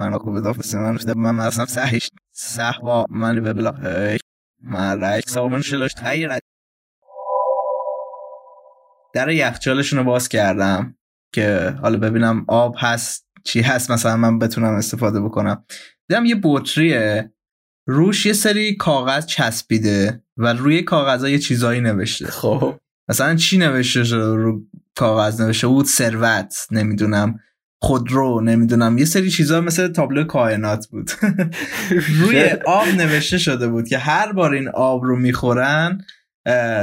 من 0.00 0.18
خوب 0.18 0.40
دافسی 0.40 0.76
من 0.76 0.98
شده 0.98 1.14
من 1.14 1.40
اصلا 1.40 1.66
سهیش 1.66 2.10
با 2.82 3.06
من 3.10 3.40
به 3.40 3.52
بلا 3.52 3.74
من 4.62 5.00
رایک 5.00 5.28
سامن 5.28 5.62
شلوش 5.62 5.94
تغییر 5.94 6.30
در 9.14 9.28
یخچالشون 9.28 9.98
رو 9.98 10.04
باز 10.04 10.28
کردم 10.28 10.96
که 11.32 11.74
حالا 11.82 11.98
ببینم 11.98 12.44
آب 12.48 12.74
هست 12.78 13.26
چی 13.44 13.60
هست 13.60 13.90
مثلا 13.90 14.16
من 14.16 14.38
بتونم 14.38 14.74
استفاده 14.74 15.20
بکنم. 15.20 15.64
دیدم 16.08 16.24
یه 16.24 16.40
بطریه 16.42 17.32
روش 17.86 18.26
یه 18.26 18.32
سری 18.32 18.76
کاغذ 18.76 19.26
چسبیده 19.26 20.22
و 20.36 20.52
روی 20.52 20.82
کاغذ 20.82 21.24
یه 21.24 21.38
چیزایی 21.38 21.80
نوشته. 21.80 22.26
خب. 22.26 22.78
مثلا 23.08 23.34
چی 23.34 23.58
نوشته 23.58 24.04
شده؟ 24.04 24.34
رو 24.34 24.62
کاغذ 24.94 25.40
نوشته 25.40 25.66
بود 25.66 25.86
ثروت 25.86 26.54
نمی‌دونم. 26.70 27.38
خودرو 27.82 28.40
نمی‌دونم. 28.40 28.98
یه 28.98 29.04
سری 29.04 29.30
چیزا 29.30 29.60
مثل 29.60 29.88
تابلو 29.88 30.24
کائنات 30.24 30.86
بود. 30.86 31.10
روی 32.20 32.44
آب 32.66 32.86
نوشته 32.96 33.38
شده 33.38 33.68
بود 33.68 33.88
که 33.88 33.98
هر 33.98 34.32
بار 34.32 34.52
این 34.52 34.68
آب 34.68 35.04
رو 35.04 35.16
می‌خورن 35.16 35.98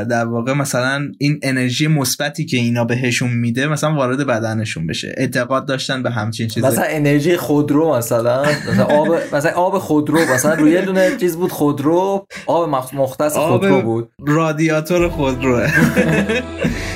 در 0.10 0.26
واقع 0.26 0.54
مثلا 0.54 1.12
این 1.20 1.40
انرژی 1.44 1.88
مثبتی 1.88 2.46
که 2.46 2.58
اینا 2.58 2.86
بهشون 2.86 3.30
میده 3.34 3.68
مثلا 3.68 3.96
وارد 3.96 4.28
بدنشون 4.28 4.88
بشه. 4.88 5.14
اعتقاد 5.18 5.68
داشتن 5.68 6.04
به 6.04 6.12
همچین 6.12 6.48
چیزی. 6.48 6.68
مثلا 6.68 6.86
انرژی 6.88 7.38
خودرو 7.38 7.96
مثلا. 7.96 8.44
مثلا 8.72 8.86
آب 8.86 9.08
مثلا 9.34 9.52
آب 9.52 9.80
خودرو. 9.80 10.20
مثلا 10.34 10.54
روی 10.54 10.82
دونه 10.82 11.18
چیز 11.20 11.38
بود 11.38 11.52
خودرو. 11.52 12.28
آب 12.46 12.70
مختص 12.94 13.38
خودرو 13.38 13.82
بود. 13.82 14.10
رادیاتور 14.28 15.10
خودروه. 15.10 15.68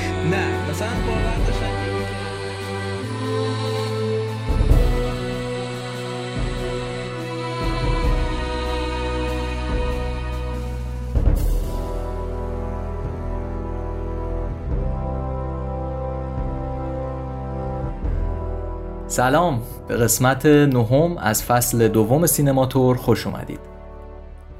سلام. 19.18 19.62
به 19.88 19.96
قسمت 19.96 20.46
نهم 20.46 21.18
از 21.18 21.42
فصل 21.42 21.88
دوم 21.88 22.26
سینماتور 22.26 22.96
خوش 22.96 23.26
اومدید. 23.26 23.60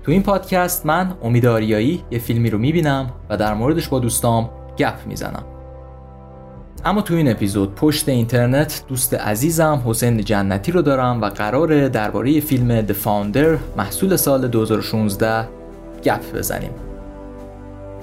تو 0.05 0.13
این 0.13 0.23
پادکست 0.23 0.87
من 0.87 1.15
امید 1.23 1.47
آریایی 1.47 2.05
یه 2.11 2.19
فیلمی 2.19 2.51
رو 2.51 2.59
می‌بینم 2.59 3.11
و 3.31 3.37
در 3.37 3.55
موردش 3.55 3.89
با 3.89 3.99
دوستام 3.99 4.51
گپ 4.79 5.07
می‌زنم. 5.07 5.45
اما 6.85 7.03
تو 7.03 7.15
این 7.15 7.31
اپیزود 7.31 7.75
پشت 7.75 8.09
اینترنت 8.09 8.83
دوست 8.89 9.15
عزیزم 9.15 9.83
حسین 9.87 10.25
جنتی 10.25 10.73
رو 10.73 10.83
دارم 10.83 11.21
و 11.21 11.27
قراره 11.27 11.89
درباره 11.89 12.41
فیلم 12.41 12.87
The 12.87 12.95
Founder 13.05 13.59
محصول 13.77 14.17
سال 14.17 14.49
2016 14.49 15.49
گپ 16.05 16.37
بزنیم. 16.37 16.71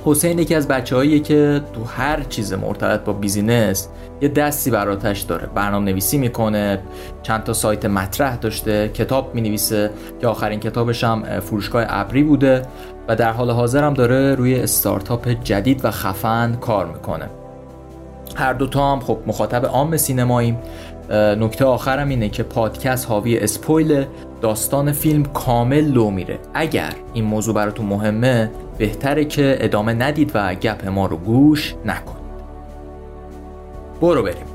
حسین 0.07 0.39
یکی 0.39 0.55
از 0.55 0.67
بچه 0.67 1.19
که 1.19 1.61
تو 1.73 1.83
هر 1.83 2.23
چیز 2.23 2.53
مرتبط 2.53 3.03
با 3.03 3.13
business 3.13 3.88
یه 4.21 4.29
دستی 4.29 4.71
براتش 4.71 5.21
داره. 5.21 5.47
برنامه 5.55 5.91
نویسی 5.91 6.17
می‌کنه 6.17 6.79
چند 7.23 7.43
تا 7.43 7.53
سایت 7.53 7.85
مطرح 7.85 8.35
داشته 8.35 8.89
کتاب 8.89 9.35
می‌نویسه. 9.35 9.91
که 10.21 10.27
آخرین 10.27 10.59
کتابش 10.59 11.03
هم 11.03 11.39
فروشگاه 11.39 11.85
ابری 11.87 12.23
بوده 12.23 12.61
و 13.07 13.15
در 13.15 13.31
حال 13.31 13.51
حاضر 13.51 13.83
هم 13.83 13.93
داره 13.93 14.35
روی 14.35 14.59
استارتاپ 14.59 15.29
جدید 15.29 15.85
و 15.85 15.91
خفن 15.91 16.55
کار 16.61 16.85
می‌کنه. 16.85 17.29
هر 18.35 18.53
دوتا 18.53 18.91
هم 18.91 18.99
خب 18.99 19.17
مخاطب 19.27 19.65
عام 19.65 19.97
سینماییم. 19.97 20.57
نکته 21.11 21.65
آخرم 21.65 22.09
اینه 22.09 22.29
که 22.29 22.43
پادکست 22.43 23.09
حاوی 23.09 23.37
اسپویل 23.37 24.05
داستان 24.41 24.91
فیلم 24.91 25.23
کامل 25.23 25.81
لو 25.81 26.09
میره. 26.09 26.39
اگر 26.53 26.93
این 27.13 27.25
موضوع 27.25 27.55
براتون 27.55 27.85
مهمه 27.85 28.51
بهتره 28.77 29.25
که 29.25 29.57
ادامه 29.59 29.93
ندید 29.93 30.31
و 30.33 30.55
گپ 30.55 30.87
ما 30.87 31.05
رو 31.05 31.17
گوش 31.17 31.75
نکنید 31.85 32.25
برو 34.01 34.23
بریم. 34.23 34.54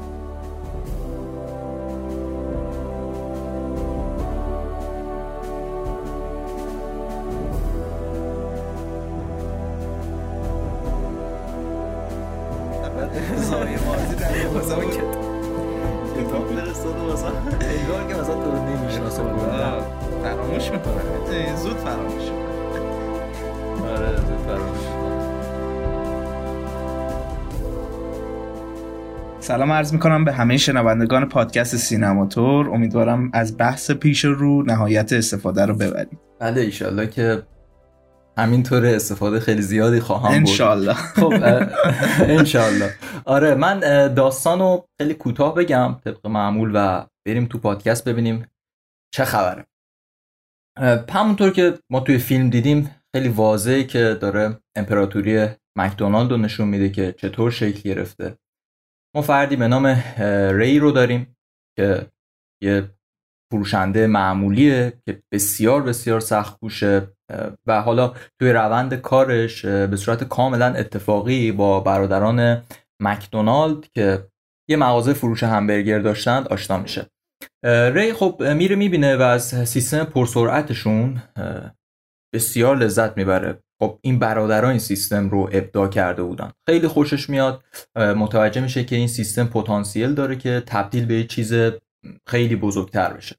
عرض 29.81 29.93
می‌کنم 29.93 30.25
به 30.25 30.33
همه 30.33 30.57
شنوندگان 30.57 31.29
پادکست 31.29 31.77
سینماتور 31.77 32.71
امیدوارم 32.71 33.31
از 33.33 33.57
بحث 33.57 33.91
پیش 33.91 34.25
رو 34.25 34.63
نهایت 34.63 35.13
استفاده 35.13 35.67
رو 35.67 35.75
ببرید 35.75 36.19
بله 36.41 36.61
ایشالله 36.61 37.07
که 37.07 37.43
همینطور 38.39 38.87
استفاده 38.87 39.41
خیلی 39.41 39.63
زیادی 39.63 40.01
خواهم 40.01 40.35
انشالله. 40.35 40.95
خب 40.95 41.33
انشالله. 42.21 42.95
آره 43.25 43.55
من 43.55 43.81
داستانو 44.15 44.81
خیلی 45.01 45.15
کوتاه 45.15 45.55
بگم 45.55 45.97
طبق 46.05 46.27
معمول 46.27 46.71
و 46.75 47.07
بریم 47.27 47.47
تو 47.47 47.59
پادکست 47.59 48.09
ببینیم 48.09 48.47
چه 49.15 49.25
خبره. 49.25 49.67
همونطور 51.13 51.51
که 51.51 51.75
ما 51.91 52.01
توی 52.01 52.19
فیلم 52.19 52.51
دیدیم 52.51 52.91
خیلی 53.15 53.29
واضحه 53.29 53.85
که 53.85 54.19
داره 54.21 54.59
امپراتوری 54.77 55.49
مکدونالد 55.79 56.31
رو 56.31 56.37
نشون 56.37 56.69
میده 56.69 56.89
که 56.89 57.15
چطور 57.19 57.51
شکل 57.51 57.81
گرفته. 57.81 58.37
ما 59.17 59.23
فردی 59.23 59.57
به 59.57 59.69
نام 59.69 59.87
ری 60.53 60.79
رو 60.79 60.91
داریم 60.91 61.37
که 61.79 62.07
یه 62.63 62.91
فروشنده 63.53 64.07
معمولیه 64.07 64.93
که 65.07 65.23
بسیار 65.33 65.83
بسیار 65.83 66.21
سخت 66.21 66.59
و 67.67 67.83
حالا 67.83 68.15
توی 68.41 68.53
روند 68.53 68.95
کارش 68.95 69.65
به 69.65 69.97
صورت 69.97 70.25
کاملا 70.25 70.67
اتفاقی 70.67 71.53
با 71.53 71.81
برادران 71.81 72.63
مکدونالد 73.03 73.89
که 73.95 74.29
یه 74.71 74.77
مغازه 74.77 75.13
فروش 75.13 75.43
همبرگر 75.43 75.99
داشتند 75.99 76.49
آشنا 76.49 76.79
میشه. 76.79 77.07
ری 77.65 78.13
خب 78.13 78.43
میره 78.43 78.77
می‌بینه 78.77 79.17
و 79.17 79.23
از 79.23 79.69
سیستم 79.69 80.05
پرسرعتشون 80.05 81.23
بسیار 82.35 82.77
لذت 82.77 83.17
می‌بره. 83.17 83.63
خب 83.83 83.99
این 84.01 84.19
برادران 84.19 84.71
این 84.71 84.79
سیستم 84.79 85.29
رو 85.29 85.49
ابداع 85.53 85.89
کرده 85.89 86.23
بودن. 86.23 86.53
خیلی 86.67 86.89
خوشش 86.89 87.31
میاد. 87.31 87.65
متوجه 87.97 88.61
میشه 88.61 88.85
که 88.85 88.97
این 88.97 89.09
سیستم 89.09 89.45
پتانسیل 89.45 90.15
داره 90.15 90.37
که 90.37 90.63
تبدیل 90.67 91.07
به 91.07 91.25
چیز 91.25 91.55
خیلی 92.27 92.57
بزرگتر 92.57 93.13
بشه. 93.13 93.37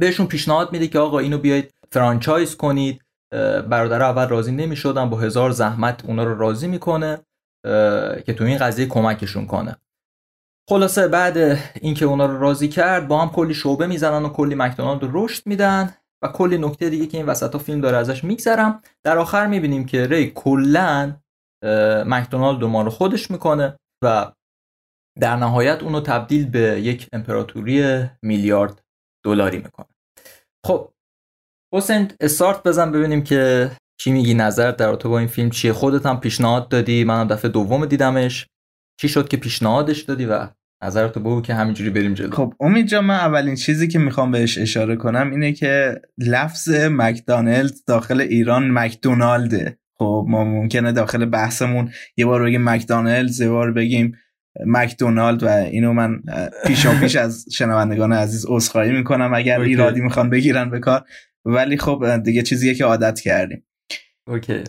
بهشون 0.00 0.26
پیشنهاد 0.26 0.72
میده 0.72 0.88
که 0.88 0.98
آقا 0.98 1.18
اینو 1.18 1.38
بیاید 1.38 1.74
فرانچایز 1.92 2.56
کنید. 2.56 3.00
برادر 3.68 4.02
اول 4.02 4.28
راضی 4.28 4.52
نمی‌شدن. 4.52 5.10
با 5.10 5.16
هزار 5.16 5.50
زحمت 5.50 6.04
اونا 6.04 6.24
رو 6.24 6.38
راضی 6.38 6.68
می‌کنه 6.68 7.18
که 8.26 8.34
تو 8.38 8.44
این 8.44 8.58
قضیه 8.58 8.86
کمکشون 8.86 9.46
کنه. 9.46 9.76
خلاصه 10.68 11.08
بعد 11.08 11.58
اینکه 11.80 12.04
اونا 12.04 12.26
رو 12.26 12.40
راضی 12.40 12.68
کرد 12.68 13.08
با 13.08 13.22
هم 13.22 13.28
کلی 13.28 13.54
شعبه 13.54 13.86
می‌زنن 13.86 14.24
و 14.24 14.28
کلی 14.28 14.54
مکدونالد 14.54 15.02
رو 15.02 15.24
رشد 15.24 15.46
میدن. 15.46 15.94
و 16.24 16.28
کلی 16.28 16.58
نکته 16.58 16.90
دیگه 16.90 17.06
که 17.06 17.18
این 17.18 17.26
وسط 17.26 17.52
ها 17.52 17.58
فیلم 17.58 17.80
داره 17.80 17.96
ازش 17.96 18.24
میگذرم. 18.24 18.82
در 19.04 19.18
آخر 19.18 19.46
می‌بینیم 19.46 19.86
که 19.86 20.06
ری 20.06 20.30
کلا 20.30 21.16
مکدونالد 22.06 22.64
ما 22.64 22.82
رو 22.82 22.90
خودش 22.90 23.30
می‌کنه 23.30 23.76
و 24.04 24.32
در 25.20 25.36
نهایت 25.36 25.82
اونو 25.82 26.00
تبدیل 26.00 26.50
به 26.50 26.60
یک 26.60 27.08
امپراتوری 27.12 28.04
میلیارد 28.22 28.82
دلاری 29.24 29.58
می‌کنه. 29.58 29.86
خب 30.66 30.90
حسین 31.74 32.12
استارت 32.20 32.62
بزن 32.62 32.92
ببینیم 32.92 33.24
که 33.24 33.70
چی 34.00 34.12
میگی 34.12 34.34
نظر 34.34 34.70
در 34.70 34.86
رابطه 34.86 35.08
با 35.08 35.18
این 35.18 35.28
فیلم 35.28 35.50
چیه. 35.50 35.72
خودت 35.72 36.06
هم 36.06 36.20
پیشنهاد 36.20 36.68
دادی. 36.68 37.04
منم 37.04 37.28
دفعه 37.28 37.50
دوم 37.50 37.86
دیدمش. 37.86 38.46
چی 39.00 39.08
شد 39.08 39.28
که 39.28 39.36
پیشنهادش 39.36 40.02
دادی 40.02 40.26
و 40.26 40.48
نظرتو 40.84 41.20
بگو 41.20 41.42
که 41.42 41.54
همینجوری 41.54 41.90
بریم 41.90 42.14
جلو. 42.14 42.30
خب 42.30 42.54
امید 42.60 42.86
جا 42.86 43.02
من 43.02 43.14
اولین 43.14 43.54
چیزی 43.54 43.88
که 43.88 43.98
می‌خوام 43.98 44.30
بهش 44.30 44.58
اشاره 44.58 44.96
کنم 44.96 45.30
اینه 45.30 45.52
که 45.52 46.00
لفظ 46.18 46.70
مکدانلد 46.90 47.74
داخل 47.86 48.20
ایران 48.20 48.70
مکدونالده. 48.70 49.78
خب 49.98 50.26
ما 50.28 50.44
ممکنه 50.44 50.92
داخل 50.92 51.24
بحثمون 51.24 51.90
یه 52.16 52.26
بار 52.26 52.42
بگیم 52.42 52.68
مکدانلد 52.68 53.40
یه 53.40 53.48
بار 53.48 53.72
بگیم 53.72 54.16
مکدونالد 54.66 55.42
و 55.42 55.48
اینو 55.48 55.92
من 55.92 56.22
پیشا 56.66 56.90
پیش 57.00 57.16
از 57.16 57.46
شنوندگان 57.52 58.12
عزیز 58.12 58.46
عذرخواهی 58.48 58.92
می‌کنم 58.92 59.34
اگر 59.34 59.60
ایرادی 59.60 60.00
می‌خوان 60.00 60.30
بگیرن 60.30 60.70
به 60.70 60.80
کار. 60.80 61.04
ولی 61.44 61.76
خب 61.76 62.22
دیگه 62.24 62.42
چیزیه 62.42 62.74
که 62.74 62.84
عادت 62.84 63.20
کردیم. 63.20 63.64
اوکی. 64.28 64.64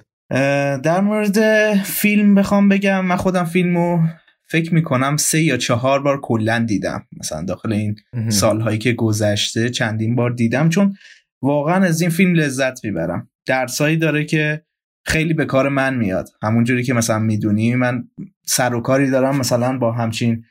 در 0.83 1.01
مورد 1.01 1.73
فیلم 1.73 2.35
بخوام 2.35 2.69
بگم. 2.69 3.05
من 3.05 3.15
خودم 3.15 3.43
فیلمو 3.43 3.99
فکر 4.47 4.73
می‌کنم 4.73 5.17
سه 5.17 5.41
یا 5.41 5.57
چهار 5.57 6.01
بار 6.01 6.21
کلا 6.21 6.65
دیدم. 6.67 7.07
مثلا 7.19 7.45
داخل 7.45 7.73
این 7.73 7.95
سالهایی 8.29 8.77
که 8.77 8.93
گذشته 8.93 9.69
چندین 9.69 10.15
بار 10.15 10.31
دیدم 10.31 10.69
چون 10.69 10.95
واقعا 11.41 11.85
از 11.85 12.01
این 12.01 12.09
فیلم 12.09 12.33
لذت 12.33 12.85
می‌برم. 12.85 13.29
درسایی 13.45 13.97
داره 13.97 14.25
که 14.25 14.65
خیلی 15.05 15.33
به 15.33 15.45
کار 15.45 15.69
من 15.69 15.95
میاد. 15.97 16.29
همونجوری 16.41 16.83
که 16.83 16.93
مثلا 16.93 17.19
می‌دونی 17.19 17.75
من 17.75 18.03
سر 18.45 18.73
و 18.73 18.81
کاری 18.81 19.09
دارم 19.09 19.37
مثلا 19.37 19.77
با 19.77 19.91
همچین 19.91 20.45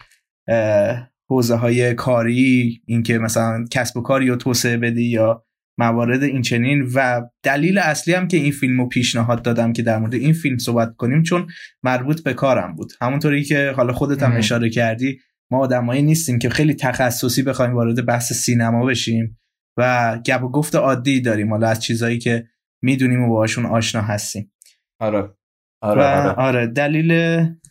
حوزه 1.29 1.55
های 1.55 1.94
کاری 1.94 2.82
اینکه 2.87 3.19
مثلا 3.19 3.64
کسب 3.70 3.96
و 3.96 4.02
کاری 4.02 4.29
رو 4.29 4.37
توسعه 4.37 4.76
بدی 4.76 5.05
یا 5.05 5.44
موارد 5.78 6.22
این 6.22 6.42
چنین 6.42 6.88
و 6.94 7.22
دلیل 7.42 7.78
اصلی 7.78 8.14
هم 8.14 8.28
که 8.28 8.36
این 8.36 8.52
فیلم 8.52 8.80
رو 8.80 8.88
پیشنهاد 8.88 9.42
دادم 9.42 9.72
که 9.72 9.82
در 9.82 9.98
مورد 9.98 10.14
این 10.14 10.32
فیلم 10.32 10.58
صحبت 10.58 10.96
کنیم 10.96 11.22
چون 11.22 11.46
مربوط 11.82 12.22
به 12.22 12.34
کارم 12.34 12.74
بود. 12.74 12.92
همونطوری 13.00 13.44
که 13.44 13.72
حالا 13.76 13.92
خودت 13.92 14.22
هم 14.22 14.36
اشاره 14.36 14.70
کردی 14.70 15.18
ما 15.50 15.58
آدمایی 15.58 16.02
نیستیم 16.02 16.38
که 16.38 16.50
خیلی 16.50 16.74
تخصصی 16.74 17.42
بخوایم 17.42 17.74
وارد 17.74 18.06
بحث 18.06 18.32
سینما 18.32 18.86
بشیم 18.86 19.38
و 19.78 20.18
گپ 20.26 20.42
و 20.44 20.48
گفت 20.48 20.74
عادی 20.74 21.20
داریم. 21.20 21.50
حالا 21.50 21.68
از 21.68 21.82
چیزایی 21.82 22.18
که 22.18 22.48
می‌دونیم 22.82 23.22
و 23.22 23.28
باهاشون 23.28 23.66
آشنا 23.66 24.02
هستیم. 24.02 24.52
آره. 25.00 25.30
آره, 25.82 26.04
آره. 26.04 26.30
آره 26.30 26.66
دلیل 26.66 27.12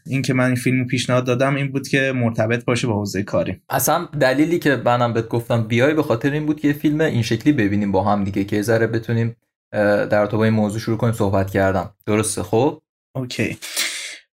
اینکه 0.06 0.34
من 0.34 0.46
این 0.46 0.56
فیلم 0.56 0.86
پیشنهاد 0.86 1.26
دادم 1.26 1.56
این 1.56 1.72
بود 1.72 1.88
که 1.88 2.12
مرتبط 2.16 2.66
باشه 2.66 2.88
با 2.88 2.94
حوزه 2.94 3.24
کاری. 3.24 3.62
اصلا 3.70 4.06
دلیلی 4.20 4.60
که 4.60 4.82
منم 4.86 5.14
بهت 5.14 5.28
گفتم 5.28 5.68
بیای 5.68 5.94
به 5.94 6.04
خاطر 6.04 6.32
این 6.32 6.46
بود 6.46 6.60
که 6.60 6.74
فیلم 6.74 7.02
این 7.02 7.22
شکلی 7.22 7.54
ببینیم 7.54 7.92
با 7.92 8.04
هم 8.04 8.24
دیگه 8.24 8.44
که 8.44 8.62
ذره 8.62 8.88
بتونیم 8.88 9.36
در 9.72 10.26
تو 10.26 10.38
با 10.38 10.44
این 10.44 10.54
موضوع 10.54 10.80
شروع 10.80 10.98
کنیم 10.98 11.14
صحبت 11.14 11.52
کردم 11.52 11.96
درسته؟ 12.06 12.44
خب؟ 12.44 12.82
اوکی. 13.16 13.58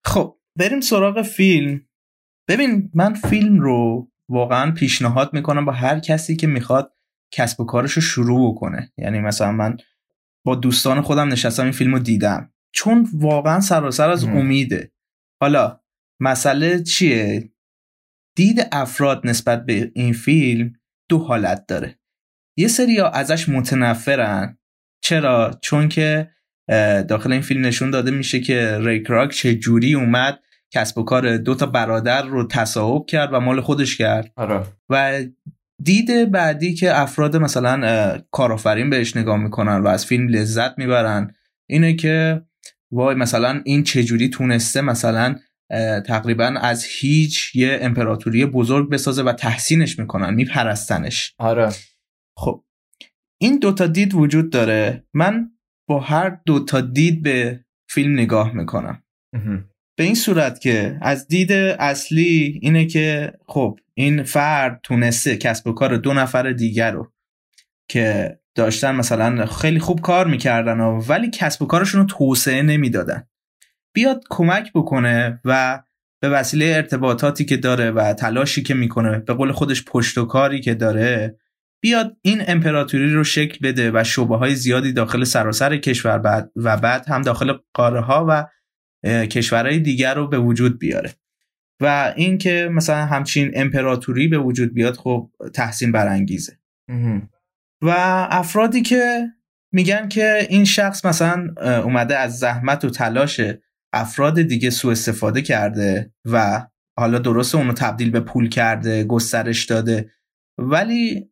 خب 0.04 0.36
بریم 0.56 0.80
سراغ 0.80 1.22
فیلم. 1.22 1.80
ببین 2.48 2.90
من 2.94 3.14
فیلم 3.14 3.60
رو 3.60 4.08
واقعا 4.28 4.70
پیشنهاد 4.70 5.30
می‌کنم 5.32 5.64
با 5.64 5.72
هر 5.72 6.00
کسی 6.00 6.36
که 6.36 6.46
می‌خواد 6.46 6.92
کسب 7.32 7.60
و 7.60 7.64
کارش 7.64 7.92
رو 7.92 8.02
شروع 8.02 8.54
کنه. 8.54 8.92
یعنی 8.98 9.20
مثلا 9.20 9.52
من 9.52 9.76
با 10.44 10.54
دوستان 10.54 11.00
خودم 11.00 11.28
نشستم 11.28 11.62
این 11.62 11.72
فیلم 11.72 11.92
رو 11.92 11.98
دیدم. 11.98 12.52
چون 12.72 13.08
واقعا 13.12 13.60
سراسر 13.60 14.10
از 14.10 14.24
امیده. 14.24 14.92
حالا 15.40 15.80
مسئله 16.20 16.82
چیه؟ 16.82 17.52
دید 18.36 18.68
افراد 18.72 19.26
نسبت 19.26 19.66
به 19.66 19.92
این 19.94 20.12
فیلم 20.12 20.72
دو 21.08 21.18
حالت 21.18 21.66
داره. 21.66 21.98
یه 22.56 22.68
سری 22.68 22.98
ها 22.98 23.08
ازش 23.08 23.48
متنفرن. 23.48 24.58
چرا؟ 25.02 25.58
چون 25.62 25.88
که 25.88 26.30
داخل 27.08 27.32
این 27.32 27.40
فیلم 27.40 27.66
نشون 27.66 27.90
داده 27.90 28.10
میشه 28.10 28.40
که 28.40 28.78
ریکراک 28.80 29.30
چه 29.30 29.54
جوری 29.54 29.94
اومد 29.94 30.40
کسب 30.72 30.98
و 30.98 31.02
کار 31.02 31.36
دو 31.36 31.54
تا 31.54 31.66
برادر 31.66 32.22
رو 32.22 32.46
تصاحب 32.46 33.06
کرد 33.06 33.32
و 33.32 33.40
مال 33.40 33.60
خودش 33.60 33.98
کرد. 33.98 34.32
آره. 34.36 34.62
و 34.88 35.24
دید 35.82 36.30
بعدی 36.30 36.74
که 36.74 37.00
افراد 37.00 37.36
مثلا 37.36 38.18
کارآفرین 38.30 38.90
بهش 38.90 39.16
نگاه 39.16 39.36
می‌کنن 39.36 39.76
و 39.76 39.86
از 39.86 40.06
فیلم 40.06 40.28
لذت 40.28 40.78
می‌برن 40.78 41.34
اینه 41.68 41.94
که 41.94 42.42
وای 42.92 43.14
مثلا 43.14 43.62
این 43.64 43.82
چجوری 43.82 44.28
تونسته 44.28 44.80
مثلا 44.80 45.36
تقریبا 46.06 46.44
از 46.44 46.84
هیچ 46.84 47.56
یه 47.56 47.78
امپراتوری 47.80 48.46
بزرگ 48.46 48.90
بسازه 48.90 49.22
و 49.22 49.32
تحسینش 49.32 49.98
می‌کنن 49.98 50.34
میپرستنش. 50.34 51.34
آره. 51.38 51.68
خب 52.36 52.64
این 53.40 53.58
دوتا 53.58 53.86
دید 53.86 54.14
وجود 54.14 54.50
داره. 54.50 55.04
من 55.14 55.50
با 55.88 56.00
هر 56.00 56.40
دوتا 56.46 56.80
دید 56.80 57.22
به 57.22 57.64
فیلم 57.90 58.12
نگاه 58.12 58.52
می‌کنم. 58.52 59.02
به 59.98 60.04
این 60.04 60.14
صورت 60.14 60.60
که 60.60 60.98
از 61.02 61.28
دید 61.28 61.52
اصلی 61.52 62.58
اینه 62.62 62.86
که 62.86 63.32
خب 63.48 63.78
این 63.94 64.22
فرد 64.22 64.80
تونسته 64.82 65.36
کسب 65.36 65.66
و 65.66 65.72
کار 65.72 65.96
دو 65.96 66.14
نفر 66.14 66.52
دیگر 66.52 66.92
رو 66.92 67.12
که 67.90 68.38
داشتن 68.54 68.94
مثلا 68.94 69.46
خیلی 69.46 69.78
خوب 69.78 70.00
کار 70.00 70.26
می‌کردن 70.26 70.80
ولی 70.80 71.30
کسب 71.30 71.62
و 71.62 71.66
کارشون 71.66 72.00
رو 72.00 72.06
توسعه 72.06 72.62
نمی‌دادن. 72.62 73.26
بیاد 73.94 74.24
کمک 74.30 74.72
بکنه 74.74 75.40
و 75.44 75.82
به 76.22 76.28
وسیله 76.28 76.72
ارتباطاتی 76.76 77.44
که 77.44 77.56
داره 77.56 77.90
و 77.90 78.12
تلاشی 78.12 78.62
که 78.62 78.74
می‌کنه 78.74 79.18
به 79.18 79.34
قول 79.34 79.52
خودش 79.52 79.84
پشت 79.84 80.18
و 80.18 80.24
کاری 80.24 80.60
که 80.60 80.74
داره 80.74 81.38
بیاد 81.82 82.16
این 82.22 82.42
امپراتوری 82.46 83.12
رو 83.12 83.24
شکل 83.24 83.68
بده 83.68 83.90
و 83.94 84.04
شعبه 84.04 84.36
های 84.36 84.54
زیادی 84.54 84.92
داخل 84.92 85.24
سراسر 85.24 85.76
کشور 85.76 86.18
بعد 86.18 86.50
و 86.56 86.76
بعد 86.76 87.08
هم 87.08 87.22
داخل 87.22 87.52
قاره 87.74 88.00
ها 88.00 88.26
و 88.28 88.46
کشورهای 89.26 89.78
دیگر 89.78 90.14
رو 90.14 90.28
به 90.28 90.38
وجود 90.38 90.78
بیاره. 90.78 91.14
و 91.80 92.12
اینکه 92.16 92.68
مثلا 92.72 93.06
همچین 93.06 93.50
امپراتوری 93.54 94.28
به 94.28 94.38
وجود 94.38 94.74
بیاد 94.74 94.96
خب 94.96 95.30
تحسین 95.54 95.92
برانگیزه. 95.92 96.58
و 97.82 97.90
افرادی 98.30 98.82
که 98.82 99.28
میگن 99.72 100.08
که 100.08 100.46
این 100.50 100.64
شخص 100.64 101.04
مثلا 101.04 101.54
اومده 101.84 102.16
از 102.16 102.38
زحمت 102.38 102.84
و 102.84 102.90
تلاش 102.90 103.40
افراد 103.92 104.42
دیگه 104.42 104.70
سوء 104.70 104.92
استفاده 104.92 105.42
کرده 105.42 106.12
و 106.24 106.66
حالا 106.98 107.18
درست 107.18 107.54
اونو 107.54 107.72
تبدیل 107.72 108.10
به 108.10 108.20
پول 108.20 108.48
کرده 108.48 109.04
گسترش 109.04 109.64
داده 109.64 110.10
ولی 110.58 111.30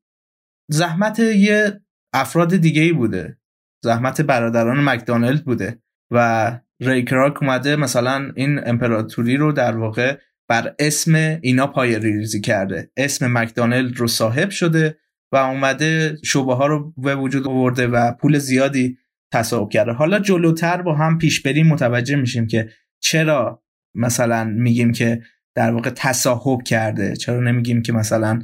زحمت 0.71 1.19
یه 1.19 1.81
افراد 2.13 2.57
دیگه 2.57 2.83
ای 2.83 2.93
بوده. 2.93 3.39
زحمت 3.85 4.21
برادران 4.21 4.85
مکدانلد 4.85 5.45
بوده 5.45 5.83
و 6.11 6.61
ریکراک 6.81 7.43
اومده 7.43 7.77
مثلا 7.77 8.33
این 8.37 8.69
امپراتوری 8.69 9.37
رو 9.37 9.53
در 9.53 9.77
واقع 9.77 10.19
بر 10.49 10.75
اسم 10.79 11.15
اینا 11.43 11.67
پای 11.67 11.99
ریزی 11.99 12.41
کرده. 12.41 12.91
اسم 12.97 13.39
مکدانلد 13.39 13.97
رو 13.97 14.07
صاحب 14.07 14.51
شده 14.51 14.99
و 15.33 15.37
اومده 15.37 16.17
شبه 16.25 16.55
ها 16.55 16.67
رو 16.67 16.93
به 16.97 17.17
وجود 17.17 17.49
آورده 17.49 17.87
و 17.87 18.13
پول 18.13 18.39
زیادی 18.39 18.99
تصاحب 19.33 19.69
کرده. 19.69 19.93
حالا 19.93 20.19
جلوتر 20.19 20.83
با 20.83 20.95
هم 20.95 21.19
پیش 21.19 21.43
بریم 21.43 21.67
متوجه 21.67 22.17
میشیم 22.17 22.47
که 22.47 22.69
چرا 23.01 23.63
مثلا 23.95 24.45
میگیم 24.45 24.93
که 24.93 25.23
در 25.55 25.73
واقع 25.73 25.91
تصاحب 25.91 26.63
کرده؟ 26.63 27.17
چرا 27.17 27.41
نمیگیم 27.41 27.83
که 27.83 27.93
مثلا 27.93 28.43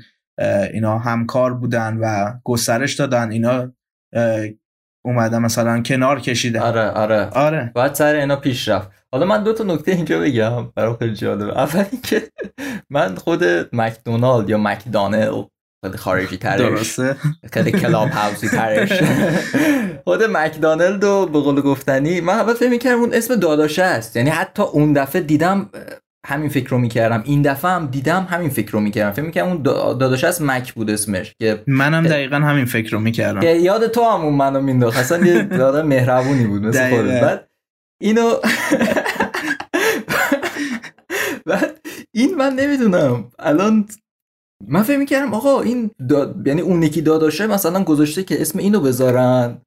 اینا 0.73 0.99
همکار 0.99 1.55
بودن 1.55 1.97
و 1.97 2.33
گسترش 2.45 2.95
دادن؟ 2.95 3.31
اینا 3.31 3.73
اومدن 5.05 5.39
مثلا 5.39 5.83
کنار 5.83 6.21
کشیده 6.21 6.61
آره 6.61 6.91
آره. 6.91 7.25
آره. 7.25 7.73
بعد 7.75 7.95
سر 7.95 8.15
اینا 8.15 8.37
پیش 8.37 8.69
رفت. 8.69 8.91
حالا 9.13 9.27
من 9.27 9.43
دو 9.43 9.53
تا 9.53 9.65
نکته 9.65 9.93
اینجا 9.93 10.21
بگم 10.21 10.71
برای 10.77 10.97
خیلی 10.99 11.15
جالبه. 11.15 11.59
اولی 11.59 11.97
که 12.03 12.23
من 12.91 13.15
خود 13.15 13.45
مکدونالد 13.73 14.51
یا 14.51 14.59
مکدانل 14.59 15.43
خارجی 15.89 16.37
ترش 16.37 16.61
درسته. 16.61 17.17
خیلی 17.53 17.73
کلاب 17.73 18.09
هاوسی 18.09 18.49
ترش 18.49 18.93
خود 20.05 20.23
مکدانلد 20.23 21.05
و 21.05 21.27
به 21.27 21.41
قول 21.41 21.61
گفتنی 21.61 22.21
من 22.21 22.35
اول 22.35 22.55
فکر 22.55 22.69
می‌کردم 22.69 22.99
اون 23.01 23.15
اسم 23.15 23.35
داداشه 23.35 23.83
است. 23.83 24.17
یعنی 24.17 24.31
حتی 24.31 24.63
اون 24.63 24.93
دفعه 24.93 25.23
دیدم 25.23 25.71
همین 26.27 26.49
فکر 26.49 26.69
رو 26.69 26.79
می‌کردم. 26.79 27.23
این 27.27 27.43
دفعه 27.43 27.71
هم 27.71 27.87
دیدم 27.87 28.27
همین 28.31 28.51
فکر 28.51 28.73
رو 28.73 28.81
می‌کردم. 28.81 29.13
فکر 29.13 29.25
می‌کردم 29.25 29.49
اون 29.49 29.63
داداش 29.63 30.25
از 30.25 30.43
مک 30.43 30.75
بود 30.75 30.91
اسمش 30.91 31.35
که 31.39 31.63
منم 31.67 32.03
دقیقا 32.07 32.37
همین 32.37 32.65
فکر 32.65 32.93
رو 32.93 33.01
می‌کردم. 33.01 33.41
که 33.41 33.49
یاد 33.49 33.87
تو 33.87 34.05
هم 34.05 34.21
اون 34.21 34.35
منو 34.35 34.61
مینداخت 34.61 34.99
اصلا 34.99 35.27
یه 35.27 35.43
داداش 35.43 35.85
مهربونی 35.85 36.47
بود 36.47 36.63
مثل 36.63 36.91
خودت. 36.91 37.21
بعد 37.23 37.49
اینو 38.01 38.35
بعد 41.47 41.81
این 42.15 42.35
من 42.35 42.55
نمی‌دونم. 42.55 43.25
الان 43.39 43.87
من 44.69 44.83
فکر 44.83 44.99
می‌کردم 44.99 45.35
آقا 45.35 45.61
این 45.61 45.91
داد... 46.09 46.47
یعنی 46.47 46.61
اون 46.61 46.83
یکی 46.83 47.01
داداشه 47.03 47.47
مثلا 47.47 47.85
گذاشته 47.85 48.25
که 48.25 48.41
اسم 48.41 48.59
اینو 48.59 48.81
بذارن. 48.81 49.59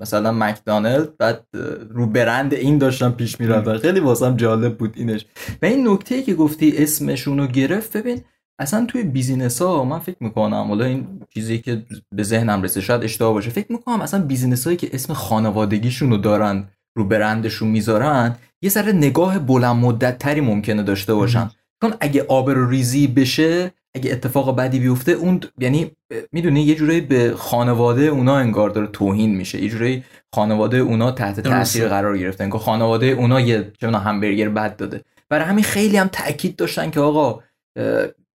مثلا 0.00 0.32
مکدانلد 0.32 1.16
بعد 1.16 1.44
رو 1.90 2.06
برند 2.06 2.54
این 2.54 2.78
داشتم 2.78 3.12
پیش 3.12 3.40
می‌رفتن. 3.40 3.78
خیلی 3.78 4.00
واسم 4.00 4.36
جالب 4.36 4.78
بود 4.78 4.92
اینش. 4.96 5.26
و 5.62 5.66
این 5.66 5.88
نکته 5.88 6.22
که 6.22 6.34
گفتی 6.34 6.74
اسمشونو 6.76 7.46
گرفت 7.46 7.96
ببین 7.96 8.20
اصلا 8.60 8.86
توی 8.86 9.02
business 9.02 9.62
ها 9.62 9.84
من 9.84 9.98
فکر 9.98 10.16
می‌کنم 10.20 10.64
حالا 10.68 10.84
این 10.84 11.06
چیزی 11.34 11.58
که 11.58 11.84
به 12.14 12.22
ذهنم 12.22 12.62
می‌رسه 12.62 12.80
شاید 12.80 13.04
اشتباه 13.04 13.32
باشه. 13.32 13.50
فکر 13.50 13.72
می‌کنم 13.72 14.00
اصلا 14.00 14.24
business 14.24 14.64
هایی 14.64 14.76
که 14.76 14.90
اسم 14.92 15.12
خانوادگیشونو 15.12 16.16
دارن 16.16 16.68
رو 16.96 17.04
برندشون 17.04 17.68
می‌ذارن 17.68 18.36
یه 18.62 18.70
سر 18.70 18.92
نگاه 18.92 19.38
بلند 19.38 19.76
مدت 19.76 20.18
تری 20.18 20.40
ممکنه 20.40 20.82
داشته 20.82 21.14
باشن. 21.14 21.50
چون 21.82 21.94
اگه 22.00 22.24
آبروریزی 22.28 23.06
بشه 23.06 23.72
اگه 23.94 24.12
اتفاق 24.12 24.56
بدی 24.56 24.78
بیفته 24.78 25.12
اون 25.12 25.40
یعنی 25.58 25.90
می‌دونی 26.32 26.62
یه 26.62 26.74
جورایی 26.74 27.00
به 27.00 27.34
خانواده 27.36 28.02
اونا 28.02 28.36
انگار 28.36 28.70
داره 28.70 28.86
توهین 28.86 29.36
میشه. 29.36 29.62
یه 29.62 29.68
جورایی 29.68 30.04
خانواده 30.34 30.78
اونا 30.78 31.10
تحت 31.10 31.40
تاثیر 31.40 31.88
قرار 31.88 32.18
گرفته. 32.18 32.44
انگار 32.44 32.60
خانواده 32.60 33.06
اونا 33.06 33.40
یه 33.40 33.72
چه 33.80 33.90
همبرگر 33.90 34.48
بد 34.48 34.76
داده. 34.76 35.04
برای 35.28 35.44
همین 35.44 35.64
خیلی 35.64 35.96
هم 35.96 36.08
تاکید 36.08 36.56
داشتن 36.56 36.90
که 36.90 37.00
آقا 37.00 37.42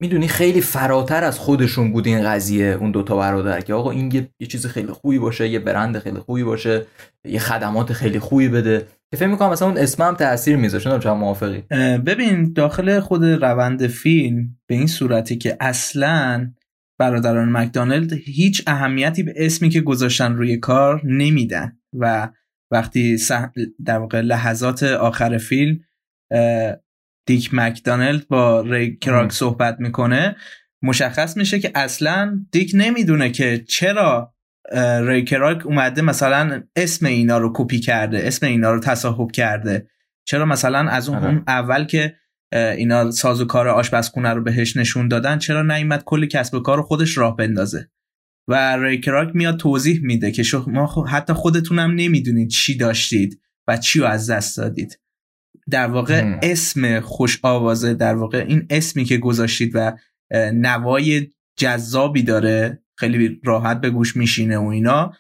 می‌دونی 0.03 0.27
خیلی 0.27 0.62
فراتر 0.62 1.24
از 1.24 1.39
خودشون 1.39 1.91
بود 1.91 2.07
این 2.07 2.24
قضیه 2.24 2.65
اون 2.65 2.91
دوتا 2.91 3.17
برادر 3.17 3.62
که 3.62 3.74
آقا 3.74 3.91
این 3.91 4.29
یه, 4.39 4.48
چیز 4.48 4.65
خیلی 4.65 4.88
خوبی 4.88 5.19
باشه 5.19 5.50
یه 5.50 5.60
برند 5.60 6.00
خیلی 6.00 6.19
خوبی 6.19 6.43
باشه 6.43 6.86
یه 7.25 7.39
خدمات 7.39 7.93
خیلی 7.93 8.19
خوبی 8.19 8.48
بده. 8.48 8.88
که 9.12 9.17
فکر 9.17 9.27
می‌کنم 9.27 9.50
مثلا 9.50 9.67
اون 9.67 9.77
اسم 9.77 10.03
هم 10.03 10.15
تاثیر 10.15 10.55
می‌ذاره 10.55 11.00
چون 11.00 11.17
موافقی. 11.17 11.62
ببین 12.05 12.53
داخل 12.53 13.00
خود 13.00 13.25
روند 13.25 13.88
فیلم 13.88 14.57
به 14.67 14.75
این 14.75 14.88
صورتی 14.88 15.38
که 15.38 15.57
اصلا 15.60 16.51
برادران 17.00 17.51
مکدانلد 17.51 18.13
هیچ 18.13 18.63
اهمیتی 18.67 19.24
به 19.24 19.33
اسمی 19.36 19.69
که 19.69 19.81
گذاشتن 19.81 20.33
روی 20.36 20.57
کار 20.57 21.01
نمیدن 21.05 21.77
و 22.00 22.29
وقتی 22.72 23.17
در 23.86 23.98
واقع 23.98 24.22
لحظات 24.22 24.83
آخر 24.83 25.38
فیلم 25.38 25.79
دیک 27.25 27.50
مکدانلد 27.53 28.27
با 28.27 28.62
ری 28.62 28.98
کراک 28.98 29.32
صحبت 29.32 29.75
می‌کنه 29.80 30.36
مشخص 30.82 31.38
میشه 31.38 31.60
که 31.60 31.72
اصلا 31.75 32.46
دیک 32.51 32.72
نمی‌دونه 32.74 33.32
که 33.32 33.63
چرا 33.68 34.34
ری 35.01 35.24
کراک 35.24 35.65
اومده 35.65 36.01
مثلا 36.01 36.63
اسم 36.75 37.06
اینا 37.06 37.38
رو 37.38 37.51
کپی 37.56 37.80
کرده 37.80 38.27
اسم 38.27 38.46
اینا 38.46 38.72
رو 38.72 38.80
تصاحب 38.80 39.32
کرده. 39.32 39.88
چرا 40.25 40.46
مثلا 40.46 40.89
از 40.89 41.10
اون, 41.10 41.18
اون 41.18 41.44
اول 41.48 41.86
که 41.86 42.15
اینا 42.53 43.12
سازوکار 43.12 43.68
آشپزخونه 43.68 44.30
رو 44.30 44.44
بهش 44.44 44.77
نشون 44.77 45.08
دادن 45.08 45.38
چرا 45.38 45.62
نیومد 45.62 46.03
کل 46.03 46.25
کسب 46.25 46.53
و 46.53 46.60
کار 46.60 46.77
رو 46.77 46.84
خودش 46.84 47.18
راه 47.18 47.36
بندازه؟ 47.36 47.89
و 48.48 48.77
ری 48.77 49.00
کراک 49.00 49.36
میاد 49.36 49.60
توضیح 49.60 50.00
میده 50.03 50.32
که 50.32 50.44
شما 50.44 51.06
حتی 51.06 51.34
خودتونم 51.34 51.92
نمی‌دونید 51.96 52.50
چی 52.50 52.77
داشتید 52.77 53.42
و 53.68 53.77
چی 53.77 54.00
رو 54.00 54.06
از 54.06 54.30
دست 54.30 54.58
دادید. 54.58 55.00
در 55.70 55.88
واقع 55.88 56.39
اسم 56.41 57.00
خوش 57.00 57.39
آوازه 57.43 57.93
در 57.93 58.15
واقع 58.15 58.46
این 58.48 58.67
اسمی 58.70 59.05
که 59.05 59.17
گذاشتید 59.17 59.72
و 59.75 59.98
نوای 60.53 61.27
جذابی 61.58 62.24
داره 62.24 62.84
خیلی 62.96 63.41
راحت 63.43 63.82
به 63.82 63.89
گوش 63.89 64.15
میشینه 64.15 64.58
و 64.58 64.65
اینا 64.65 65.13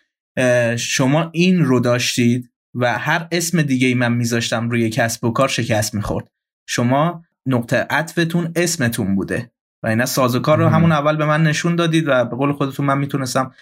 شما 0.77 1.29
این 1.33 1.65
رو 1.65 1.79
داشتید 1.79 2.49
و 2.75 2.97
هر 2.97 3.27
اسم 3.31 3.61
دیگه 3.61 3.87
ای 3.87 3.93
من 3.93 4.13
میذاشتم 4.13 4.69
روی 4.69 4.89
کسب 4.89 5.23
و 5.23 5.31
کار 5.31 5.47
شکست 5.47 5.95
می‌خورد. 5.95 6.27
شما 6.67 7.23
نقطه 7.45 7.77
عطفتون 7.89 8.51
اسمتون 8.55 9.15
بوده 9.15 9.51
و 9.83 9.87
اینا 9.87 10.05
سازوکار 10.05 10.57
رو 10.57 10.67
همون 10.67 10.91
اول 10.91 11.17
به 11.17 11.25
من 11.25 11.43
نشون 11.43 11.75
دادید 11.75 12.03
و 12.07 12.25
به 12.25 12.35
قول 12.35 12.53
خودتون 12.53 12.85
من 12.85 12.97
می‌تونستم 12.97 13.53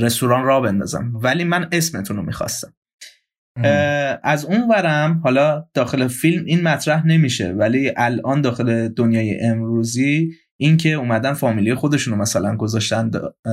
رستوران 0.00 0.44
راه 0.44 0.60
بندازم. 0.60 1.12
ولی 1.14 1.44
من 1.44 1.68
اسمتون 1.72 2.16
رو 2.16 2.22
می‌خواستم. 2.22 2.72
از 4.22 4.44
اون 4.44 4.68
ورم 4.68 5.20
حالا 5.24 5.66
داخل 5.74 6.08
فیلم 6.08 6.44
این 6.44 6.62
مطرح 6.62 7.06
نمیشه 7.06 7.52
ولی 7.52 7.92
الان 7.96 8.40
داخل 8.40 8.88
دنیای 8.88 9.40
امروزی 9.40 10.30
اینکه 10.56 10.92
اومدن 10.92 11.32
فامیلی 11.32 11.74
خودشون 11.74 12.14
رو 12.14 12.20
مثلا 12.20 12.56
گذاشتن 12.56 13.10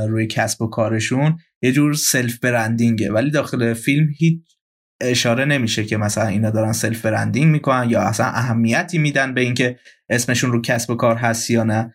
روی 0.07 0.27
کسب 0.27 0.61
و 0.61 0.67
کارشون 0.67 1.37
یه 1.61 1.71
جور 1.71 1.93
self 1.93 2.39
branding 2.39 3.03
ه 3.03 3.11
ولی 3.11 3.31
داخل 3.31 3.73
فیلم 3.73 4.07
هیچ 4.17 4.57
اشاره 5.01 5.45
نمیشه 5.45 5.85
که 5.85 5.97
مثلا 5.97 6.27
اینا 6.27 6.49
دارن 6.49 6.71
self 6.71 7.05
branding 7.05 7.51
می‌کنن 7.51 7.89
یا 7.89 8.01
اصلا 8.01 8.25
اهمیتی 8.25 8.97
میدن 8.97 9.33
به 9.33 9.41
اینکه 9.41 9.79
اسمشون 10.09 10.51
رو 10.51 10.61
کسب 10.61 10.89
و 10.89 10.95
کار 10.95 11.15
هست 11.15 11.49
یا 11.49 11.63
نه. 11.63 11.93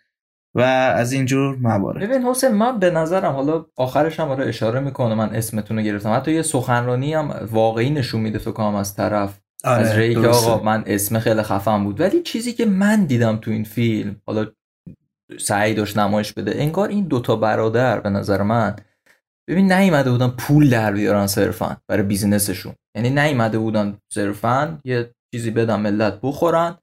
و 0.54 0.61
از 0.61 1.12
اینجور 1.12 1.56
موارد. 1.56 2.02
ببین 2.02 2.23
حسین 2.23 2.50
من 2.50 2.78
به 2.78 2.90
نظرم 2.90 3.32
حالا 3.32 3.66
آخرش 3.76 4.21
هم 4.21 4.28
آره 4.28 4.47
اشاره 4.47 4.80
می‌کنه 4.80 5.14
من 5.14 5.35
اسمتون 5.35 5.76
رو 5.76 5.82
گرفتم. 5.82 6.14
حتی 6.14 6.32
یه 6.32 6.42
سخنرانی 6.42 7.14
هم 7.14 7.49
واقعی 7.50 7.90
نشون 7.90 8.21
میده 8.21 8.38
فکر 8.38 8.50
کنم 8.52 8.75
از 8.75 8.94
طرف 8.94 9.40
آره 9.64 9.82
از 9.82 9.97
ری 9.97 10.14
که 10.14 10.28
آقا 10.28 10.62
من 10.62 10.85
اسم 10.87 11.18
خیلی 11.18 11.42
خفن 11.42 11.85
بود. 11.85 12.00
ولی 12.00 12.23
چیزی 12.23 12.52
که 12.52 12.66
من 12.66 13.04
دیدم 13.04 13.37
تو 13.37 13.50
این 13.50 13.64
فیلم 13.64 14.16
حالا 14.26 14.47
سعی 15.40 15.75
داشت 15.75 15.99
نمایش 15.99 16.32
بده 16.32 16.52
انگار 16.54 16.88
این 16.88 17.04
دوتا 17.04 17.37
برادر 17.37 18.00
به 18.00 18.11
نظر 18.11 18.42
من 18.42 18.76
ببین 19.49 19.73
نیومده 19.73 20.11
بودن 20.11 20.28
پول 20.28 20.71
در 20.71 20.92
بیارن 20.92 21.26
صرفا 21.26 21.76
برای 21.88 22.02
بیزینسشون. 22.02 22.75
یعنی 22.97 23.11
نیومده 23.11 23.59
بودن 23.59 23.99
صرفا 24.12 24.80
یه 24.85 25.11
چیزی 25.35 25.50
بدن 25.50 25.80
ملت 25.80 26.21
بخورن 26.23 26.78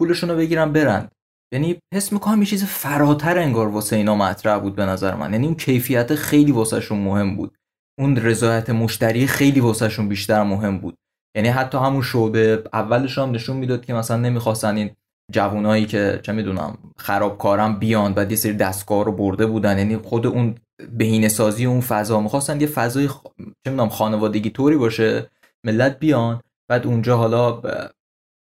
پولشون 0.00 0.30
رو 0.30 0.36
بگیرن 0.36 0.72
برن. 0.72 1.08
یعنی 1.54 1.78
حس 1.94 2.12
می‌کنم 2.12 2.42
یه 2.42 2.46
چیز 2.46 2.64
فراتر 2.64 3.38
انگار 3.38 3.68
واسه 3.68 3.96
اینا 3.96 4.14
مطرح 4.14 4.58
بود 4.58 4.76
به 4.76 4.86
نظر 4.86 5.14
من. 5.14 5.32
یعنی 5.32 5.46
اون 5.46 5.54
کیفیت 5.54 6.14
خیلی 6.14 6.52
واسهشون 6.52 6.98
مهم 6.98 7.36
بود. 7.36 7.54
اون 7.98 8.16
رضایت 8.16 8.70
مشتری 8.70 9.26
خیلی 9.26 9.60
واسهشون 9.60 10.08
بیشتر 10.08 10.42
مهم 10.42 10.78
بود. 10.78 10.96
یعنی 11.36 11.48
حتی 11.48 11.78
همون 11.78 12.02
شعبه 12.02 12.62
اولش 12.72 13.18
هم 13.18 13.30
نشون 13.30 13.56
می‌داد 13.56 13.84
که 13.84 13.94
مثلا 13.94 14.16
نمی‌خواستن 14.16 14.76
این 14.76 14.90
جوونایی 15.32 15.86
که 15.86 16.20
چه 16.22 16.32
می‌دونم 16.32 16.78
خرابکارم 16.96 17.78
بیان 17.78 18.14
بعد 18.14 18.30
یه 18.30 18.36
سری 18.36 18.52
دستگاه 18.52 19.04
رو 19.04 19.12
برده 19.12 19.46
بودن. 19.46 19.78
یعنی 19.78 19.96
خود 19.96 20.26
اون 20.26 20.54
بهینه 20.98 21.28
سازی 21.28 21.66
اون 21.66 21.80
فضا 21.80 22.20
می‌خواستن 22.20 22.60
یه 22.60 22.66
فضای 22.66 23.08
خ... 23.08 23.22
چه 23.36 23.70
می‌دونم 23.70 23.88
خانوادگی 23.88 24.50
طوری 24.50 24.76
باشه 24.76 25.30
ملت 25.66 25.98
بیان 25.98 26.40
بعد 26.70 26.86
اونجا 26.86 27.16
حالا 27.16 27.62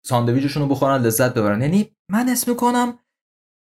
ساندویچشون 0.05 0.63
رو 0.63 0.69
بخورن 0.69 1.01
لذت 1.01 1.33
ببرن. 1.33 1.61
یعنی 1.61 1.91
من 2.11 2.29
اسم 2.29 2.51
می‌کنم 2.51 2.99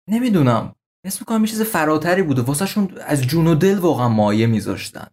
نمی‌دونم 0.09 0.75
اسم 1.05 1.17
می‌کنم 1.21 1.41
یه 1.41 1.47
چیز 1.47 1.61
فراتری 1.61 2.21
بوده. 2.21 2.41
واسهشون 2.41 2.97
از 3.05 3.21
جون 3.21 3.47
و 3.47 3.55
دل 3.55 3.77
واقعا 3.77 4.09
مایه 4.09 4.47
میذاشتن. 4.47 5.07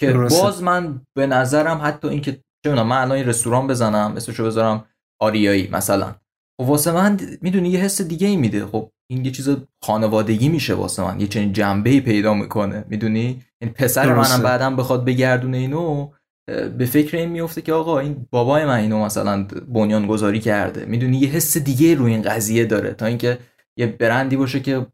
که 0.00 0.12
باز 0.12 0.62
من 0.62 1.00
به 1.16 1.26
نظرم 1.26 1.80
حتی 1.82 2.08
اینکه 2.08 2.40
چه 2.66 2.82
من 2.82 2.96
الان 2.96 3.18
رستوران 3.18 3.66
بزنم 3.66 4.14
اسمشو 4.16 4.44
بذارم 4.44 4.84
آریایی 5.20 5.68
مثلا. 5.68 6.14
خب 6.60 6.68
واسه 6.68 6.92
من 6.92 7.20
می‌دونی 7.40 7.68
یه 7.68 7.80
حس 7.80 8.02
دیگه 8.02 8.26
ای 8.26 8.36
میده. 8.36 8.66
خب 8.66 8.90
این 9.10 9.24
یه 9.24 9.30
چیز 9.30 9.56
خانوادگی 9.84 10.48
میشه 10.48 10.74
واسه 10.74 11.02
من. 11.02 11.20
یه 11.20 11.26
چنین 11.26 11.52
جنبه 11.52 11.90
ای 11.90 12.00
پیدا 12.00 12.34
می‌کنه. 12.34 12.84
می‌دونی؟ 12.88 13.44
این 13.62 13.72
پسر 13.72 14.14
منم 14.14 14.42
بعدم 14.42 14.76
بخواد 14.76 15.04
بگردونه 15.04 15.56
اینو 15.56 16.10
به 16.46 16.86
فکر 16.86 17.16
این 17.16 17.28
میفته 17.28 17.62
که 17.62 17.72
آقا 17.72 17.98
این 17.98 18.26
بابای 18.30 18.64
من 18.64 18.78
اینو 18.78 19.04
مثلا 19.04 19.46
بنیان 19.68 20.06
گذاری 20.06 20.40
کرده. 20.40 20.84
می‌دونی؟ 20.84 21.16
یه 21.16 21.28
حس 21.28 21.56
دیگه 21.56 21.94
روی 21.94 22.12
این 22.12 22.22
قضیه 22.22 22.64
داره 22.64 22.92
تا 22.92 23.06
اینکه 23.06 23.38
یه 23.76 23.86
برندی 23.86 24.36
باشه 24.36 24.60
که 24.60 24.86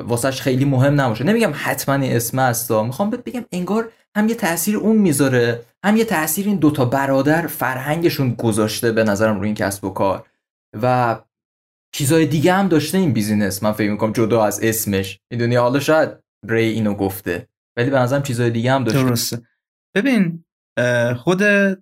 واسهش 0.00 0.40
خیلی 0.40 0.64
مهم 0.64 1.00
نباشه. 1.00 1.24
نمیگم 1.24 1.52
حتما 1.54 1.94
اسم 1.94 2.38
هستا 2.38 2.82
می‌خوام 2.82 3.10
بگم 3.10 3.44
انگار 3.52 3.92
هم 4.16 4.28
یه 4.28 4.34
تاثیر 4.34 4.76
اون 4.76 4.96
می‌ذاره 4.96 5.64
هم 5.84 5.96
یه 5.96 6.04
تاثیر 6.04 6.46
این 6.46 6.56
دوتا 6.56 6.84
برادر 6.84 7.46
فرهنگشون 7.46 8.34
گذاشته 8.34 8.92
به 8.92 9.04
نظرم 9.04 9.38
روی 9.38 9.46
این 9.46 9.54
کسب 9.54 9.84
و 9.84 9.90
کار. 9.90 10.26
و 10.82 11.16
چیزای 11.94 12.26
دیگه 12.26 12.52
هم 12.52 12.68
داشته 12.68 12.98
این 12.98 13.12
بیزینس. 13.12 13.62
من 13.62 13.72
فکر 13.72 13.90
می‌کنم 13.90 14.12
جدا 14.12 14.44
از 14.44 14.60
اسمش. 14.62 15.20
می‌دونی؟ 15.30 15.56
حالا 15.56 15.80
شاید 15.80 16.10
ری 16.48 16.64
اینو 16.64 16.94
گفته. 16.94 17.48
ولی 17.76 17.90
به 17.90 17.98
نظرم 17.98 18.22
چیزای 18.22 18.50
دیگه 18.50 18.72
هم 18.72 18.84
داشته. 18.84 19.02
درسته. 19.02 19.42
ببین 19.94 20.44
خود 21.16 21.38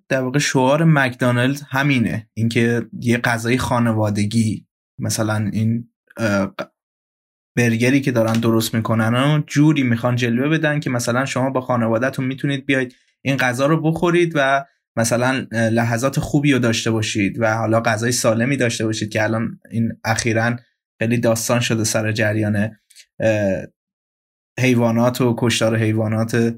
در 0.08 0.20
واقع 0.20 0.38
شعار 0.38 0.84
مکدونالد 0.84 1.60
همینه. 1.68 2.30
اینکه 2.34 2.86
یه 3.00 3.18
غذای 3.18 3.58
خانوادگی 3.58 4.66
مثلا 4.98 5.50
این 5.52 5.88
برگری 7.56 8.00
که 8.00 8.12
دارن 8.12 8.32
درست 8.32 8.74
می‌کنن 8.74 9.14
و 9.14 9.42
جوری 9.46 9.82
می‌خوان 9.82 10.16
جلوه 10.16 10.48
بدن 10.48 10.80
که 10.80 10.90
مثلا 10.90 11.24
شما 11.24 11.50
با 11.50 11.60
خانوادهتون 11.60 12.24
می‌تونید 12.24 12.66
بیاید 12.66 12.94
این 13.22 13.36
غذا 13.36 13.66
رو 13.66 13.82
بخورید 13.82 14.32
و 14.34 14.64
مثلا 14.96 15.46
لحظات 15.52 16.20
خوبی 16.20 16.52
رو 16.52 16.58
داشته 16.58 16.90
باشید 16.90 17.36
و 17.40 17.56
حالا 17.56 17.80
غذای 17.80 18.12
سالمی 18.12 18.56
داشته 18.56 18.86
باشید 18.86 19.08
که 19.08 19.22
الان 19.22 19.60
این 19.70 19.92
اخیرا 20.04 20.56
خیلی 21.00 21.18
داستان 21.18 21.60
شده 21.60 21.84
سر 21.84 22.12
جریان 22.12 22.76
حیوانات 24.60 25.20
و 25.20 25.34
کشتار 25.38 25.76
حیوانات 25.76 26.56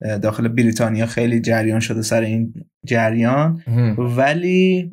داخل 0.00 0.48
بریتانیا 0.48 1.06
خیلی 1.06 1.40
جریان 1.40 1.80
شده 1.80 2.02
سر 2.02 2.20
این 2.20 2.54
جریان. 2.86 3.62
ولی 3.98 4.90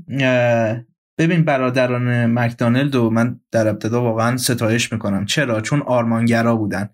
ببین 1.19 1.43
برادران 1.45 2.25
مکدانلد 2.25 2.95
و 2.95 3.09
من 3.09 3.39
در 3.51 3.67
ابتدا 3.67 4.01
واقعا 4.01 4.37
ستایش 4.37 4.93
می‌کنم. 4.93 5.25
چرا؟ 5.25 5.61
چون 5.61 5.81
آرمانگرا 5.81 6.55
بودن. 6.55 6.89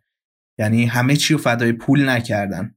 یعنی 0.60 0.86
همه 0.86 1.16
چی 1.16 1.34
رو 1.34 1.40
فدای 1.40 1.72
پول 1.72 2.10
نکردن. 2.10 2.76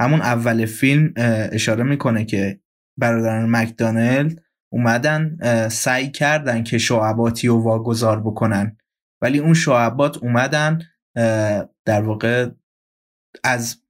همون 0.00 0.20
اول 0.20 0.66
فیلم 0.66 1.12
اشاره 1.52 1.82
می‌کنه 1.82 2.24
که 2.24 2.60
برادران 2.98 3.50
مکدانلد 3.50 4.42
اومدن 4.72 5.38
سعی 5.68 6.10
کردن 6.10 6.62
که 6.62 6.78
شعباتی 6.78 7.48
رو 7.48 7.62
واگذار 7.62 8.20
بکنن. 8.20 8.76
ولی 9.22 9.38
اون 9.38 9.54
شعبات 9.54 10.18
اومدن 10.18 10.80
در 11.84 12.02
واقع 12.02 12.50
از 13.44 13.83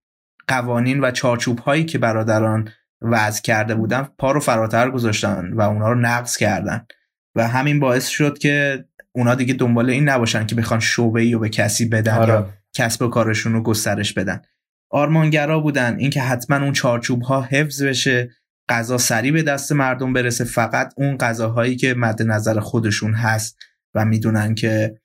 قوانین 0.48 1.00
و 1.00 1.10
چارچوب 1.10 1.58
هایی 1.58 1.84
که 1.84 1.98
برادران 1.98 2.68
وضع 3.02 3.42
کرده 3.42 3.74
بودن 3.74 4.08
پا 4.18 4.32
رو 4.32 4.40
فراتر 4.40 4.90
گذاشتن 4.90 5.52
و 5.52 5.60
اونا 5.60 5.92
رو 5.92 6.00
نقض 6.00 6.36
کردن 6.36 6.86
و 7.34 7.48
همین 7.48 7.80
باعث 7.80 8.08
شد 8.08 8.38
که 8.38 8.84
اونا 9.12 9.34
دیگه 9.34 9.54
دنبال 9.54 9.90
این 9.90 10.08
نباشن 10.08 10.46
که 10.46 10.54
بخوان 10.54 10.80
شعبه 10.80 11.20
ای 11.20 11.32
رو 11.32 11.38
به 11.38 11.48
کسی 11.48 11.88
بدن 11.88 12.18
آره. 12.18 12.32
یا 12.32 12.50
کسب 12.72 13.02
و 13.02 13.08
کارشون 13.08 13.52
رو 13.52 13.62
گسترش 13.62 14.12
بدن 14.12 14.42
آرمانگرا 14.90 15.60
بودن 15.60 15.96
اینکه 15.98 16.20
حتما 16.20 16.56
اون 16.56 16.72
چارچوب 16.72 17.22
ها 17.22 17.42
حفظ 17.42 17.82
بشه 17.82 18.30
غذا 18.68 18.98
سریع 18.98 19.32
به 19.32 19.42
دست 19.42 19.72
مردم 19.72 20.12
برسه 20.12 20.44
فقط 20.44 20.94
اون 20.96 21.16
غذاهایی 21.16 21.76
که 21.76 21.94
مد 21.94 22.22
نظر 22.22 22.60
خودشون 22.60 23.14
هست 23.14 23.58
و 23.94 24.04
می‌دونن 24.04 24.54
که 24.54 25.00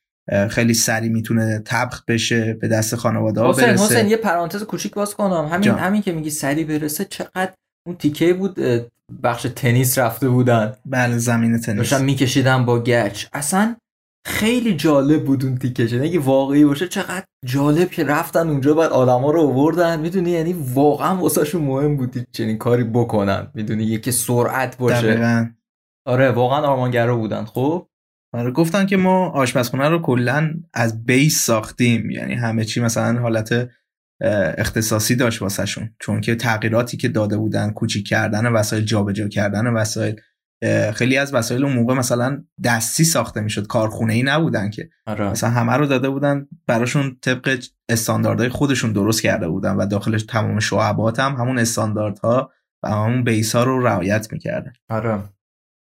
خیلی 0.50 0.74
سری 0.74 1.10
می‌تونه 1.10 1.62
تبخ 1.66 2.04
بشه 2.08 2.54
به 2.54 2.68
دست 2.68 2.96
خانواده 2.96 3.42
ها 3.42 3.52
برسه. 3.52 3.84
حسین 3.84 4.08
یه 4.08 4.18
پرانتز 4.18 4.64
کوچیک 4.64 4.94
باز 4.94 5.16
کنم. 5.16 5.46
همین 5.46 5.62
جان. 5.62 5.80
همین 5.80 6.02
که 6.02 6.12
میگی 6.12 6.30
سری 6.30 6.64
برسه 6.64 7.06
چقدر 7.06 7.52
اون 7.88 7.96
تیکه 7.96 8.34
بود 8.34 8.60
بخش 9.24 9.48
تنیس 9.56 9.98
رفته 9.98 10.30
بودن. 10.30 10.74
بله 10.86 11.18
زمین 11.18 11.60
تنیس. 11.60 11.78
داشتن 11.78 12.04
میکشیدن 12.04 12.66
با 12.66 12.80
گچ. 12.80 13.26
اصلا 13.34 13.76
خیلی 14.26 14.76
جالب 14.76 15.26
بود 15.26 15.46
اون 15.46 15.58
تیکش 15.58 15.92
یعنی 15.92 16.08
اگه 16.08 16.20
واقعی 16.20 16.66
باشه 16.66 16.88
چقدر 16.88 17.24
جالب 17.46 17.90
که 17.90 18.04
رفتن 18.04 18.50
اونجا 18.50 18.74
بعد 18.74 18.92
آدما 18.92 19.32
رو 19.32 19.42
آوردن. 19.42 20.00
می‌دونی؟ 20.00 20.32
یعنی 20.32 20.54
واقعا 20.74 21.16
واسهشون 21.16 21.62
مهم 21.62 21.98
بود 21.98 22.28
چنین 22.32 22.58
کاری 22.58 22.84
بکنن. 22.84 23.48
می‌دونی؟ 23.54 23.84
یکی 23.84 24.12
سرعت 24.12 24.78
باشه. 24.78 25.02
دقیقاً. 25.02 25.50
آره 26.06 26.32
واقعا 26.32 26.68
آرمانگرا 26.68 27.16
بودن. 27.16 27.46
خب؟ 27.46 27.86
آره 28.34 28.52
گفتن 28.52 28.86
که 28.86 28.98
ما 28.98 29.30
آشپزخونه 29.30 29.90
رو 29.90 30.02
کلا 30.02 30.54
از 30.74 31.06
بیس 31.06 31.40
ساختیم. 31.40 32.10
یعنی 32.10 32.34
همه 32.34 32.66
چی 32.66 32.82
مثلا 32.82 33.22
حالت 33.22 33.70
اختصاصی 34.58 35.16
داشت 35.16 35.42
واسهشون. 35.42 35.90
چون 36.00 36.22
که 36.22 36.36
تغییراتی 36.36 36.98
که 36.98 37.08
داده 37.08 37.38
بودن 37.38 37.72
کوچیک 37.72 38.08
کردن 38.08 38.48
وسایل 38.48 38.84
جابجا 38.84 39.28
کردن 39.28 39.68
وسایل 39.68 40.16
خیلی 40.94 41.18
از 41.18 41.34
وسایل 41.34 41.64
اون 41.64 41.74
موقع 41.74 41.94
مثلا 41.94 42.44
دستی 42.64 43.04
ساخته 43.04 43.42
می‌شد. 43.42 43.68
کارخونه 43.68 44.14
ای 44.14 44.24
نبودن 44.24 44.70
که. 44.70 44.90
آره. 45.06 45.30
مثلا 45.30 45.50
همه 45.50 45.74
رو 45.74 45.86
داده 45.86 46.10
بودن 46.10 46.48
براشون 46.68 47.18
طبق 47.22 47.64
استانداردهای 47.90 48.50
خودشون 48.50 48.94
درست 48.94 49.22
کرده 49.22 49.48
بودن 49.48 49.76
و 49.76 49.86
داخلش 49.86 50.24
تمام 50.24 50.60
شعبات 50.60 51.20
هم 51.20 51.36
همون 51.36 51.60
استانداردها 51.60 52.52
و 52.84 52.90
همون 52.90 53.24
بیس 53.24 53.56
ها 53.56 53.64
رو 53.64 53.84
رعایت 53.88 54.32
می‌کردن. 54.32 54.74
آره. 54.90 55.20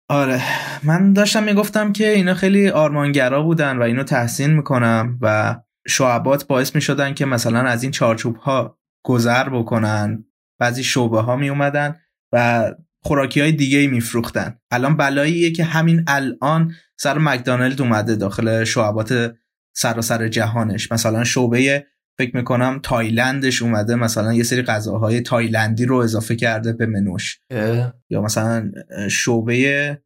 آره. 0.08 0.42
من 0.82 1.12
داشتم 1.12 1.42
می‌گفتم 1.42 1.92
که 1.92 2.10
اینا 2.10 2.34
خیلی 2.34 2.68
آرمانگرا 2.68 3.42
بودن 3.42 3.78
و 3.78 3.82
اینو 3.82 4.02
تحسین 4.02 4.50
می‌کنم 4.50 5.18
و 5.20 5.56
شعبات 5.88 6.46
باعث 6.46 6.74
می‌شدن 6.74 7.14
که 7.14 7.26
مثلا 7.26 7.60
از 7.60 7.82
این 7.82 7.92
چارچوب 7.92 8.36
ها 8.36 8.78
گذر 9.04 9.48
بکنن. 9.48 10.24
بعضی 10.58 10.84
شعبه 10.84 11.20
ها 11.20 11.36
می 11.36 11.48
اومدن 11.48 11.96
و 12.32 12.70
خوراکی 13.02 13.40
های 13.40 13.52
دیگه 13.52 13.86
میفروختن. 13.86 14.58
الان 14.70 14.96
بلاییه 14.96 15.50
که 15.50 15.64
همین 15.64 16.04
الان 16.06 16.72
سر 16.96 17.18
مکدونالد 17.18 17.82
اومده 17.82 18.16
داخل 18.16 18.64
شعبات 18.64 19.34
سراسر 19.76 20.28
جهانش. 20.28 20.92
مثلا 20.92 21.24
شعبه 21.24 21.86
فکر 22.18 22.36
می‌کنم 22.36 22.80
تایلندش 22.82 23.62
اومده 23.62 23.94
مثلا 23.94 24.34
یه 24.34 24.42
سری 24.42 24.62
غذاهای 24.62 25.20
تایلندی 25.20 25.84
رو 25.84 25.96
اضافه 25.96 26.36
کرده 26.36 26.72
به 26.72 26.86
منوش. 26.86 27.38
اه، 27.50 27.94
یا 28.10 28.22
مثلا 28.22 28.70
شعبه 29.10 30.02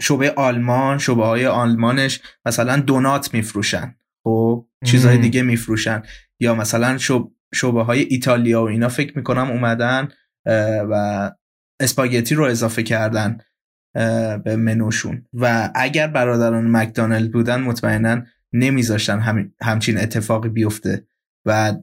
شعبه 0.00 0.30
آلمان 0.30 0.98
شعبه 0.98 1.24
های 1.24 1.46
آلمانش 1.46 2.20
مثلا 2.46 2.76
دونات 2.76 3.34
میفروشن. 3.34 3.94
خب 4.24 4.66
چیزهای. 4.84 5.18
دیگه 5.18 5.42
میفروشن. 5.42 6.02
یا 6.40 6.54
مثلا 6.54 6.98
شعب- 6.98 7.30
شعبه 7.54 7.84
های 7.84 8.00
ایتالیا 8.00 8.62
و 8.62 8.68
اینا 8.68 8.88
فکر 8.88 9.16
می‌کنم 9.16 9.50
اومدن 9.50 10.08
و 10.90 11.30
اسپاگتی 11.80 12.34
رو 12.34 12.44
اضافه 12.44 12.82
کردن 12.82 13.38
به 14.44 14.56
منوشون. 14.56 15.26
و 15.32 15.70
اگر 15.74 16.06
برادران 16.06 16.70
مکدونالد 16.70 17.32
بودن 17.32 17.60
مطمئنا 17.60 18.22
نمیذاشتن 18.52 19.18
هم 19.18 19.52
همچین 19.62 19.98
اتفاقی 19.98 20.48
بیفته. 20.48 21.06
و 21.46 21.74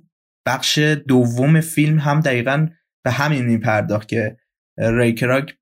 بخش 0.46 0.80
دوم 1.08 1.62
فیلم 1.62 2.00
هم 2.00 2.20
دقیقا 2.20 2.68
به 3.04 3.12
همین 3.12 3.46
میپرداخت 3.46 4.08
که 4.08 4.38
ریکراک 4.78 5.58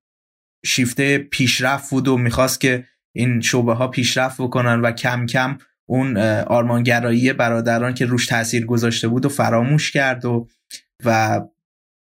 شیفته 0.66 1.18
پیشرفت 1.18 1.90
بود 1.90 2.08
و 2.08 2.16
می‌خواست 2.16 2.60
که 2.60 2.84
این 3.14 3.40
شعبه 3.40 3.74
ها 3.74 3.88
پیشرفت 3.88 4.40
بکنن 4.40 4.80
و 4.80 4.92
کم 4.92 5.26
کم 5.26 5.58
اون 5.88 6.16
آرمانگرایی 6.46 7.32
برادران 7.32 7.94
که 7.94 8.06
روش 8.06 8.26
تاثیر 8.26 8.66
گذاشته 8.66 9.08
بود 9.08 9.26
و 9.26 9.28
فراموش 9.28 9.90
کرد 9.90 10.24
و 10.24 10.48
و 11.04 11.40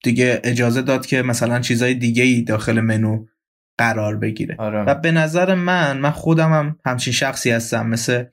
دیگه 0.05 0.41
اجازه 0.45 0.83
داد 0.83 1.07
که 1.07 1.23
مثلا 1.23 1.61
چیزای 1.61 1.95
دیگه 1.95 2.23
ای 2.23 2.43
داخل 2.43 2.81
منو 2.81 3.27
قرار 3.79 4.17
بگیره. 4.17 4.57
و 4.59 4.63
آره 4.63 4.95
به 4.95 5.13
نظر 5.13 5.55
من 5.55 5.99
من 5.99 6.11
خودم 6.11 6.53
هم 6.53 6.79
همچین 6.85 7.13
شخصی 7.13 7.51
هستم 7.51 7.87
مثل 7.87 8.25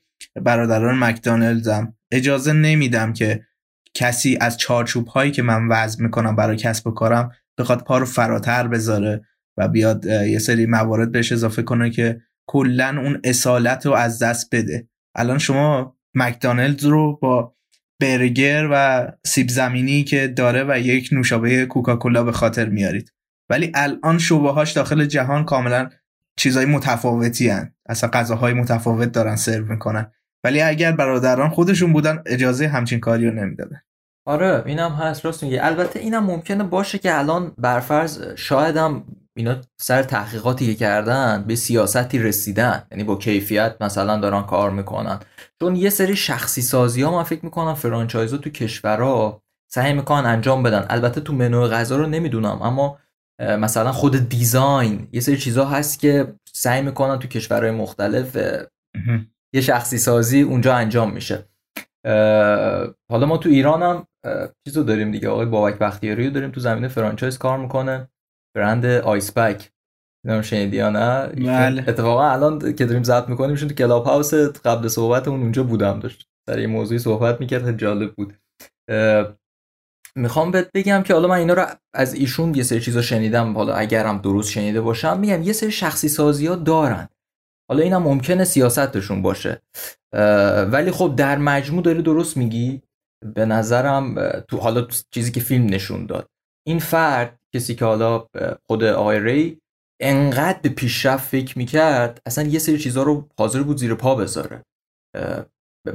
برادران 0.42 1.00
مکدونالدم 1.00 1.96
اجازه 2.14 2.54
نمیدم 2.54 3.14
که 3.14 3.46
کسی 3.94 4.38
از 4.42 4.58
چارچوب 4.58 5.08
هایی 5.08 5.32
که 5.32 5.42
من 5.42 5.68
وضع 5.68 6.04
می‌کنم 6.04 6.36
برای 6.36 6.58
کسب 6.58 6.88
و 6.88 6.92
کارم 6.92 7.32
بخواد 7.58 7.84
پا 7.84 7.98
رو 7.98 8.06
فراتر 8.06 8.68
بذاره 8.68 9.26
و 9.58 9.68
بیاد 9.68 10.06
یه 10.06 10.40
سری 10.40 10.66
موارد 10.66 11.12
بهش 11.12 11.32
اضافه 11.32 11.64
کنه 11.64 11.90
که 11.90 12.22
کلا 12.48 13.02
اون 13.04 13.22
اصالت 13.24 13.86
رو 13.86 13.94
از 13.94 14.24
دست 14.24 14.56
بده. 14.56 14.88
الان 15.16 15.38
شما 15.38 15.98
مکدونالد 16.16 16.84
رو 16.84 17.20
با 17.22 17.56
برگر 18.02 18.70
و 18.72 19.08
سیب 19.26 19.50
زمینی 19.50 20.04
که 20.04 20.28
داره 20.28 20.66
و 20.68 20.80
یک 20.80 21.10
نوشابه 21.12 21.66
کوکاکولا 21.66 22.24
به 22.24 22.32
خاطر 22.32 22.70
میارید. 22.70 23.14
ولی 23.50 23.72
الان 23.76 24.18
شعبه 24.18 24.52
هاش 24.52 24.72
داخل 24.72 25.06
جهان 25.06 25.46
کاملا 25.46 25.90
چیزای 26.38 26.66
متفاوتی 26.66 27.50
هن. 27.50 27.74
اصلا 27.90 28.10
غذاهای 28.10 28.54
متفاوت 28.54 29.12
دارن 29.12 29.36
سرو 29.36 29.66
می‌کنن. 29.66 30.12
ولی 30.44 30.62
اگر 30.62 30.92
برادران 30.92 31.50
خودشون 31.50 31.94
بودن 31.94 32.24
اجازه 32.26 32.68
همچین 32.68 33.00
کاری 33.00 33.30
رو 33.30 33.34
نمی‌دادن. 33.34 33.82
آره 34.28 34.64
اینم 34.66 34.92
هست 34.92 35.26
راست 35.26 35.44
میگه 35.44 35.66
البته 35.66 36.00
اینم 36.00 36.24
ممکنه 36.24 36.64
باشه 36.64 36.98
که 36.98 37.18
الان 37.18 37.52
برفرض 37.58 38.22
شایدم 38.36 39.04
اینا 39.38 39.56
سر 39.82 40.04
تحقیقاتی 40.04 40.66
که 40.66 40.76
کردن 40.76 41.44
به 41.48 41.56
سیاستی 41.56 42.20
رسیدن. 42.20 42.84
یعنی 42.92 43.04
با 43.04 43.16
کیفیت 43.16 43.76
مثلا 43.82 44.18
دارن 44.18 44.44
کار 44.44 44.72
می‌کنن. 44.72 45.20
چون 45.62 45.76
یه 45.76 45.90
سری 45.90 46.16
شخصی 46.16 46.62
سازی 46.62 47.02
ها 47.02 47.12
من 47.12 47.24
فکر 47.24 47.46
می‌کنم 47.46 47.74
فرانچایزا 47.74 48.38
تو 48.38 48.50
کشورها 48.50 49.42
سعی 49.72 49.94
می‌کنن 49.94 50.26
انجام 50.26 50.64
بدن. 50.64 50.86
البته 50.90 51.22
تو 51.22 51.34
منو 51.34 51.68
غذا 51.68 51.98
رو 51.98 52.08
نمی‌دونم 52.08 52.62
اما 52.62 53.00
مثلا 53.42 53.92
خود 53.92 54.30
design 54.30 55.08
یه 55.12 55.22
سری 55.22 55.38
چیزها 55.38 55.66
هست 55.66 56.00
که 56.00 56.34
سعی 56.54 56.82
می‌کنن 56.82 57.20
تو 57.20 57.28
کشورهای 57.28 57.72
مختلف 57.72 58.38
یه 59.56 59.62
شخصی 59.62 59.98
سازی 59.98 60.42
اونجا 60.42 60.76
انجام 60.76 61.14
میشه. 61.14 61.46
حالا 63.12 63.26
ما 63.26 63.38
تو 63.38 63.50
ایران 63.50 63.84
هم 63.84 64.08
چیزو 64.68 64.84
داریم 64.84 65.12
دیگه. 65.12 65.30
آقای 65.30 65.46
بابک 65.46 65.80
بختیاری 65.80 66.28
رو 66.28 66.34
داریم 66.34 66.52
تو 66.52 66.60
زمینه 66.60 66.88
franchise 66.88 67.38
کار 67.38 67.58
می‌کنه. 67.58 68.08
برند 68.56 68.86
آیس 68.86 69.32
پک 69.32 69.72
نمی‌دونم 70.26 70.42
شنیدی 70.42 70.78
یا 70.78 70.90
نه؟ 70.90 71.28
بله. 71.28 71.86
اتفاقا 71.88 72.30
الان 72.30 72.74
که 72.74 72.86
داریم 72.86 73.04
ضبط 73.04 73.30
می‌کنیم 73.30 73.56
تو 73.56 73.68
کلاب 73.68 74.06
هاوس 74.06 74.34
قبل 74.34 74.88
صحبت 74.88 75.28
اون 75.28 75.42
اونجا 75.42 75.64
بودم. 75.64 76.00
داشت 76.00 76.28
سر 76.50 76.60
یه 76.60 76.68
موضوعی 76.68 77.00
صحبت 77.00 77.40
می‌کرد. 77.40 77.78
جالب 77.78 78.14
بود. 78.14 78.34
می‌خوام 80.16 80.52
بهت 80.52 80.70
بگم 80.74 81.04
که 81.04 81.14
حالا 81.14 81.28
من 81.28 81.36
اینا 81.36 81.54
رو 81.54 81.66
از 81.94 82.14
ایشون 82.14 82.56
یه 82.56 82.64
سری 82.64 82.82
چیزا 82.82 83.02
شنیدم. 83.02 83.54
حالا 83.54 83.74
اگرم 83.74 84.18
درست 84.18 84.52
شنیده 84.52 84.82
باشم 84.82 85.20
میگم 85.20 85.42
یه 85.42 85.54
سری 85.54 85.72
شخصی 85.72 86.08
سازی 86.10 86.48
ها 86.48 86.56
دارن. 86.56 87.10
حالا 87.70 87.84
اینم 87.84 88.04
ممکنه 88.04 88.44
سیاستشون 88.44 89.22
باشه. 89.22 89.62
ولی 90.72 90.92
خب 90.92 91.14
در 91.18 91.38
مجموع 91.38 91.84
داری 91.84 92.02
درست 92.02 92.38
میگی. 92.38 92.82
به 93.36 93.46
نظرم 93.46 94.30
تو 94.40 94.58
حالا 94.58 94.82
تو 94.82 94.98
چیزی 95.12 95.32
که 95.32 95.40
فیلم 95.40 95.66
نشون 95.66 96.06
داد. 96.06 96.30
این 96.68 96.80
فرد 96.80 97.40
کسی 97.56 97.76
که 97.76 97.86
حالا 97.86 98.28
خود 98.68 98.84
آقای 98.84 99.20
ری 99.20 99.62
انقدر 100.02 100.60
به 100.62 100.70
پیشرفت 100.70 101.28
فکر 101.28 101.58
می‌کرد 101.58 102.22
اصلا 102.26 102.48
یه 102.48 102.60
سری 102.60 102.78
چیزها 102.78 103.04
رو 103.04 103.28
حاضر 103.38 103.64
بود 103.64 103.78
زیر 103.78 103.96
پا 103.96 104.16
بذاره. 104.16 104.64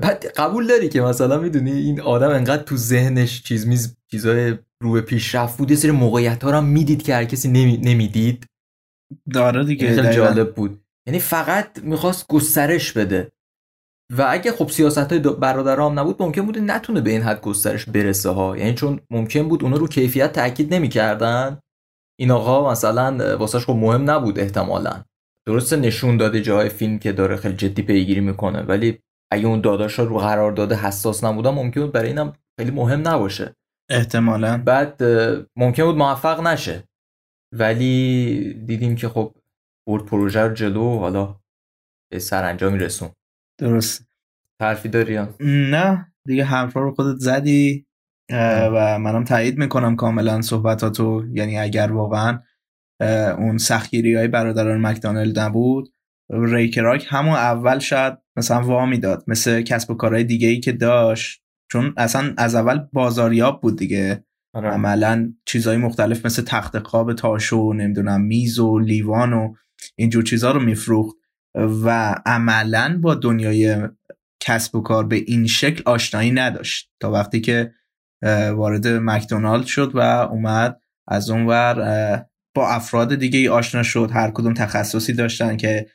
بعد 0.00 0.26
قبول 0.26 0.66
داری 0.66 0.88
که 0.88 1.00
مثلا 1.00 1.38
می‌دونی 1.38 1.72
این 1.72 2.00
آدم 2.00 2.30
انقدر 2.30 2.62
تو 2.62 2.76
ذهنش 2.76 3.42
چیز 3.42 3.66
میز 3.66 3.96
چیزای 4.10 4.58
رو 4.82 4.92
به 4.92 5.00
پیشرفت 5.00 5.58
بود. 5.58 5.70
یه 5.70 5.76
سری 5.76 5.90
موقعیت 5.90 6.44
ها 6.44 6.50
رو 6.50 6.56
هم 6.56 6.64
می‌دید 6.64 7.02
که 7.02 7.14
هر 7.14 7.24
کسی 7.24 7.48
نمی... 7.48 7.76
نمی‌دید. 7.76 8.46
داره 9.32 9.64
دیگه 9.64 9.94
خیلی. 9.94 10.14
جالب 10.14 10.54
بود. 10.54 10.80
یعنی 11.08 11.20
فقط 11.20 11.78
می‌خواست 11.82 12.26
گسترش 12.28 12.92
بده. 12.92 13.32
و 14.16 14.26
اگه 14.30 14.52
خب 14.52 14.68
سیاست 14.68 15.12
های 15.12 15.18
برادرها 15.18 15.90
هم 15.90 15.98
نبود 15.98 16.22
ممکن 16.22 16.46
بود 16.46 16.58
نتونه 16.58 17.00
به 17.00 17.10
این 17.10 17.22
حد 17.22 17.40
گسترش 17.40 17.84
برسه 17.84 18.30
ها. 18.30 18.56
یعنی 18.56 18.74
چون 18.74 19.00
ممکن 19.10 19.48
بود 19.48 19.62
اونا 19.62 19.76
رو 19.76 19.88
کیفیت 19.88 20.32
تاکید 20.32 20.74
نمی‌کردن. 20.74 21.58
این 22.20 22.30
آقا 22.30 22.70
مثلا 22.70 23.36
واسهش 23.36 23.64
خب 23.64 23.72
مهم 23.72 24.10
نبود 24.10 24.38
احتمالا. 24.38 25.04
درسته 25.46 25.76
نشون 25.76 26.16
داده 26.16 26.42
جای 26.42 26.68
فیلم 26.68 26.98
که 26.98 27.12
داره 27.12 27.36
خیلی 27.36 27.56
جدی 27.56 27.82
پیگیری 27.82 28.20
می‌کنه 28.20 28.62
ولی 28.62 28.98
اگه 29.32 29.46
اون 29.46 29.60
داداشا 29.60 30.04
رو 30.04 30.18
قرار 30.18 30.52
داده 30.52 30.74
حساس 30.74 31.24
نبودن 31.24 31.50
ممکن 31.50 31.80
بود 31.80 31.92
برای 31.92 32.08
اینم 32.08 32.32
خیلی 32.60 32.70
مهم 32.70 33.08
نباشه. 33.08 33.54
احتمالا. 33.90 34.62
بعد 34.64 35.02
ممکن 35.56 35.84
بود 35.84 35.96
موفق 35.96 36.40
نشه. 36.40 36.84
ولی 37.54 38.54
دیدیم 38.66 38.96
که 38.96 39.08
خب 39.08 39.34
برد 39.88 40.04
پروژه 40.04 40.40
رو 40.40 40.54
جلو 40.54 40.82
و 40.82 40.98
حالا 40.98 41.40
به 42.12 42.18
سرانجامی 42.18 42.78
رسون 42.78 43.08
درست 43.60 44.08
حرفی 44.62 44.88
داری؟ 44.88 45.18
نه 45.40 46.12
دیگه 46.26 46.44
حرفا 46.44 46.80
رو 46.80 46.94
خودت 46.94 47.18
زدی 47.18 47.86
و 48.72 48.98
منم 48.98 49.24
تایید 49.24 49.58
می‌کنم 49.58 49.96
کاملا 49.96 50.42
صحبتاتو. 50.42 51.24
یعنی 51.32 51.58
اگر 51.58 51.92
واقعا 51.92 52.40
اون 53.38 53.58
سختگیری 53.58 54.14
های 54.14 54.28
برادران 54.28 54.86
مکدونالد 54.86 55.38
نبود 55.38 55.92
ریکراک 56.30 57.06
همون 57.08 57.34
اول 57.34 57.78
شاید 57.78 58.18
مثلا 58.36 58.62
وامی 58.62 58.98
داد 58.98 59.24
مثل 59.26 59.62
کسب 59.62 59.90
و 59.90 59.94
کارهای 59.94 60.24
دیگه 60.24 60.48
ای 60.48 60.60
که 60.60 60.72
داشت. 60.72 61.42
چون 61.72 61.94
اصلا 61.96 62.34
از 62.36 62.54
اول 62.54 62.78
بازاریاب 62.92 63.60
بود 63.60 63.78
دیگه. 63.78 64.24
آره. 64.54 64.68
عملا 64.68 65.32
چیزهای 65.46 65.76
مختلف 65.76 66.26
مثل 66.26 66.42
تخت 66.42 66.78
خواب 66.78 67.12
تاشو 67.12 67.72
نمی‌دونم 67.72 68.20
میز 68.20 68.58
و 68.58 68.78
لیوان 68.78 69.32
و 69.32 69.54
اینجور 69.96 70.22
چیزها 70.22 70.50
رو 70.50 70.60
میفروخت 70.60 71.16
و 71.54 72.14
عملا 72.26 72.98
با 73.02 73.14
دنیای 73.14 73.88
کسب 74.40 74.76
و 74.76 74.80
کار 74.80 75.06
به 75.06 75.16
این 75.16 75.46
شکل 75.46 75.82
آشنایی 75.86 76.30
نداشت. 76.30 76.90
تا 77.00 77.10
وقتی 77.10 77.40
که 77.40 77.74
وارد 78.54 78.88
مکدونالد 78.88 79.66
شد 79.66 79.90
و 79.94 80.00
اومد 80.00 80.80
از 81.08 81.30
اونور 81.30 81.74
با 82.54 82.68
افراد 82.68 83.14
دیگه 83.14 83.38
ای 83.38 83.48
آشنا 83.48 83.82
شد. 83.82 84.10
هر 84.12 84.30
کدوم 84.30 84.54
تخصصی 84.54 85.12
داشتن 85.12 85.56
که 85.56 85.86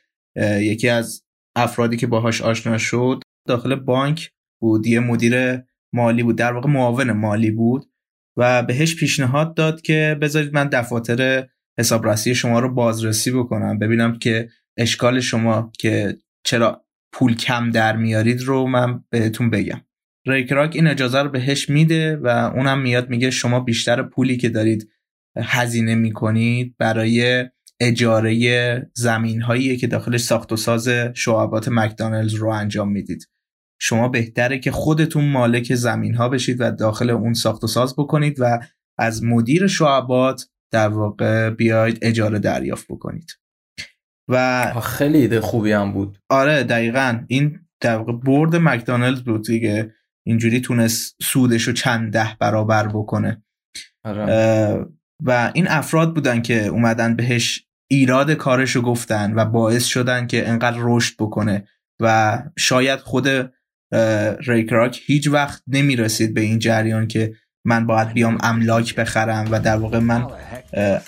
یکی 0.60 0.88
از 0.88 1.24
افرادی 1.56 1.96
که 1.96 2.06
باهاش 2.06 2.42
آشنا 2.42 2.78
شد 2.78 3.22
داخل 3.48 3.74
بانک 3.74 4.30
بود 4.60 4.86
یه 4.86 5.00
مدیر 5.00 5.62
مالی 5.92 6.22
بود 6.22 6.36
در 6.36 6.52
واقع 6.52 6.70
معاون 6.70 7.12
مالی 7.12 7.50
بود 7.50 7.90
و 8.36 8.62
بهش 8.62 8.96
پیشنهاد 8.96 9.54
داد 9.54 9.80
که 9.80 10.18
بذارید 10.20 10.54
من 10.54 10.68
دفاتر 10.68 11.48
حسابرسی 11.78 12.34
شما 12.34 12.60
رو 12.60 12.74
بازرسی 12.74 13.30
بکنم. 13.30 13.78
ببینم 13.78 14.18
که 14.18 14.48
اشکال 14.76 15.20
شما 15.20 15.72
که 15.78 16.18
چرا 16.44 16.84
پول 17.12 17.34
کم 17.34 17.70
در 17.70 17.96
میارید 17.96 18.42
رو 18.42 18.66
من 18.66 19.04
بهتون 19.10 19.50
بگم. 19.50 19.80
ریکراک 20.26 20.76
این 20.76 20.86
اجازه 20.86 21.22
رو 21.22 21.28
بهش 21.28 21.70
میده 21.70 22.16
و 22.16 22.28
اونم 22.28 22.80
میاد 22.80 23.10
میگه 23.10 23.30
شما 23.30 23.60
بیشتر 23.60 24.02
پولی 24.02 24.36
که 24.36 24.48
دارید 24.48 24.90
هزینه 25.36 25.94
می‌کنید 25.94 26.74
برای 26.78 27.44
اجاره 27.80 28.90
زمین 28.94 29.42
هایی 29.42 29.76
که 29.76 29.86
داخلش 29.86 30.20
ساخت 30.20 30.52
و 30.52 30.56
ساز 30.56 30.88
شعبات 31.14 31.68
مکدانلز 31.68 32.34
رو 32.34 32.48
انجام 32.48 32.92
می‌دید. 32.92 33.28
شما 33.80 34.08
بهتره 34.08 34.58
که 34.58 34.70
خودتون 34.70 35.24
مالک 35.24 35.74
زمین 35.74 36.14
ها 36.14 36.28
بشید 36.28 36.56
و 36.60 36.70
داخل 36.70 37.10
اون 37.10 37.32
ساخت 37.32 37.64
و 37.64 37.66
ساز 37.66 37.94
بکنید 37.96 38.36
و 38.40 38.58
از 38.98 39.24
مدیر 39.24 39.66
شعبات 39.66 40.46
در 40.74 40.88
واقع 40.88 41.50
بیاید 41.50 41.98
اجاره 42.02 42.38
دریافت 42.38 42.86
بکنید. 42.88 43.30
و 44.28 44.72
خیلی 44.80 45.18
ایده 45.18 45.40
خوبی 45.40 45.72
هم 45.72 45.92
بود. 45.92 46.18
آره 46.28 46.62
دقیقا. 46.62 47.24
این 47.28 47.60
در 47.80 47.96
واقع 47.96 48.12
برد 48.12 48.56
مکدانلد 48.56 49.24
بود 49.24 49.46
دیگه. 49.46 49.92
اینجوری 50.26 50.60
تونست 50.60 51.16
سودش 51.22 51.62
رو 51.62 51.72
چند 51.72 52.12
ده 52.12 52.36
برابر 52.40 52.88
بکنه. 52.88 53.44
آره. 54.04 54.86
و 55.24 55.50
این 55.54 55.68
افراد 55.68 56.14
بودن 56.14 56.42
که 56.42 56.66
اومدن 56.66 57.16
بهش 57.16 57.66
ایراد 57.90 58.30
کارش 58.30 58.76
رو 58.76 58.82
گفتن 58.82 59.34
و 59.34 59.44
باعث 59.44 59.84
شدن 59.84 60.26
که 60.26 60.48
انقدر 60.48 60.76
رشد 60.80 61.14
بکنه 61.18 61.68
و 62.00 62.38
شاید 62.58 62.98
خود 62.98 63.28
ریکراک 64.46 65.00
هیچ 65.06 65.28
وقت 65.28 65.62
نمی‌رسید 65.66 66.34
به 66.34 66.40
این 66.40 66.58
جریان 66.58 67.06
که 67.06 67.34
من 67.66 67.86
باید 67.86 68.12
بیام 68.12 68.38
املاک 68.42 68.94
بخرم 68.94 69.46
و 69.50 69.60
در 69.60 69.76
واقع 69.76 69.98
من 69.98 70.26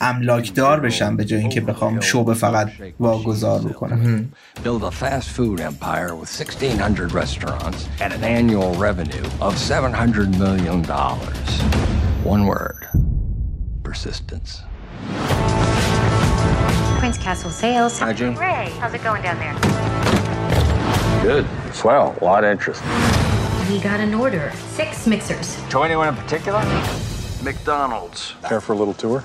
املاک 0.00 0.54
دار 0.54 0.80
بشم 0.80 1.16
به 1.16 1.24
جای 1.24 1.40
اینکه 1.40 1.60
بخوام 1.60 2.00
شعبه 2.00 2.34
فقط 2.34 2.70
واگذار 3.00 3.60
بکنم 3.60 4.32
Build 4.64 4.82
a 4.82 4.90
fast 4.90 5.28
food 5.36 5.60
empire 5.60 6.14
with 6.14 6.30
1600 6.40 7.12
restaurants 7.12 7.88
and 8.00 8.12
an 8.12 8.24
annual 8.24 8.74
revenue 8.74 9.26
of 9.40 9.58
700 9.58 10.38
million 10.38 10.82
dollars. 10.82 11.48
One 12.24 12.46
word. 12.46 12.88
Persistence. 13.84 14.62
Prince 17.00 17.18
Castle 17.18 17.50
Sales. 17.50 17.98
Hi, 18.00 18.12
June. 18.14 18.34
Ray, 18.34 18.70
how's 18.80 18.94
it 18.94 19.04
going 19.04 19.22
down 19.22 19.38
there? 19.44 19.56
Good. 21.22 21.44
Swell. 21.80 22.08
A 22.20 22.24
lot 22.24 22.44
of 22.44 22.50
interest. 22.50 22.82
We 23.69 23.79
got 23.79 23.99
an 23.99 24.13
order. 24.13 24.51
Six 24.75 25.07
mixers. 25.07 25.57
To 25.69 25.83
anyone 25.83 26.07
in 26.07 26.15
particular? 26.15 26.61
McDonald's. 27.43 28.33
Care 28.47 28.61
for 28.61 28.73
a 28.73 28.75
little 28.75 28.93
tour? 28.93 29.23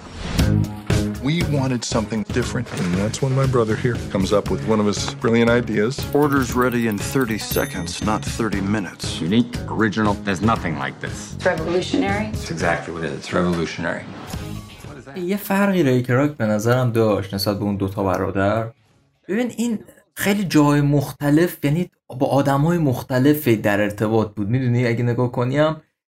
We 1.22 1.42
wanted 1.58 1.84
something 1.84 2.22
different, 2.38 2.70
and 2.80 2.94
that's 2.94 3.20
when 3.20 3.34
my 3.34 3.46
brother 3.46 3.74
here 3.74 3.96
comes 4.10 4.32
up 4.32 4.48
with 4.48 4.62
one 4.68 4.78
of 4.78 4.86
his 4.86 5.14
brilliant 5.14 5.50
ideas. 5.50 5.92
Orders 6.14 6.54
ready 6.54 6.86
in 6.86 6.98
30 6.98 7.38
seconds, 7.38 8.04
not 8.04 8.24
30 8.24 8.60
minutes. 8.60 9.20
Unique, 9.20 9.56
original, 9.68 10.14
there's 10.14 10.40
nothing 10.40 10.78
like 10.78 11.00
this. 11.00 11.34
It's 11.34 11.44
revolutionary? 11.46 12.26
It's 12.26 12.50
exactly 12.50 12.94
what 12.94 13.02
it 13.04 13.10
is. 13.12 13.18
It's 13.18 13.32
revolutionary. 13.32 14.04
یه 15.16 15.36
فرقی 15.36 15.82
ریکراک 15.82 16.30
به 16.30 16.46
نظرم 16.46 16.92
داشت 16.92 17.34
نسبت 17.34 17.58
به 17.58 17.64
اون 17.64 17.76
دوتا 17.76 18.02
برادر 18.04 18.70
ببین 19.28 19.50
این 19.56 19.78
خیلی 20.15 20.43
جای 20.43 20.81
مختلف 20.81 21.65
یعنی 21.65 21.89
با 22.19 22.27
آدم 22.27 22.61
های 22.61 22.77
مختلف 22.77 23.47
در 23.47 23.81
ارتباط 23.81 24.33
بود. 24.35 24.49
می‌دونی؟ 24.49 24.87
اگه 24.87 25.03
نگاه 25.03 25.31
کنیم 25.31 25.75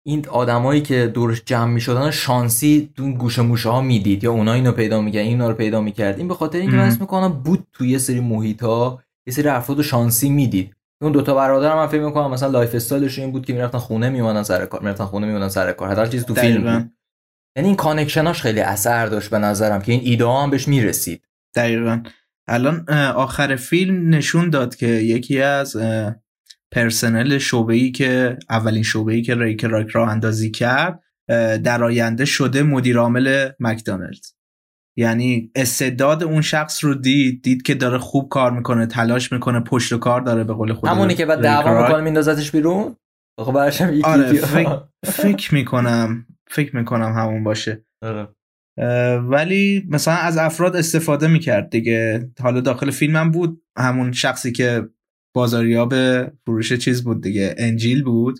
این 0.05 0.27
آدمایی 0.27 0.81
که 0.81 1.07
دورش 1.07 1.41
جمع 1.45 1.73
می‌شدن 1.73 2.11
شانسی 2.11 2.89
تو 2.97 3.11
گوشه 3.11 3.41
موشه 3.41 3.69
ها 3.69 3.81
می‌دید. 3.81 4.23
یا 4.23 4.31
اونا 4.31 4.53
اینو 4.53 4.71
پیدا 4.71 5.01
می‌کرد 5.01 5.25
اینا 5.25 5.49
رو 5.49 5.55
پیدا 5.55 5.81
می‌کرد 5.81 6.17
این 6.17 6.27
به 6.27 6.33
خاطر 6.33 6.59
اینکه 6.59 6.75
من 6.75 6.97
می‌کنم 6.99 7.29
بود 7.29 7.67
توی 7.73 7.89
یه 7.89 7.97
سری 7.97 8.19
محیط 8.19 8.63
ها 8.63 9.01
یه 9.27 9.33
سری 9.33 9.47
افراد 9.47 9.81
شانسی 9.81 10.29
می‌دید. 10.29 10.75
اون 11.01 11.11
دوتا 11.11 11.35
برادر 11.35 11.75
من 11.75 11.87
فکر 11.87 12.01
می‌کنم 12.01 12.31
مثلا 12.31 12.49
لایف 12.49 12.75
استایلش 12.75 13.19
این 13.19 13.31
بود 13.31 13.45
که 13.45 13.53
می‌رفتن 13.53 13.77
خونه 13.77 14.09
میمونن 14.09 14.43
سر 14.43 14.65
کار. 14.65 14.81
می‌رفتن 14.81 15.05
خونه 15.05 15.27
میمونن 15.27 15.49
سر 15.49 15.71
کار. 15.71 15.99
هر 15.99 16.05
چیز 16.05 16.25
تو 16.25 16.35
فیلم 16.35 16.73
بود. 16.73 16.91
یعنی 17.55 17.67
این 17.67 17.75
کانکشناش 17.75 18.41
خیلی 18.41 18.59
اثر 18.59 19.05
داشت 19.05 19.29
به 19.29 19.37
نظرم 19.37 19.81
که 19.81 19.91
این 19.91 20.01
ایده 20.03 20.27
هم 20.27 20.49
بهش 20.49 20.67
می‌رسید. 20.67 21.23
دقیقا. 21.55 22.03
الان 22.51 22.89
آخر 23.15 23.55
فیلم 23.55 24.09
نشون 24.09 24.49
داد 24.49 24.75
که 24.75 24.87
یکی 24.87 25.41
از 25.41 25.77
پرسنل 26.71 27.37
شعبه 27.37 27.73
ای 27.73 27.91
که 27.91 28.37
اولین 28.49 28.83
شعبه 28.83 29.13
ای 29.13 29.21
که 29.21 29.35
ریک 29.35 29.65
راک 29.65 29.87
را 29.89 30.07
اندازی 30.07 30.51
کرد 30.51 30.99
در 31.63 31.83
آینده 31.83 32.25
شده 32.25 32.63
مدیر 32.63 32.97
عامل 32.97 33.49
مکدونالد 33.59 34.25
یعنی 34.97 35.51
استعداد 35.55 36.23
اون 36.23 36.41
شخص 36.41 36.83
رو 36.83 36.95
دید 36.95 37.43
دید 37.43 37.61
که 37.61 37.75
داره 37.75 37.97
خوب 37.97 38.29
کار 38.29 38.51
می‌کنه 38.51 38.85
تلاش 38.85 39.31
می‌کنه 39.31 39.59
پشت 39.59 39.93
و 39.93 39.97
کار 39.97 40.21
داره 40.21 40.43
به 40.43 40.53
قول 40.53 40.73
خود 40.73 40.89
همونی 40.89 41.15
که 41.15 41.25
بعد 41.25 41.41
دعوا 41.41 41.81
می‌کنه 41.81 42.01
میندازتش 42.01 42.51
بیرون؟ 42.51 42.95
خب 43.39 43.57
آره 43.57 44.33
فکر, 44.33 44.81
فکر 45.05 45.53
می‌کنم 45.53 46.25
فکر 46.47 46.75
می‌کنم 46.75 47.13
همون 47.13 47.43
باشه. 47.43 47.85
آره. 48.01 48.27
ولی 49.29 49.87
مثلا 49.89 50.13
از 50.13 50.37
افراد 50.37 50.75
استفاده 50.75 51.27
می‌کرد 51.27 51.69
دیگه. 51.69 52.29
حالا 52.39 52.61
داخل 52.61 52.91
فیلمم 52.91 53.31
بود. 53.31 53.61
همون 53.77 54.11
شخصی 54.11 54.51
که 54.51 54.87
بازاریاب 55.35 55.93
فروش 56.45 56.73
چیز 56.73 57.03
بود 57.03 57.23
دیگه. 57.23 57.55
انجیل 57.57 58.03
بود. 58.03 58.39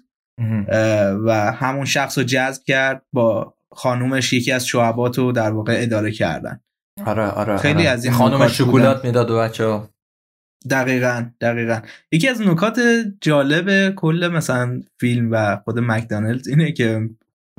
و 1.25 1.53
همون 1.55 1.85
شخص 1.85 2.17
رو 2.17 2.23
جذب 2.23 2.63
کرد 2.63 3.05
با 3.13 3.53
خانومش 3.71 4.33
یکی 4.33 4.51
از 4.51 4.67
شعبات 4.67 5.17
رو 5.17 5.31
در 5.31 5.51
واقع 5.51 5.75
اداره 5.77 6.11
کردن. 6.11 6.59
آره 7.05 7.23
آره 7.23 7.57
خیلی 7.57 7.79
آره. 7.79 7.89
از 7.89 8.05
این 8.05 8.13
خانوم 8.13 8.47
شکلات 8.47 9.05
می‌داد 9.05 9.31
و 9.31 9.37
بچه 9.37 9.81
دقیقا 10.69 11.25
دقیقا. 11.41 11.79
یکی 12.11 12.27
از 12.27 12.41
نکات 12.41 12.79
جالب 13.21 13.95
کل 13.95 14.27
مثلا 14.33 14.81
فیلم 14.99 15.31
و 15.31 15.57
خود 15.65 15.79
مکدانلد 15.79 16.47
اینه 16.47 16.71
که 16.71 17.09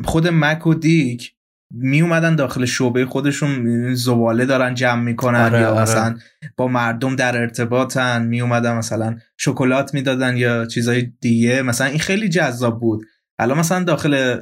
خود 0.04 0.28
مک 0.28 0.66
و 0.66 0.74
دیک 0.74 1.34
می 1.74 2.02
اومدن 2.02 2.36
داخل 2.36 2.64
شعبه 2.64 3.06
خودشون 3.06 3.94
زباله 3.94 4.46
دارن 4.46 4.74
جمع 4.74 5.02
می‌کنن 5.02 5.40
آره، 5.40 5.60
یا 5.60 5.70
آره. 5.70 5.82
مثلا 5.82 6.16
با 6.56 6.68
مردم 6.68 7.16
در 7.16 7.36
ارتباطن 7.36 8.26
می 8.26 8.40
اومدن 8.40 8.76
مثلا 8.76 9.16
شکلات 9.36 9.94
می‌دادن 9.94 10.36
یا 10.36 10.66
چیزای 10.66 11.12
دیگه 11.20 11.62
مثلا 11.62 11.86
این 11.86 11.98
خیلی 11.98 12.28
جذاب 12.28 12.80
بود 12.80 13.06
الان 13.38 13.58
مثلا 13.58 13.84
داخل 13.84 14.40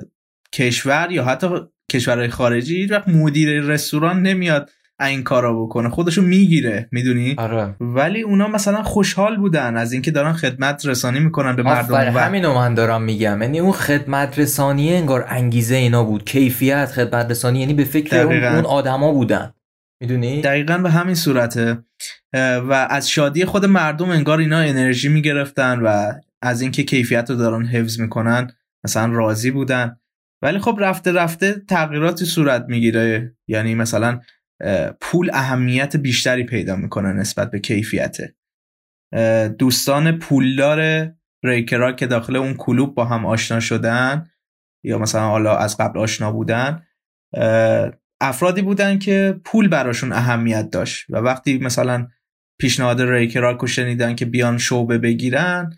کشور 0.52 1.08
یا 1.10 1.24
حتی 1.24 1.48
کشورهای 1.90 2.28
خارجی 2.28 2.86
وقت 2.86 3.08
مدیر 3.08 3.60
رستوران 3.60 4.22
نمیاد 4.22 4.70
این 5.04 5.22
کارا 5.22 5.62
بکنه. 5.62 5.88
خودشو 5.88 6.22
می‌گیره 6.22 6.88
می‌دونی؟ 6.92 7.34
آره. 7.38 7.76
ولی 7.80 8.22
اونا 8.22 8.48
مثلا 8.48 8.82
خوشحال 8.82 9.36
بودن 9.36 9.76
از 9.76 9.92
اینکه 9.92 10.10
دارن 10.10 10.32
خدمت 10.32 10.86
رسانی 10.86 11.20
می‌کنن 11.20 11.56
به 11.56 11.62
مردم 11.62 11.94
و 11.94 12.18
همینو 12.18 12.54
من 12.54 12.74
دارم 12.74 13.02
میگم. 13.02 13.42
یعنی 13.42 13.60
اون 13.60 13.72
خدمت 13.72 14.38
رسانی 14.38 14.94
انگار 14.94 15.24
انگیزه 15.28 15.74
اینا 15.74 16.04
بود. 16.04 16.24
کیفیت 16.24 16.86
خدمت 16.86 17.30
رسانی 17.30 17.60
یعنی 17.60 17.74
به 17.74 17.84
فکر 17.84 18.16
اون, 18.16 18.44
اون 18.44 18.66
آدما 18.66 19.12
بودن. 19.12 19.54
می‌دونی؟ 20.02 20.40
دقیقا 20.40 20.78
به 20.78 20.90
همین 20.90 21.14
صورته. 21.14 21.78
و 22.68 22.86
از 22.90 23.10
شادی 23.10 23.44
خود 23.44 23.64
مردم 23.64 24.10
انگار 24.10 24.38
اینا 24.38 24.58
انرژی 24.58 25.08
می‌گرفتن 25.08 25.80
و 25.80 26.12
از 26.42 26.60
اینکه 26.60 26.82
کیفیت 26.82 27.30
رو 27.30 27.36
دارن 27.36 27.66
حفظ 27.66 28.00
می‌کنن 28.00 28.50
مثلا 28.84 29.12
راضی 29.12 29.50
بودن. 29.50 29.96
ولی 30.42 30.58
خب 30.58 30.76
رفته 30.80 31.12
رفته 31.12 31.62
تغییراتی 31.68 32.24
صورت 32.24 32.64
می‌گیره. 32.68 33.34
یعنی 33.48 33.74
مثلا 33.74 34.20
پول 35.00 35.30
اهمیت 35.32 35.96
بیشتری 35.96 36.44
پیدا 36.44 36.76
می‌کنه 36.76 37.12
نسبت 37.12 37.50
به 37.50 37.58
کیفیت. 37.58 38.16
دوستان 39.58 40.18
پولدار 40.18 41.10
ریکرا 41.44 41.92
که 41.92 42.06
داخل 42.06 42.36
اون 42.36 42.54
کلوب 42.54 42.94
با 42.94 43.04
هم 43.04 43.26
آشنا 43.26 43.60
شدن 43.60 44.30
یا 44.84 44.98
مثلا 44.98 45.28
حالا 45.28 45.56
از 45.56 45.76
قبل 45.76 45.98
آشنا 45.98 46.32
بودن 46.32 46.82
افرادی 48.20 48.62
بودن 48.62 48.98
که 48.98 49.40
پول 49.44 49.68
براشون 49.68 50.12
اهمیت 50.12 50.70
داشت 50.70 51.06
و 51.10 51.16
وقتی 51.16 51.58
مثلا 51.58 52.06
پیشنهاد 52.60 53.02
ری 53.02 53.18
کراک 53.18 53.58
رو 53.58 53.66
شنیدن 53.66 54.14
که 54.14 54.24
بیان 54.24 54.58
شعبه 54.58 54.98
بگیرن 54.98 55.70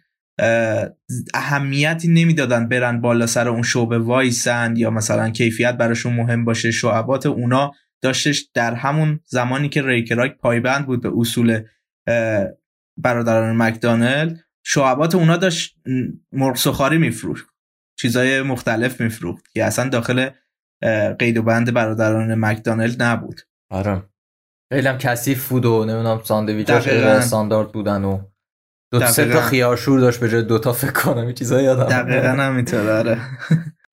اهمیتی 1.35 2.09
نمی‌دادن 2.09 2.68
برن 2.68 3.01
بالا 3.01 3.27
سر 3.27 3.49
اون 3.49 3.62
شعبه 3.62 3.99
وایسن 3.99 4.77
یا 4.77 4.90
مثلا 4.90 5.31
کیفیت 5.31 5.77
براشون 5.77 6.12
مهم 6.12 6.45
باشه 6.45 6.71
شعبات 6.71 7.27
اونا 7.27 7.73
داشتش 8.03 8.49
در 8.55 8.75
همون 8.75 9.21
زمانی 9.25 9.69
که 9.69 9.83
ری 9.83 9.98
کراک 9.98 10.37
پایبند 10.37 10.87
بود 10.87 11.03
به 11.03 11.11
اصول 11.17 11.62
برادران 12.97 13.57
مکدانل 13.57 14.37
شعبات 14.65 15.15
اونا 15.15 15.37
داشت 15.37 15.77
مرغ 16.33 16.93
میفروخت 16.93 17.47
چیزای 17.99 18.43
مختلف 18.43 19.01
میفروخت 19.01 19.53
که 19.53 19.65
اصلا 19.65 19.88
داخل 19.88 20.31
قید 21.19 21.38
و 21.38 21.43
بند 21.43 21.73
برادران 21.73 22.35
مکدانلد 22.35 23.03
نبود. 23.03 23.41
آره. 23.71 24.03
خیلی 24.73 24.88
هم 24.88 24.99
کثیف 24.99 25.49
بود 25.49 25.65
و 25.65 25.85
نمی‌دونم 25.85 26.21
ساندویچاش 26.25 26.88
استاندارد 26.88 27.73
بودن 27.73 28.05
و 28.05 28.23
دو 28.93 29.07
سه 29.07 29.33
تا 29.33 29.41
خیارشور 29.41 30.01
داشت 30.01 30.21
به 30.21 30.29
جای 30.29 30.43
دو 30.43 30.59
تا 30.59 30.73
فکر 30.73 30.93
کنم 30.93 31.27
این 31.27 31.35
چیزا 31.35 31.62
یادم 31.62 31.85
دقیقاً 31.85 32.29
همینطوره 32.29 33.21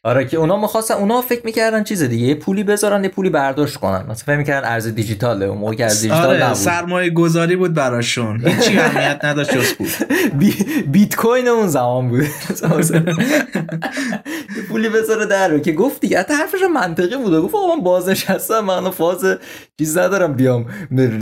آره 0.03 0.25
که 0.25 0.37
اونا 0.37 0.61
می‌خواستن 0.61 0.93
اونا 0.93 1.21
فکر 1.21 1.41
می‌کردن 1.45 1.83
چیز 1.83 2.03
دیگه 2.03 2.27
یه 2.27 2.35
پولی 2.35 2.63
بذارن 2.63 3.03
یه 3.03 3.09
پولی 3.09 3.29
برداشت 3.29 3.77
کنن. 3.77 4.01
مثلا 4.01 4.15
فکر 4.15 4.37
می‌کردن 4.37 4.67
ارز 4.67 4.87
دیجیتاله 4.87 5.45
اون 5.45 5.57
موقع 5.57 5.83
ارز 5.83 6.01
دیجیتال 6.01 6.25
آره 6.25 6.43
نبود. 6.43 6.53
سرمایه 6.53 7.09
گذاری 7.09 7.55
بود 7.55 7.73
براشون. 7.73 8.47
هیچی 8.47 8.79
اهمیت 8.79 9.25
نداشت 9.25 9.57
جز 9.57 9.73
بود 9.73 9.89
بی... 10.39 10.53
بیت 10.87 11.15
کوین 11.15 11.47
اون 11.47 11.67
زمان 11.67 12.09
بود. 12.09 12.23
یه 14.57 14.63
پولی 14.69 14.89
بذاره 14.89 15.25
در 15.25 15.59
که 15.59 15.71
گفت 15.71 16.01
دیگه 16.01 16.19
حتی 16.19 16.33
حرفش 16.33 16.59
منطقی 16.73 17.17
بود. 17.17 17.43
گفت 17.43 17.55
آقا 17.55 17.75
من 17.75 17.81
بازنشستم 17.83 18.59
من 18.59 18.89
فاز 18.89 19.25
چیز 19.79 19.97
ندارم. 19.97 20.33
بیام 20.33 20.65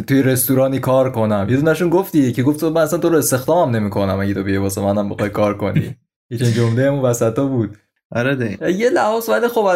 توی 0.07 0.23
رستورانی 0.23 0.79
کار 0.79 1.11
کنم. 1.11 1.47
یه 1.49 1.57
دونشون 1.57 1.89
گفتی 1.89 2.31
که 2.31 2.43
گفت 2.43 2.63
من 2.63 2.81
اصلا 2.81 2.99
تو 2.99 3.09
رو 3.09 3.17
استخدامم 3.17 3.75
نمی‌کنم. 3.75 4.19
اگه 4.19 4.33
تو 4.33 4.43
بیای 4.43 4.57
واسه 4.57 4.81
منم 4.81 5.09
بخوای 5.09 5.29
کار 5.29 5.57
کنی. 5.57 5.95
یه 6.29 6.37
جمله 6.37 6.83
اون 6.83 7.01
وسطا 7.01 7.45
بود. 7.45 7.77
آره 8.11 8.35
ده. 8.35 8.71
یه 8.71 8.89
لحاظ 8.89 9.29
ولی 9.29 9.47
خب 9.47 9.67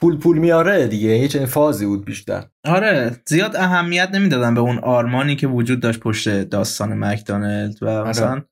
پول 0.00 0.18
پول 0.18 0.38
میاره 0.38 0.86
دیگه 0.86 1.08
یه 1.08 1.28
چنین 1.28 1.46
فازی 1.46 1.86
بود 1.86 2.04
بیشتر. 2.04 2.44
آره 2.64 3.16
زیاد 3.26 3.56
اهمیت 3.56 4.10
نمی‌دادن 4.14 4.54
به 4.54 4.60
اون 4.60 4.78
آرمانی 4.78 5.36
که 5.36 5.46
وجود 5.46 5.80
داشت 5.80 6.00
پشت 6.00 6.28
داستان 6.28 6.98
مکدونالد 6.98 7.82
و 7.82 7.88
آره. 7.88 8.08
مثلا 8.08 8.42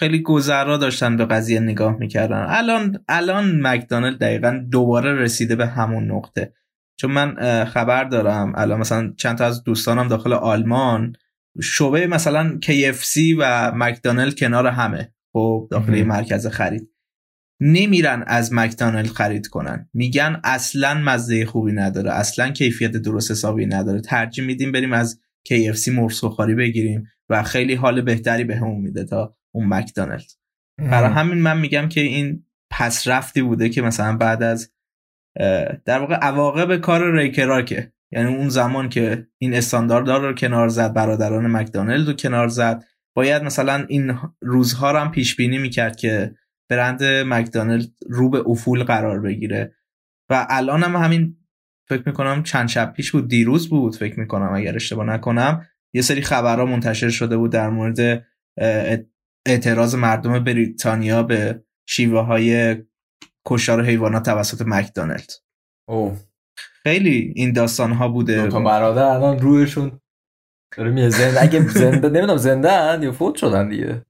خیلی 0.00 0.22
گذرا 0.22 0.76
داشتن 0.76 1.16
به 1.16 1.24
قضیه 1.24 1.60
نگاه 1.60 1.96
می‌کردن. 1.96 2.46
الان 2.48 3.04
الان 3.08 3.66
مکدونالد 3.66 4.18
دقیقا 4.18 4.66
دوباره 4.70 5.14
رسیده 5.14 5.56
به 5.56 5.66
همون 5.66 6.10
نقطه. 6.10 6.52
چون 7.00 7.10
من 7.10 7.64
خبر 7.64 8.04
دارم 8.04 8.52
الان 8.56 8.80
مثلا 8.80 9.12
چند 9.16 9.38
تا 9.38 9.44
از 9.44 9.64
دوستانم 9.64 10.08
داخل 10.08 10.32
آلمان 10.32 11.12
شعبه 11.62 12.06
مثلا 12.06 12.58
KFC 12.64 13.18
و 13.38 13.72
مکدونالد 13.74 14.38
کنار 14.38 14.66
همه. 14.66 15.12
خب 15.32 15.68
داخل 15.70 16.02
مرکز 16.02 16.46
خرید. 16.46 16.95
نمیرن 17.60 18.24
از 18.26 18.52
مکدونالد 18.52 19.06
خرید 19.06 19.46
کنن. 19.46 19.88
میگن 19.94 20.40
اصلا 20.44 20.94
مزه 20.94 21.46
خوبی 21.46 21.72
نداره 21.72 22.12
اصلا 22.12 22.50
کیفیت 22.50 22.90
درست 22.90 23.30
حسابی 23.30 23.66
نداره. 23.66 24.00
ترجیح 24.00 24.44
میدیم 24.44 24.72
بریم 24.72 24.92
از 24.92 25.20
KFC 25.48 25.88
مرغ 25.88 26.10
سوخاری 26.10 26.54
بگیریم 26.54 27.06
و 27.28 27.42
خیلی 27.42 27.74
حال 27.74 28.00
بهتری 28.00 28.44
بهمون 28.44 28.76
به 28.76 28.82
میده 28.82 29.04
تا 29.04 29.36
اون 29.54 29.68
مکدونالد 29.68 30.32
برای 30.78 31.12
همین 31.12 31.38
من 31.38 31.60
میگم 31.60 31.88
که 31.88 32.00
این 32.00 32.44
پس 32.70 33.08
رفتی 33.08 33.42
بوده 33.42 33.68
که 33.68 33.82
مثلا 33.82 34.16
بعد 34.16 34.42
از 34.42 34.72
در 35.84 35.98
واقع 35.98 36.14
عواقب 36.14 36.76
کار 36.76 37.16
ریکراکه 37.16 37.92
یعنی 38.12 38.36
اون 38.36 38.48
زمان 38.48 38.88
که 38.88 39.26
این 39.38 39.54
استانداردار 39.54 40.20
رو 40.20 40.34
کنار 40.34 40.68
زد 40.68 40.92
برادران 40.92 41.46
مکدونالد 41.46 42.06
رو 42.06 42.12
کنار 42.12 42.48
زد 42.48 42.84
باید 43.16 43.42
مثلا 43.42 43.86
این 43.88 44.18
روزها 44.40 44.90
رو 44.90 44.98
هم 44.98 45.10
پیش 45.10 45.36
بینی 45.36 45.58
می‌کرد 45.58 45.96
که 45.96 46.34
برند 46.68 47.04
مکدونالد 47.04 47.90
رو 48.08 48.30
به 48.30 48.38
افول 48.46 48.84
قرار 48.84 49.20
بگیره. 49.20 49.74
و 50.30 50.46
الان 50.50 50.82
هم 50.82 50.96
همین 50.96 51.36
فکر 51.88 52.02
می‌کنم 52.06 52.42
چند 52.42 52.68
شب 52.68 52.92
پیش 52.92 53.12
بود 53.12 53.28
دیروز 53.28 53.68
بود 53.68 53.96
فکر 53.96 54.20
می‌کنم 54.20 54.52
اگر 54.54 54.74
اشتباه 54.74 55.06
نکنم. 55.06 55.66
یه 55.94 56.02
سری 56.02 56.22
خبرها 56.22 56.66
منتشر 56.66 57.08
شده 57.08 57.36
بود 57.36 57.52
در 57.52 57.68
مورد 57.68 58.26
اعتراض 59.46 59.94
مردم 59.94 60.44
بریتانیا 60.44 61.22
به 61.22 61.64
شیوه 61.88 62.20
های 62.20 62.76
کشتار 63.46 63.84
حیوانات 63.84 64.24
توسط 64.24 64.62
مکدونالد 64.66 65.32
او 65.88 66.16
خیلی 66.82 67.32
این 67.36 67.52
داستان 67.52 67.92
ها 67.92 68.08
بوده 68.08 68.48
تا 68.48 68.60
برادر 68.60 69.04
الان 69.04 69.38
رویشون 69.38 70.00
داره 70.76 71.10
زنده 71.10 71.42
اگه 71.42 71.68
زنده 71.68 72.08
نمی‌دونم 72.08 72.36
زنده 72.36 73.04
یا 73.04 73.12
فوت 73.12 73.36
شدن 73.36 73.68
دیگه. 73.68 74.05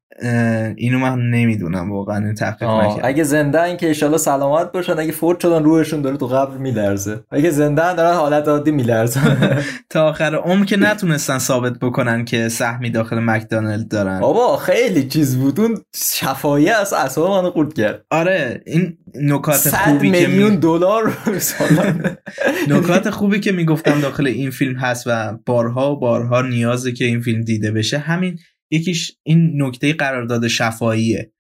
اینو 0.76 0.98
من 0.98 1.30
نمی‌دونم 1.30 1.92
واقعا 1.92 2.24
این 2.24 2.34
تحقیق 2.34 2.68
نکردم. 2.68 3.00
اگه 3.02 3.24
زنده 3.24 3.62
این 3.62 3.76
که 3.76 3.86
ایشالا 3.86 4.18
سلامت 4.18 4.72
باشن 4.72 4.98
اگه 4.98 5.12
فوت 5.12 5.40
شدن 5.40 5.64
روحشون 5.64 6.02
داره 6.02 6.16
تو 6.16 6.26
قبر 6.26 6.56
میلرزه. 6.56 7.20
اگه 7.30 7.50
زنده 7.50 7.94
دارن 7.94 8.14
حالت 8.16 8.48
عادی 8.48 8.70
میلرزن. 8.70 9.62
تا 9.90 10.08
آخر 10.08 10.34
عمر 10.34 10.64
که 10.64 10.76
نتونستن 10.76 11.38
ثابت 11.38 11.78
بکنن 11.78 12.24
که 12.24 12.48
سهمی 12.48 12.90
داخل 12.90 13.18
مکدونالد 13.18 13.88
دارن. 13.88 14.20
بابا 14.20 14.56
خیلی 14.56 15.08
چیز 15.08 15.36
بود. 15.36 15.60
اون 15.60 15.78
شفایه 15.96 16.72
از 16.72 16.92
اصلا 16.92 17.42
منو 17.42 17.50
قورت 17.50 17.74
کرد. 17.74 18.04
آره 18.10 18.62
این 18.66 18.98
نکات 19.14 19.68
خوبی 19.68 20.10
که 20.10 20.26
میلیون 20.26 20.56
دلار 20.56 21.12
نکات 22.68 23.10
خوبی 23.10 23.40
که 23.40 23.52
می‌گفتم 23.52 24.00
داخل 24.00 24.26
این 24.26 24.50
فیلم 24.50 24.76
هست 24.76 25.04
و 25.06 25.38
بارها 25.46 25.92
و 25.92 25.98
بارها 25.98 26.42
نیازه 26.42 26.92
که 26.92 27.04
این 27.04 27.20
فیلم 27.20 27.40
دیده 27.40 27.70
بشه 27.70 27.98
همین 27.98 28.38
یکیش 28.70 29.12
این 29.22 29.62
نکته 29.62 29.92
قرارداد 29.92 30.48
شفاییه 30.48 31.32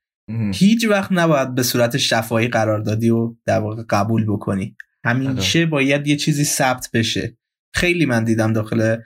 هیچ 0.54 0.88
وقت 0.88 1.12
نباید 1.12 1.54
به 1.54 1.62
صورت 1.62 1.96
شفایی 1.96 2.48
قراردادی 2.48 3.10
و 3.10 3.34
در 3.44 3.58
واقع 3.58 3.82
قبول 3.90 4.24
بکنی. 4.24 4.76
همیشه 5.04 5.58
آره. 5.58 5.66
باید 5.66 6.06
یه 6.06 6.16
چیزی 6.16 6.44
ثبت 6.44 6.90
بشه. 6.94 7.36
خیلی 7.74 8.06
من 8.06 8.24
دیدم 8.24 8.52
داخل 8.52 8.96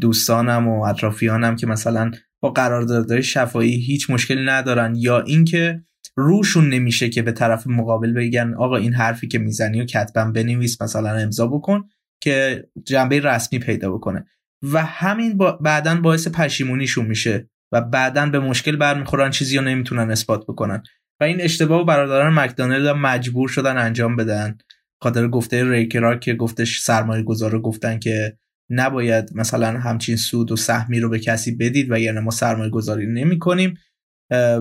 دوستانم 0.00 0.68
و 0.68 0.82
اطرافیانم 0.82 1.56
که 1.56 1.66
مثلا 1.66 2.10
با 2.40 2.50
قراردادهای 2.50 3.22
شفایی 3.22 3.76
هیچ 3.76 4.10
مشکلی 4.10 4.44
ندارن 4.44 4.94
یا 4.96 5.20
اینکه 5.20 5.82
روشون 6.16 6.68
نمیشه 6.68 7.08
که 7.08 7.22
به 7.22 7.32
طرف 7.32 7.66
مقابل 7.66 8.12
بگن 8.12 8.54
آقا 8.54 8.76
این 8.76 8.94
حرفی 8.94 9.28
که 9.28 9.38
می‌زنی 9.38 9.80
و 9.80 9.84
کتبا 9.84 10.24
بنویس 10.24 10.82
مثلا 10.82 11.10
امضا 11.10 11.46
بکن 11.46 11.88
که 12.22 12.64
جنبه 12.86 13.20
رسمی 13.20 13.58
پیدا 13.58 13.92
بکنه. 13.92 14.26
و 14.62 14.84
همین 14.84 15.36
با 15.36 15.52
بعدا 15.52 16.00
باعث 16.00 16.28
پشیمونیشون 16.28 17.06
میشه 17.06 17.48
و 17.72 17.80
بعدا 17.80 18.26
به 18.26 18.40
مشکل 18.40 18.76
برمیخورن 18.76 19.30
چیزی 19.30 19.58
رو 19.58 19.64
نمی‌تونن 19.64 20.10
اثبات 20.10 20.42
بکنن. 20.42 20.82
و 21.20 21.24
این 21.24 21.40
اشتباه 21.40 21.86
برادران 21.86 22.34
مکدونالد 22.34 22.88
مجبور 22.88 23.48
شدن 23.48 23.78
انجام 23.78 24.16
بدن. 24.16 24.58
خاطر 25.02 25.28
گفته 25.28 25.70
ریکرا 25.70 26.16
که 26.16 26.34
گفتش 26.34 26.80
سرمایه 26.80 27.22
گذار 27.22 27.60
گفتن 27.60 27.98
که 27.98 28.38
نباید 28.70 29.30
مثلا 29.34 29.80
همچین 29.80 30.16
سود 30.16 30.52
و 30.52 30.56
سهمی 30.56 31.00
رو 31.00 31.08
به 31.08 31.18
کسی 31.18 31.56
بدید 31.56 31.90
و 31.90 31.98
یعنی 31.98 32.20
ما 32.20 32.30
سرمایه 32.30 32.70
گذاری 32.70 33.06
نمی 33.06 33.38
کنیم 33.38 33.74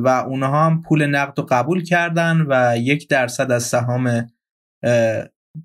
و 0.03 0.23
اونها 0.27 0.65
هم 0.65 0.81
پول 0.81 1.05
نقد 1.05 1.39
رو 1.39 1.45
قبول 1.49 1.83
کردن 1.83 2.45
و 2.49 2.77
یک 2.77 3.09
درصد 3.09 3.51
از 3.51 3.63
سهام 3.63 4.27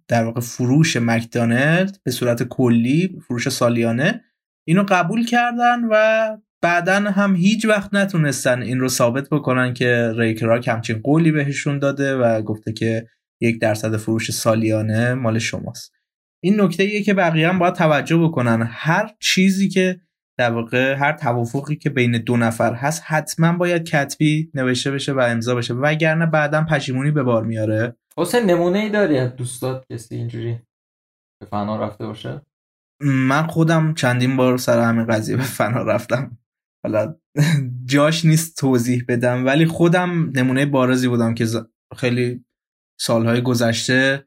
در 0.08 0.24
واقع 0.24 0.40
فروش 0.40 0.96
مکدونالد 0.96 1.98
به 2.04 2.10
صورت 2.10 2.42
کلی 2.42 3.18
فروش 3.28 3.48
سالیانه 3.48 4.24
اینو 4.66 4.84
قبول 4.88 5.26
کردن 5.26 5.80
و 5.90 6.26
بعدا 6.62 6.94
هم 6.94 7.36
هیچ 7.36 7.64
وقت 7.64 7.94
نتونستن 7.94 8.62
این 8.62 8.80
رو 8.80 8.88
ثابت 8.88 9.28
بکنن 9.28 9.74
که 9.74 10.12
ریکراک 10.16 10.68
همچین 10.68 10.98
قولی 10.98 11.32
بهشون 11.32 11.78
داده 11.78 12.16
و 12.16 12.42
گفته 12.42 12.72
که 12.72 13.06
یک 13.40 13.60
درصد 13.60 13.96
فروش 13.96 14.30
سالیانه 14.30 15.14
مال 15.14 15.38
شماست. 15.38 15.92
این 16.44 16.60
نکته 16.60 16.82
ایه 16.82 17.02
که 17.02 17.14
بقیه 17.14 17.48
هم 17.48 17.58
باید 17.58 17.74
توجه 17.74 18.16
بکنن. 18.16 18.68
هر 18.70 19.10
چیزی 19.20 19.68
که 19.68 20.00
در 20.38 20.50
واقع 20.50 20.94
هر 20.94 21.12
توافقی 21.12 21.76
که 21.76 21.90
بین 21.90 22.18
دو 22.18 22.36
نفر 22.36 22.74
هست 22.74 23.02
حتما 23.06 23.52
باید 23.52 23.84
کتبی 23.84 24.50
نوشته 24.54 24.90
بشه 24.90 25.12
و 25.12 25.18
امضا 25.18 25.54
بشه 25.54 25.74
وگرنه 25.74 26.26
بعدا 26.26 26.64
پشیمونی 26.64 27.10
به 27.10 27.22
بار 27.22 27.44
میاره. 27.44 27.96
حسین 28.18 28.42
نمونه 28.42 28.78
ای 28.78 28.90
داری 28.90 29.18
از 29.18 29.36
دوستات 29.36 29.84
کسی 29.92 30.14
اینجوری 30.14 30.58
به 31.40 31.46
فنا 31.46 31.76
رفته 31.76 32.06
باشه؟ 32.06 32.42
من 33.00 33.46
خودم 33.46 33.94
چندین 33.94 34.36
بار 34.36 34.58
سر 34.58 34.80
همین 34.80 35.06
قضیه 35.06 35.36
به 35.36 35.42
فنا 35.42 35.82
رفتم. 35.82 36.38
حالا 36.84 37.14
جاش 37.84 38.24
نیست 38.24 38.56
توضیح 38.56 39.04
بدم 39.08 39.46
ولی 39.46 39.66
خودم 39.66 40.30
نمونه 40.36 40.66
بارزی 40.66 41.08
بودم 41.08 41.34
که 41.34 41.46
خیلی 41.96 42.44
سالهای 43.00 43.40
گذشته 43.40 44.26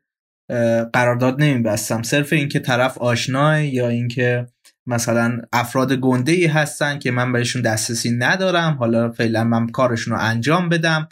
قرارداد 0.93 1.41
نمیبستم. 1.41 2.03
صرف 2.03 2.33
اینکه 2.33 2.59
طرف 2.59 2.97
آشناه 2.97 3.65
یا 3.65 3.89
اینکه 3.89 4.47
مثلا 4.87 5.41
افراد 5.53 5.93
گنده 5.93 6.31
ای 6.31 6.45
هستن 6.45 6.99
که 6.99 7.11
من 7.11 7.31
بهشون 7.31 7.61
دسترسی 7.61 8.11
ندارم 8.11 8.73
حالا 8.73 9.11
فعلا 9.11 9.43
من 9.43 9.67
کارشون 9.67 10.13
رو 10.13 10.19
انجام 10.21 10.69
بدم 10.69 11.07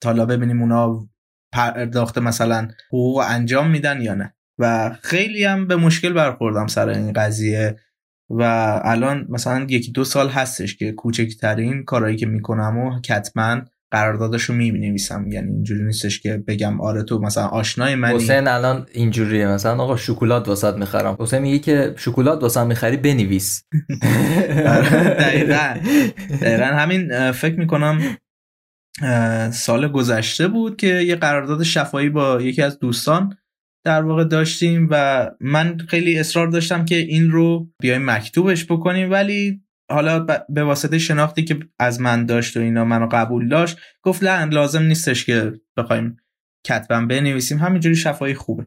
تا 0.00 0.10
حالا 0.10 0.26
ببینیم 0.26 0.60
اونا 0.60 1.08
پرداخت 1.52 2.18
مثلا 2.18 2.68
حقوق 2.88 3.24
انجام 3.28 3.70
میدن 3.70 4.02
یا 4.02 4.14
نه. 4.14 4.32
و 4.58 4.96
خیلی 5.02 5.44
هم 5.44 5.66
به 5.66 5.76
مشکل 5.76 6.12
برخوردم 6.12 6.66
سر 6.66 6.88
این 6.88 7.12
قضیه. 7.12 7.76
و 8.30 8.42
الان 8.84 9.26
مثلا 9.28 9.66
یکی 9.68 9.92
دو 9.92 10.04
سال 10.04 10.28
هستش 10.28 10.76
که 10.76 10.92
کوچکترین 10.92 11.84
کارهایی 11.84 12.16
که 12.16 12.26
می‌کنم 12.26 12.78
و 12.78 13.00
کتمن 13.00 13.64
قراردادش 13.90 14.42
رو 14.42 14.54
می‌نویسم. 14.54 15.26
یعنی 15.28 15.52
اینجوری 15.52 15.84
نیستش 15.84 16.20
که 16.20 16.36
بگم 16.36 16.80
آره 16.80 17.02
تو 17.02 17.18
مثلا 17.18 17.46
آشنای 17.46 17.94
منی. 17.94 18.14
حسین 18.14 18.48
الان 18.48 18.86
اینجوریه. 18.92 19.48
مثلا 19.48 19.82
آقا 19.82 19.96
شکلات 19.96 20.48
واسط 20.48 20.74
می‌خرم. 20.74 21.16
حسین 21.20 21.38
میگه 21.38 21.58
که 21.58 21.94
شکلات 21.96 22.42
واسط 22.42 22.60
می‌خری 22.60 22.96
بنویس. 22.96 23.64
آره، 24.76 24.90
دقیقا. 24.90 25.74
دقیقا 26.40 26.64
همین 26.64 27.32
فکر 27.32 27.58
می‌کنم 27.58 28.00
سال 29.52 29.88
گذشته 29.88 30.48
بود 30.48 30.76
که 30.76 30.86
یه 30.86 31.16
قرارداد 31.16 31.62
شفایی 31.62 32.08
با 32.08 32.42
یکی 32.42 32.62
از 32.62 32.78
دوستان 32.78 33.36
در 33.84 34.02
واقع 34.02 34.24
داشتیم 34.24 34.88
و 34.90 35.26
من 35.40 35.78
خیلی 35.88 36.18
اصرار 36.18 36.48
داشتم 36.48 36.84
که 36.84 36.96
این 36.96 37.30
رو 37.30 37.70
بیایم 37.80 38.10
مکتوبش 38.10 38.64
بکنیم. 38.64 39.10
ولی 39.10 39.62
حالا 39.90 40.26
به 40.48 40.64
واسطه 40.64 40.98
شناختی 40.98 41.44
که 41.44 41.58
از 41.78 42.00
من 42.00 42.26
داشت 42.26 42.56
و 42.56 42.60
اینا 42.60 42.84
منو 42.84 43.08
قبول 43.12 43.48
داشت 43.48 43.78
گفت 44.02 44.22
نه 44.22 44.44
لازم 44.44 44.82
نیستش 44.82 45.24
که 45.24 45.52
بخوایم 45.76 46.16
کتبم 46.66 47.08
بنویسیم 47.08 47.58
همینجوری 47.58 47.96
شفایی 47.96 48.34
خوبه. 48.34 48.66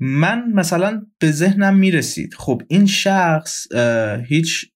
من 0.00 0.52
مثلا 0.52 1.06
به 1.18 1.30
ذهنم 1.30 1.76
می‌رسید 1.76 2.34
خب 2.34 2.62
این 2.68 2.86
شخص 2.86 3.66
هیچ 4.28 4.70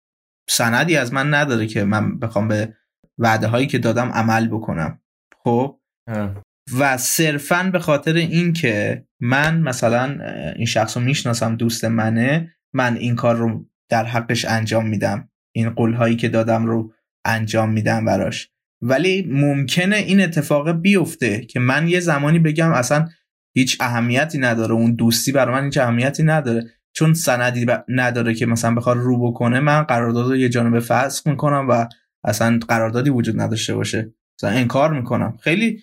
سندی 0.49 0.97
از 0.97 1.13
من 1.13 1.35
نداره 1.35 1.67
که 1.67 1.85
من 1.85 2.19
بخوام 2.19 2.49
به 2.49 2.75
وعده 3.19 3.47
هایی 3.47 3.67
که 3.67 3.79
دادم 3.79 4.09
عمل 4.09 4.49
بکنم. 4.49 5.01
خب؟ 5.45 5.79
و 6.79 6.97
صرفا 6.97 7.71
به 7.73 7.79
خاطر 7.79 8.15
اینکه 8.15 9.05
من 9.21 9.61
مثلا 9.61 10.19
این 10.57 10.67
شخص 10.67 10.97
رو 10.97 11.03
می‌شناسم 11.03 11.57
دوست 11.57 11.85
منه 11.85 12.55
من 12.75 12.97
این 12.97 13.17
کار 13.17 13.37
رو 13.37 13.67
در 13.91 14.05
حقش 14.05 14.45
انجام 14.45 14.87
میدم. 14.89 15.29
این 15.55 15.71
قول 15.71 15.93
هایی 15.95 16.17
که 16.17 16.29
دادم 16.29 16.67
رو 16.67 16.93
انجام 17.25 17.71
میدم 17.71 18.05
براش. 18.05 18.51
ولی 18.83 19.27
ممکنه 19.31 19.97
این 19.97 20.21
اتفاق 20.21 20.71
بیفته 20.71 21.41
که 21.41 21.61
من 21.61 21.89
یه 21.89 22.01
زمانی 22.01 22.39
بگم 22.39 22.73
اصلا 22.73 23.09
هیچ 23.55 23.77
اهمیتی 23.81 24.39
نداره. 24.39 24.73
اون 24.73 24.95
دوستی 24.95 25.33
برای 25.33 25.55
من 25.55 25.65
هیچ 25.65 25.79
اهمیتی 25.79 26.23
نداره. 26.23 26.65
چون 26.93 27.15
سندی 27.15 27.67
نداره 27.89 28.35
که 28.35 28.47
مثلا 28.47 28.75
بخواد 28.75 28.97
رو 28.97 29.31
بکنه 29.31 29.61
من 29.61 29.83
قرارداد 29.83 30.31
رو 30.31 30.37
یه 30.37 30.49
جانبه 30.49 30.81
فسخ 30.81 31.27
می‌کنم 31.27 31.67
و 31.71 31.87
اصلا 32.25 32.59
قراردادی 32.69 33.11
وجود 33.11 33.41
نداشته 33.41 33.75
باشه. 33.75 34.13
مثلا 34.39 34.51
انکار 34.51 34.93
می‌کنم. 34.93 35.37
خیلی 35.41 35.83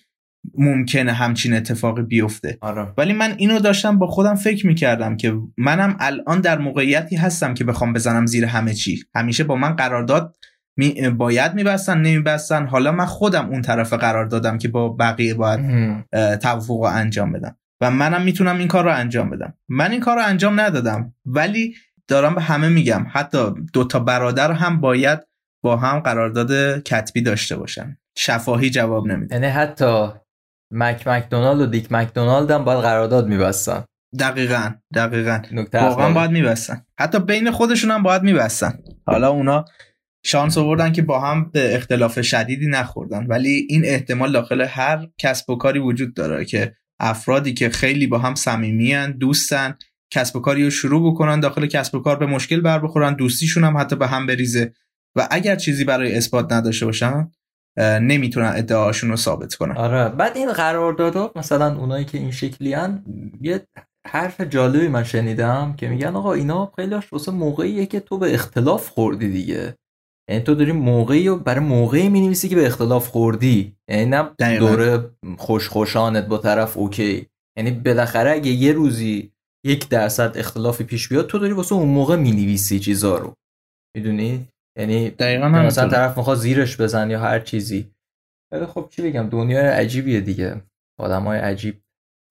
ممکنه 0.57 1.13
همچین 1.13 1.53
اتفاقی 1.53 2.01
بیفته. 2.01 2.57
آره. 2.61 2.93
ولی 2.97 3.13
من 3.13 3.33
اینو 3.37 3.59
داشتم 3.59 3.99
با 3.99 4.07
خودم 4.07 4.35
فکر 4.35 4.67
می‌کردم 4.67 5.17
که 5.17 5.33
منم 5.57 5.97
الان 5.99 6.41
در 6.41 6.57
موقعیتی 6.57 7.15
هستم 7.15 7.53
که 7.53 7.63
بخوام 7.63 7.93
بزنم 7.93 8.25
زیر 8.25 8.45
همه 8.45 8.73
چی. 8.73 9.03
همیشه 9.15 9.43
با 9.43 9.55
من 9.55 9.75
قرارداد 9.75 10.35
می 10.77 11.09
باید 11.09 11.53
میبستن 11.53 11.97
نمیبستن. 11.97 12.65
حالا 12.65 12.91
من 12.91 13.05
خودم 13.05 13.49
اون 13.49 13.61
طرف 13.61 13.93
قرار 13.93 14.25
دادم 14.25 14.57
که 14.57 14.67
با 14.67 14.89
بقیه 14.89 15.33
باید 15.33 15.59
توافق 16.37 16.71
رو 16.71 16.83
انجام 16.83 17.31
بدم. 17.31 17.57
و 17.81 17.91
منم 17.91 18.21
می‌تونم 18.21 18.57
این 18.57 18.67
کار 18.67 18.83
رو 18.83 18.93
انجام 18.93 19.29
بدم. 19.29 19.53
من 19.69 19.91
این 19.91 19.99
کار 19.99 20.15
رو 20.15 20.25
انجام 20.25 20.59
ندادم. 20.59 21.13
ولی 21.25 21.75
دارم 22.07 22.35
به 22.35 22.41
همه 22.41 22.69
میگم. 22.69 23.05
حتی 23.11 23.37
دوتا 23.73 23.99
برادر 23.99 24.51
هم 24.51 24.81
باید 24.81 25.19
با 25.65 25.77
هم 25.77 25.99
قرارداد 25.99 26.83
کتبی 26.83 27.21
داشته 27.21 27.55
باشن. 27.55 27.97
شفاهی 28.17 28.69
جواب 28.69 29.07
نمیده. 29.07 29.35
یعنی 29.35 29.47
حتی 29.47 30.07
مک 30.71 31.07
مکدونالد 31.07 31.61
و 31.61 31.65
دیک 31.65 31.91
مکدونالد 31.91 32.51
هم 32.51 32.63
باید 32.65 32.79
قرارداد 32.79 33.27
میبستن. 33.27 33.83
دقیقا 34.19 34.71
دقیقا. 34.95 35.41
واقعا 35.73 36.13
باید 36.13 36.31
میبستن. 36.31 36.85
حتی 36.99 37.19
بین 37.19 37.51
خودشون 37.51 37.91
هم 37.91 38.03
باید 38.03 38.21
میبستن. 38.21 38.73
حالا 39.07 39.29
اونا 39.29 39.65
شانس 40.25 40.57
آوردن 40.57 40.91
که 40.91 41.01
با 41.01 41.19
هم 41.19 41.49
به 41.51 41.75
اختلاف 41.75 42.21
شدیدی 42.21 42.67
نخوردن. 42.67 43.25
ولی 43.27 43.67
این 43.69 43.85
احتمال 43.85 44.31
داخل 44.31 44.61
هر 44.61 45.07
کسب 45.17 45.49
و 45.49 45.55
کاری 45.55 45.79
وجود 45.79 46.13
داره 46.13 46.45
که 46.45 46.75
افرادی 46.99 47.53
که 47.53 47.69
خیلی 47.69 48.07
با 48.07 48.17
هم 48.17 48.35
صمیمیان 48.35 49.11
دوستن 49.11 49.77
کسب 50.13 50.35
و 50.35 50.39
کاری 50.39 50.63
رو 50.63 50.69
شروع 50.69 51.11
بکنن 51.11 51.39
داخل 51.39 51.65
کسب 51.65 51.95
و 51.95 51.99
کار 51.99 52.15
به 52.15 52.25
مشکل 52.25 52.61
بر 52.61 52.79
بخورن 52.79 53.13
دوستیشون 53.13 53.63
هم 53.63 53.77
حتی 53.77 53.95
به 53.95 54.07
هم 54.07 54.25
بریزه. 54.25 54.73
و 55.17 55.27
اگر 55.31 55.55
چیزی 55.55 55.83
برای 55.83 56.15
اثبات 56.15 56.51
نداشته 56.51 56.85
باشن 56.85 57.31
نمی‌تونن 57.79 58.53
ادعاشون 58.55 59.09
رو 59.09 59.15
ثابت 59.15 59.55
کنن. 59.55 59.77
آره. 59.77 60.09
بعد 60.09 60.37
این 60.37 60.53
قراردادها 60.53 61.31
مثلا 61.35 61.77
اونایی 61.77 62.05
که 62.05 62.17
این 62.17 62.31
شکلی 62.31 62.75
یه 63.41 63.67
حرف 64.07 64.41
جالبی 64.41 64.87
من 64.87 65.03
شنیدم 65.03 65.73
که 65.77 65.87
میگن 65.87 66.15
آقا 66.15 66.33
اینا 66.33 66.71
خیلی 66.75 66.95
واسه 67.11 67.31
موقعیه 67.31 67.85
که 67.85 67.99
تو 67.99 68.17
به 68.17 68.33
اختلاف 68.33 68.89
خوردی 68.89 69.31
دیگه. 69.31 69.75
یعنی 70.29 70.43
تو 70.43 70.55
داری 70.55 70.71
موقعی 70.71 71.27
و 71.27 71.35
برای 71.35 71.59
موقعی 71.59 72.09
می 72.09 72.35
که 72.35 72.55
به 72.55 72.65
اختلاف 72.65 73.07
خوردی. 73.07 73.75
یعنی 73.89 74.05
نه 74.05 74.23
دوره 74.59 75.09
خوش 75.37 75.69
خوشانت 75.69 76.25
با 76.25 76.37
طرف 76.37 76.77
اوکی. 76.77 77.27
یعنی 77.57 77.71
بالاخره 77.71 78.31
اگه 78.31 78.51
یه 78.51 78.71
روزی 78.71 79.31
یک 79.65 79.89
درصد 79.89 80.37
اختلافی 80.37 80.83
پیش 80.83 81.07
بیاد 81.07 81.27
تو 81.27 81.39
داری 81.39 81.53
واسه 81.53 81.75
اون 81.75 81.89
موقع 81.89 82.15
می 82.15 82.31
نویسی 82.31 82.79
چیزا 82.79 83.17
رو. 83.17 83.33
می‌دونی؟ 83.97 84.47
یعنی 84.77 85.09
دقیقا 85.09 85.49
مثلا 85.49 85.89
طرف 85.89 86.17
می‌خواد 86.17 86.37
زیرش 86.37 86.81
بزن 86.81 87.09
یا 87.09 87.19
هر 87.19 87.39
چیزی. 87.39 87.91
ولی 88.51 88.65
خب 88.65 88.89
چی 88.91 89.01
بگم 89.01 89.29
دنیا 89.29 89.59
عجیبیه 89.59 90.21
دیگه. 90.21 90.61
های 90.99 91.39
عجیب 91.39 91.81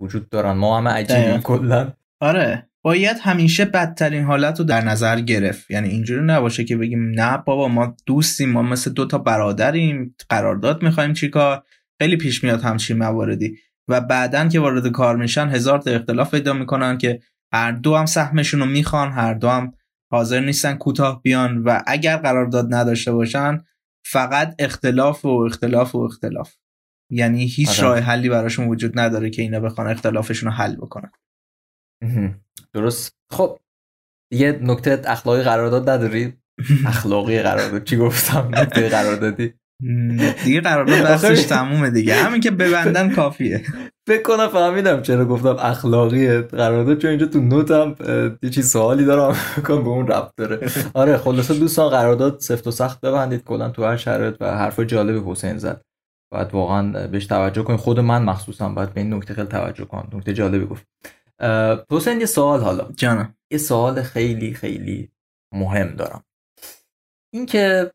وجود 0.01 0.29
دارن. 0.29 0.53
ما 0.53 0.79
همه 0.79 0.91
عجیبیم 0.91 1.41
کلا. 1.41 1.93
آره. 2.21 2.69
باید 2.85 3.17
همیشه 3.21 3.65
بدترین 3.65 4.25
حالت 4.25 4.59
رو 4.59 4.65
در 4.65 4.81
نظر 4.81 5.21
گرفت. 5.21 5.71
یعنی 5.71 5.89
اینجوری 5.89 6.23
نباشه 6.25 6.65
که 6.65 6.77
بگیم 6.77 7.11
نه 7.11 7.37
بابا 7.37 7.69
ما 7.69 7.97
دوستیم 8.07 8.51
ما 8.51 8.63
مثل 8.63 8.93
دو 8.93 9.07
تا 9.07 9.19
برادریم 9.19 10.17
قرارداد 10.29 10.83
می‌خوایم 10.83 11.13
چیکار 11.13 11.63
خیلی 12.01 12.17
پیش 12.17 12.45
میاد 12.45 12.63
همچین 12.63 12.99
مواردی. 12.99 13.59
و 13.89 14.01
بعدا 14.01 14.49
که 14.49 14.61
وارد 14.61 14.89
کار 14.89 15.17
میشن 15.17 15.49
هزار 15.49 15.79
تا 15.79 15.91
اختلاف 15.91 16.31
پیدا 16.31 16.53
می‌کنن 16.53 16.99
که 16.99 17.21
هر 17.53 17.73
دو 17.73 17.97
هم 17.97 18.07
سهمشون 18.07 18.61
رو 18.61 18.67
می‌خوان 18.67 19.13
هر 19.13 19.35
دو 19.35 19.49
هم 19.49 19.73
حاضر 20.13 20.41
نیستن 20.41 20.75
کوتاه 20.75 21.23
بیان 21.23 21.63
و 21.63 21.81
اگر 21.87 22.17
قرارداد 22.17 22.75
نداشته 22.75 23.13
باشن 23.13 23.65
فقط 24.07 24.55
اختلاف 24.59 25.25
و 25.25 25.29
اختلاف 25.29 25.95
و 25.95 25.99
اختلاف. 25.99 26.55
یعنی 27.11 27.47
هیچ 27.47 27.69
آره. 27.69 27.89
راه 27.89 27.99
حلی 27.99 28.29
براشون 28.29 28.69
وجود 28.69 28.99
نداره 28.99 29.31
که 29.31 29.43
اینا 29.43 29.61
بخوان 29.61 29.91
اختلافشون 29.91 30.51
رو 30.51 30.57
حل 30.57 30.77
بکنن. 30.77 31.11
درست. 32.73 33.17
خب 33.31 33.59
یه 34.33 34.53
نکته 34.63 35.03
اخلاقی 35.05 35.43
قرارداد 35.43 35.91
نداری؟ 35.91 36.35
اخلاقی 36.87 37.43
قرارداد. 37.43 37.85
چی 37.85 37.97
گفتم؟ 37.97 38.51
نکته 38.55 38.89
قراردادی. 38.89 39.55
دیگه 40.45 40.61
قرارداد 40.61 41.03
بحثش 41.03 41.43
تمومه 41.43 41.91
دیگه. 41.91 42.15
همین 42.15 42.41
که 42.41 42.51
ببندن 42.51 43.15
کافیه. 43.15 43.63
فکر 44.07 44.23
کنم 44.23 44.49
فهمیدم 44.49 45.03
چرا 45.03 45.25
گفتم 45.25 45.57
اخلاقیه. 45.59 46.41
قرارداد 46.41 46.99
چون 46.99 47.11
اینجا 47.11 47.27
تو 47.27 47.41
نوتم 47.41 47.95
یه 48.43 48.51
چیز 48.51 48.71
سوالی 48.71 49.05
دارم. 49.05 49.37
کنم 49.67 49.85
به 49.85 49.89
اون 49.89 50.07
ربط 50.07 50.31
داره. 50.37 50.69
آره 50.95 51.17
خلاصه 51.17 51.55
دوستان 51.55 51.89
قرارداد 51.89 52.41
سفت 52.41 52.67
و 52.67 52.71
سخت 52.71 53.01
ببندید. 53.01 53.45
کلا 53.45 53.69
تو 53.69 53.85
هر 53.85 53.97
شرایط 53.97 54.37
و 54.41 54.57
حرف 54.57 54.81
جالبی 54.81 55.31
حسین 55.31 55.59
زد. 55.59 55.81
باید 56.33 56.55
واقعا 56.55 57.07
بهش 57.07 57.27
توجه 57.27 57.63
کنید. 57.63 57.81
خود 57.81 58.01
من 58.01 58.23
مخصوصا 58.23 58.69
باید 58.69 58.95
به 58.95 59.01
این 59.01 59.15
نکته 59.15 59.35
خیلی 59.35 59.49
توجه 59.49 59.85
کنم. 59.85 60.09
نکته 60.13 60.33
جالبی 60.33 60.67
گفت. 60.67 60.87
حسین 61.91 62.21
یه 62.21 62.27
سوال 62.27 62.61
حالا. 62.61 62.89
جانم. 62.97 63.35
یه 63.51 63.59
سوال 63.59 64.03
خیلی 64.03 64.55
خیلی 64.55 65.11
مهم 65.55 65.91
دارم. 65.91 66.25
اینکه 67.33 67.91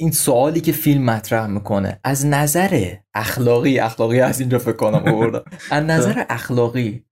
این 0.00 0.10
سوالی 0.10 0.60
که 0.60 0.72
فیلم 0.72 1.04
مطرح 1.04 1.46
می‌کنه 1.46 2.00
از 2.04 2.26
نظر 2.26 2.96
اخلاقی 3.14 3.78
اخلاقی 3.78 4.20
از 4.20 4.40
اینجا 4.40 4.58
فکر 4.58 4.76
کنم 4.76 5.14
آوردم. 5.14 5.44
از 5.70 5.84
نظر 5.92 6.24
اخلاقی 6.28 7.04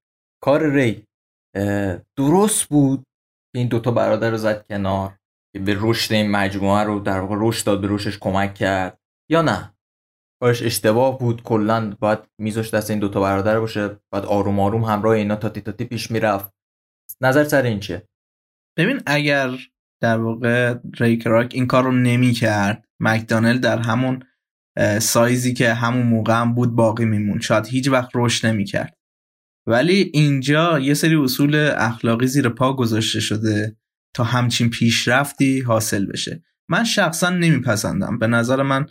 کار 0.42 0.70
ری 0.70 1.06
درست 2.18 2.68
بود 2.68 3.04
این 3.54 3.68
دوتا 3.68 3.90
برادر 3.90 4.30
رو 4.30 4.36
زد 4.36 4.66
کنار 4.66 5.18
که 5.54 5.60
به 5.60 5.76
رشد 5.80 6.12
این 6.12 6.30
مجموعه 6.30 6.82
رو 6.82 7.00
در 7.00 7.20
واقع 7.20 7.36
رشد 7.38 7.66
داد 7.66 7.80
به 7.80 7.88
رشدش 7.90 8.18
کمک 8.18 8.54
کرد 8.54 8.98
یا 9.30 9.42
نه؟ 9.42 9.74
کارش 10.42 10.62
اشتباه 10.62 11.18
بود 11.18 11.42
کلا 11.42 11.96
باید 12.00 12.18
میذاش 12.40 12.74
دست 12.74 12.90
این 12.90 12.98
دوتا 12.98 13.20
برادر 13.20 13.60
باشه 13.60 13.88
باید 14.12 14.24
آروم 14.24 14.60
آروم 14.60 14.84
همراه 14.84 15.14
اینا 15.14 15.36
تاتی 15.36 15.60
تاتی 15.60 15.84
پیش 15.84 16.10
می‌رفت. 16.10 16.54
نظر 17.20 17.44
سر 17.44 17.62
این 17.62 17.80
چیه؟ 17.80 18.08
ببین 18.78 19.02
اگر 19.06 19.50
در 20.02 20.18
واقع 20.18 20.74
ریکراک 21.00 21.50
این 21.54 21.66
کار 21.66 21.84
رو 21.84 21.92
نمی 21.92 22.32
کرد 22.32 22.84
مکدانل 23.00 23.58
در 23.58 23.78
همون 23.78 24.22
سایزی 25.00 25.54
که 25.54 25.74
همون 25.74 26.06
موقع 26.06 26.40
هم 26.40 26.54
بود 26.54 26.74
باقی 26.74 27.04
میمون 27.04 27.40
شاید 27.40 27.66
هیچ 27.66 27.88
وقت 27.88 28.10
رشد 28.14 28.46
نمی 28.46 28.64
کرد 28.64 28.96
ولی 29.66 30.10
اینجا 30.14 30.78
یه 30.78 30.94
سری 30.94 31.16
اصول 31.16 31.70
اخلاقی 31.76 32.26
زیر 32.26 32.48
پا 32.48 32.72
گذاشته 32.76 33.20
شده 33.20 33.76
تا 34.14 34.24
همچین 34.24 34.70
پیشرفتی 34.70 35.60
حاصل 35.60 36.06
بشه. 36.06 36.42
من 36.68 36.84
شخصا 36.84 37.30
نمیپسندم. 37.30 38.18
به 38.18 38.26
نظر 38.26 38.62
من 38.62 38.86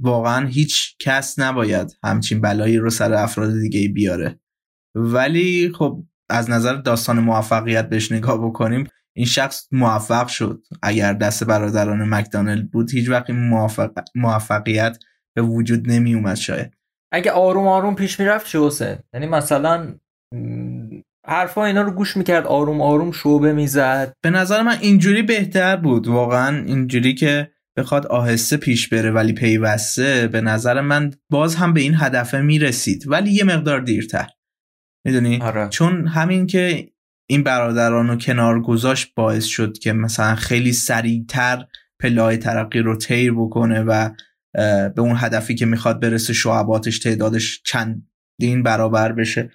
واقعا 0.00 0.46
هیچ 0.46 0.96
کس 0.98 1.38
نباید 1.38 1.96
همچین 2.04 2.40
بلایی 2.40 2.76
رو 2.76 2.90
سر 2.90 3.14
افراد 3.14 3.60
دیگه 3.60 3.88
بیاره. 3.88 4.40
ولی 4.94 5.72
خب 5.74 6.04
از 6.30 6.50
نظر 6.50 6.74
داستان 6.74 7.18
موفقیت 7.20 7.88
بهش 7.88 8.12
نگاه 8.12 8.46
بکنیم 8.46 8.86
این 9.16 9.26
شخص 9.26 9.68
موفق 9.72 10.28
شد. 10.28 10.62
اگر 10.82 11.12
دست 11.12 11.44
برادران 11.44 12.14
مکدانلد 12.14 12.70
بود 12.70 12.90
هیچ 12.90 13.08
وقت 13.08 13.30
موفق... 13.30 13.90
موفقیت 14.14 14.98
به 15.34 15.42
وجود 15.42 15.90
نمی 15.90 16.14
اومد 16.14 16.36
شاید. 16.36 16.76
اگه 17.12 17.30
آروم 17.30 17.68
آروم 17.68 17.94
پیش 17.94 18.20
می‌رفت 18.20 18.46
چه 18.46 18.60
حسین 18.60 18.96
یعنی 19.14 19.26
مثلا 19.26 19.94
حرفا 21.26 21.64
اینا 21.64 21.82
رو 21.82 21.90
گوش 21.90 22.16
می‌کرد 22.16 22.46
آروم 22.46 22.80
آروم 22.80 23.12
شعبه 23.12 23.52
می‌زد. 23.52 24.12
به 24.22 24.30
نظر 24.30 24.62
من 24.62 24.76
اینجوری 24.80 25.22
بهتر 25.22 25.76
بود. 25.76 26.08
واقعا 26.08 26.56
اینجوری 26.56 27.14
که 27.14 27.50
بخواد 27.76 28.06
آهسته 28.06 28.56
پیش 28.56 28.88
بره 28.88 29.10
ولی 29.10 29.32
پیوسته 29.32 30.28
به 30.28 30.40
نظر 30.40 30.80
من 30.80 31.10
باز 31.30 31.54
هم 31.54 31.72
به 31.72 31.80
این 31.80 31.94
هدفه 31.96 32.40
می‌رسید. 32.40 33.04
ولی 33.06 33.30
یه 33.32 33.44
مقدار 33.44 33.80
دیرتر. 33.80 34.26
می‌دونی؟ 35.06 35.40
آره. 35.42 35.68
چون 35.68 36.06
همین 36.06 36.46
که 36.46 36.88
این 37.30 37.42
برادران 37.42 38.08
رو 38.08 38.16
کنار 38.16 38.60
گذاشت 38.62 39.14
باعث 39.14 39.44
شد 39.44 39.78
که 39.78 39.92
مثلا 39.92 40.34
خیلی 40.34 40.72
سریعتر 40.72 41.64
پلای 42.00 42.36
ترقی 42.36 42.78
رو 42.78 42.96
تیر 42.96 43.32
بکنه 43.32 43.82
و 43.82 44.10
به 44.94 45.00
اون 45.00 45.16
هدفی 45.16 45.54
که 45.54 45.66
می‌خواد 45.66 46.00
برسه 46.00 46.32
شعباتش 46.32 46.98
تعدادش 46.98 47.62
چندین 47.64 48.62
برابر 48.62 49.12
بشه. 49.12 49.50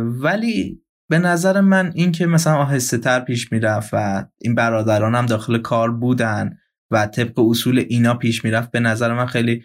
ولی 0.00 0.82
به 1.10 1.18
نظر 1.18 1.60
من 1.60 1.92
این 1.94 2.12
که 2.12 2.26
مثلا 2.26 2.56
آهسته 2.56 2.98
تر 2.98 3.20
پیش 3.20 3.52
می‌رفت 3.52 3.90
و 3.92 4.24
این 4.38 4.54
برادران 4.54 5.14
هم 5.14 5.26
داخل 5.26 5.58
کار 5.58 5.90
بودن 5.90 6.58
و 6.90 7.06
طبق 7.06 7.38
اصول 7.38 7.78
اینا 7.88 8.14
پیش 8.14 8.44
می‌رفت 8.44 8.70
به 8.70 8.80
نظر 8.80 9.14
من 9.14 9.26
خیلی 9.26 9.64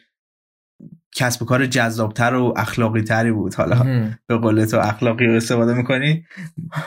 کسب 1.16 1.42
و 1.42 1.46
کار 1.46 1.66
جذابتر 1.66 2.34
و 2.34 2.54
اخلاقی 2.58 3.02
تری 3.02 3.32
بود. 3.32 3.54
حالا 3.54 4.10
به 4.28 4.38
قول 4.38 4.66
تو 4.66 4.80
اخلاقی 4.80 5.26
رو 5.26 5.36
استفاده 5.36 5.74
می‌کنی 5.74 6.26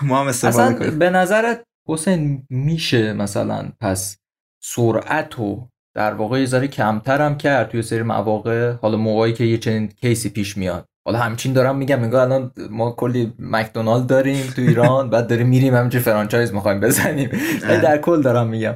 ما 0.03 0.21
هم 0.21 0.27
استفاده 0.27 0.75
کنیم. 0.75 0.99
به 0.99 1.11
نظرت 1.11 1.65
حسین 1.89 2.47
میشه 2.51 3.13
مثلا 3.13 3.73
پس 3.81 4.19
سرعت 4.63 5.39
و 5.39 5.69
در 5.95 6.15
واقع 6.15 6.41
یه 6.41 6.47
ذره 6.47 6.69
کمتر 6.69 7.23
هم 7.23 7.37
کرد 7.37 7.69
توی 7.69 7.83
سری 7.83 8.03
مواقع؟ 8.03 8.73
حالا 8.73 8.97
موقعی 8.97 9.33
که 9.33 9.45
یه 9.45 9.59
چنین 9.59 9.89
کیسی 9.89 10.29
پیش 10.29 10.57
میاد. 10.57 10.85
حالا 11.07 11.19
همچین 11.19 11.53
دارم 11.53 11.77
میگم 11.77 12.01
میگم 12.01 12.19
الان 12.19 12.53
ما 12.71 12.91
کلی 12.91 13.33
مکدونالد 13.39 14.07
داریم 14.07 14.47
تو 14.47 14.63
ایران 14.63 15.11
بعد 15.11 15.27
داریم 15.27 15.49
میریم 15.49 15.75
همچین 15.75 16.01
فرانچایز 16.01 16.55
می‌خوایم 16.55 16.81
بزنیم. 16.81 17.31
در 17.61 17.99
کل 17.99 18.23
دارم 18.23 18.47
میگم. 18.47 18.75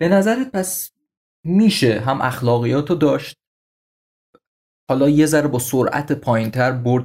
به 0.00 0.08
نظرت 0.08 0.50
پس 0.52 0.90
میشه 1.44 2.00
هم 2.00 2.20
اخلاقیاتو 2.20 2.94
داشت 2.94 3.36
حالا 4.90 5.08
یه 5.08 5.26
ذره 5.26 5.48
با 5.48 5.58
سرعت 5.58 6.12
پایینتر 6.12 6.72
برد 6.72 7.04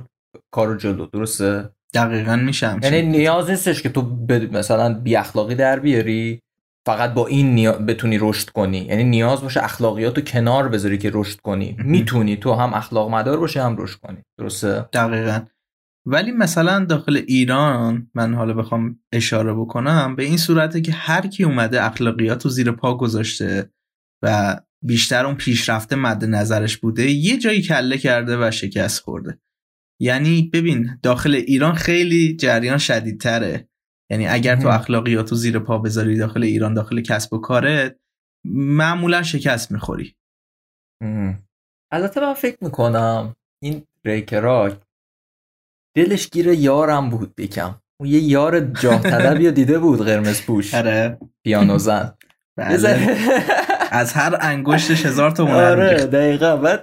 کارو 0.52 0.78
جلو 0.78 1.06
درسته؟ 1.06 1.70
دقیقا 1.94 2.36
میشم 2.36 2.80
یعنی 2.84 3.02
نیاز 3.02 3.50
نیستش 3.50 3.82
که 3.82 3.90
تو 3.90 4.02
مثلا 4.52 4.94
بی 4.94 5.16
اخلاقی 5.16 5.56
در 5.56 5.80
بیاری 5.80 6.40
فقط 6.88 7.14
با 7.14 7.28
این 7.28 7.56
نیا... 7.56 7.72
بتونی 7.72 8.18
رشد 8.22 8.50
کنی. 8.50 8.78
یعنی 8.78 9.04
نیاز 9.04 9.42
باشه 9.42 9.64
اخلاقیاتو 9.64 10.22
کنار 10.22 10.70
بذاری 10.70 10.98
که 10.98 11.12
رشد 11.14 11.40
کنی. 11.40 11.78
می‌تونی 11.80 12.38
تو 12.38 12.54
هم 12.54 12.74
اخلاق 12.74 13.10
مدار 13.10 13.40
باشه 13.40 13.64
هم 13.64 13.76
رشد 13.78 14.00
کنی. 14.00 14.18
درسته؟ 14.40 14.90
دقیقا. 14.94 15.40
ولی 16.06 16.32
مثلا 16.32 16.86
داخل 16.86 17.22
ایران 17.28 18.12
من 18.16 18.34
حالا 18.34 18.54
بخوام 18.54 19.00
اشاره 19.14 19.54
بکنم 19.54 20.16
به 20.16 20.24
این 20.24 20.38
صورته 20.38 20.82
که 20.82 20.92
هر 20.92 21.28
کی 21.28 21.44
اومده 21.44 21.86
اخلاقیات 21.86 22.46
رو 22.46 22.52
زیر 22.52 22.72
پا 22.72 22.98
گذاشته 22.98 23.70
و 24.24 24.56
بیشتر 24.86 25.26
اون 25.26 25.36
پیشرفته 25.36 25.96
مد 25.96 26.26
نظرش 26.26 26.78
بوده 26.78 27.04
یه 27.12 27.38
جایی 27.38 27.62
کله 27.62 27.98
کرده 27.98 28.38
و 28.48 28.52
شکست 28.52 29.02
خورده. 29.02 29.40
یعنی 30.02 30.50
ببین 30.54 31.00
داخل 31.04 31.36
ایران 31.36 31.74
خیلی 31.74 32.36
جریان 32.36 32.78
شدیدتره. 32.78 33.70
یعنی 34.12 34.28
اگر 34.28 34.56
تو 34.56 34.68
اخلاقیات 34.68 35.32
رو 35.32 35.38
زیر 35.38 35.60
پا 35.60 35.78
بذاری 35.78 36.18
داخل 36.18 36.44
ایران 36.44 36.74
داخل 36.74 37.02
کسب 37.02 37.34
و 37.34 37.38
کارت 37.38 38.00
معمولا 38.54 39.24
شکست 39.24 39.72
می‌خوری. 39.72 40.16
البته 41.92 42.22
من 42.22 42.34
فکر 42.34 42.58
می‌کنم 42.62 43.36
این 43.64 43.84
ریکراک 44.06 44.82
دلش 45.96 46.30
گیر 46.30 46.48
یارم 46.48 47.10
بود 47.10 47.36
بکم 47.36 47.82
اون 48.00 48.10
یه 48.10 48.20
یار 48.20 48.60
جاه 48.60 49.02
طلبی 49.02 49.52
دیده 49.52 49.80
بود 49.80 50.02
قرمز 50.02 50.42
پوش. 50.42 50.74
آره. 50.80 51.20
پیانو 51.44 51.78
زن. 51.78 52.18
بله. 52.58 53.18
از 53.96 54.14
هر 54.14 54.38
انگشتش 54.42 55.06
هزار 55.06 55.32
تا 55.32 55.44
آره 55.44 56.06
دقیقا. 56.06 56.58
بعد 56.58 56.82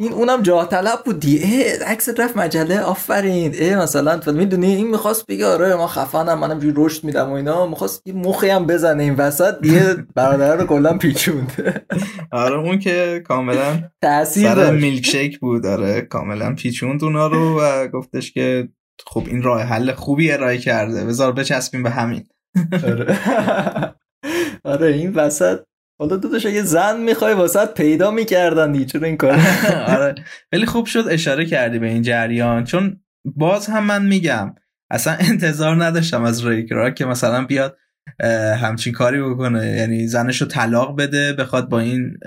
این 0.00 0.12
اونم 0.12 0.42
جاه 0.42 0.68
طلب 0.68 0.98
بود 1.04 1.20
دی 1.20 1.38
عکس 1.86 2.08
رفت 2.18 2.36
مجله 2.36 2.80
آفرین. 2.80 3.54
ای 3.54 3.76
مثلا 3.76 4.20
می‌دونی 4.26 4.74
این 4.74 4.90
می‌خواست 4.90 5.26
بگه 5.26 5.46
آره 5.46 5.74
ما 5.74 5.86
خفنم 5.86 6.38
منم 6.38 6.58
جوری 6.58 6.74
رشد 6.76 7.04
میدم 7.04 7.30
و 7.30 7.32
اینا. 7.32 7.66
می‌خواست 7.66 8.02
یه 8.06 8.14
مخی 8.14 8.48
هم 8.48 8.66
بزنه 8.66 9.02
این 9.02 9.14
وسط. 9.14 9.60
دیگه 9.60 9.96
برادر 10.14 10.56
رو 10.56 10.66
کلا 10.66 10.98
پیچوند. 10.98 11.82
آره 12.32 12.58
اون 12.58 12.78
که 12.78 13.22
کاملا 13.26 13.82
تاثیر 14.02 14.54
سر 14.54 14.70
میلک 14.70 15.06
شیک 15.06 15.38
بود. 15.40 15.66
آره 15.66 16.00
کاملا 16.00 16.54
پیچوند 16.54 17.04
اونا 17.04 17.26
رو 17.26 17.60
و 17.60 17.88
گفتش 17.88 18.32
که 18.32 18.68
خب 19.06 19.22
این 19.26 19.42
راه 19.42 19.62
حل 19.62 19.92
خوبی 19.92 20.32
ارائه 20.32 20.58
کرده. 20.58 21.04
بذار 21.04 21.32
بچسبیم 21.32 21.82
به 21.82 21.90
همین. 21.90 22.26
آره. 22.84 23.18
آره 24.64 24.86
این 24.86 25.14
وسط 25.14 25.58
حالا 25.98 26.16
داداش 26.16 26.46
اگه 26.46 26.62
زن 26.62 27.00
می‌خوای 27.00 27.34
واسط 27.34 27.74
پیدا 27.74 28.10
می‌کردن 28.10 28.72
دیگه 28.72 28.84
چرا 28.84 29.06
این 29.06 29.16
کار 29.16 29.40
آره. 29.96 30.14
ولی 30.52 30.66
خوب 30.66 30.86
شد 30.86 31.04
اشاره 31.10 31.46
کردی 31.46 31.78
به 31.78 31.86
این 31.86 32.02
جریان. 32.02 32.64
چون 32.64 33.00
باز 33.24 33.66
هم 33.66 33.84
من 33.84 34.06
میگم 34.06 34.54
اصلا 34.90 35.16
انتظار 35.30 35.84
نداشتم 35.84 36.22
از 36.22 36.46
ریکرا 36.46 36.90
که 36.90 37.04
مثلا 37.04 37.44
بیاد 37.44 37.76
همچین 38.60 38.92
کاری 38.92 39.22
بکنه. 39.22 39.66
یعنی 39.66 40.06
زنش 40.06 40.42
رو 40.42 40.48
طلاق 40.48 40.98
بده 40.98 41.32
بخواد 41.32 41.68
با 41.68 41.80
این 41.80 42.18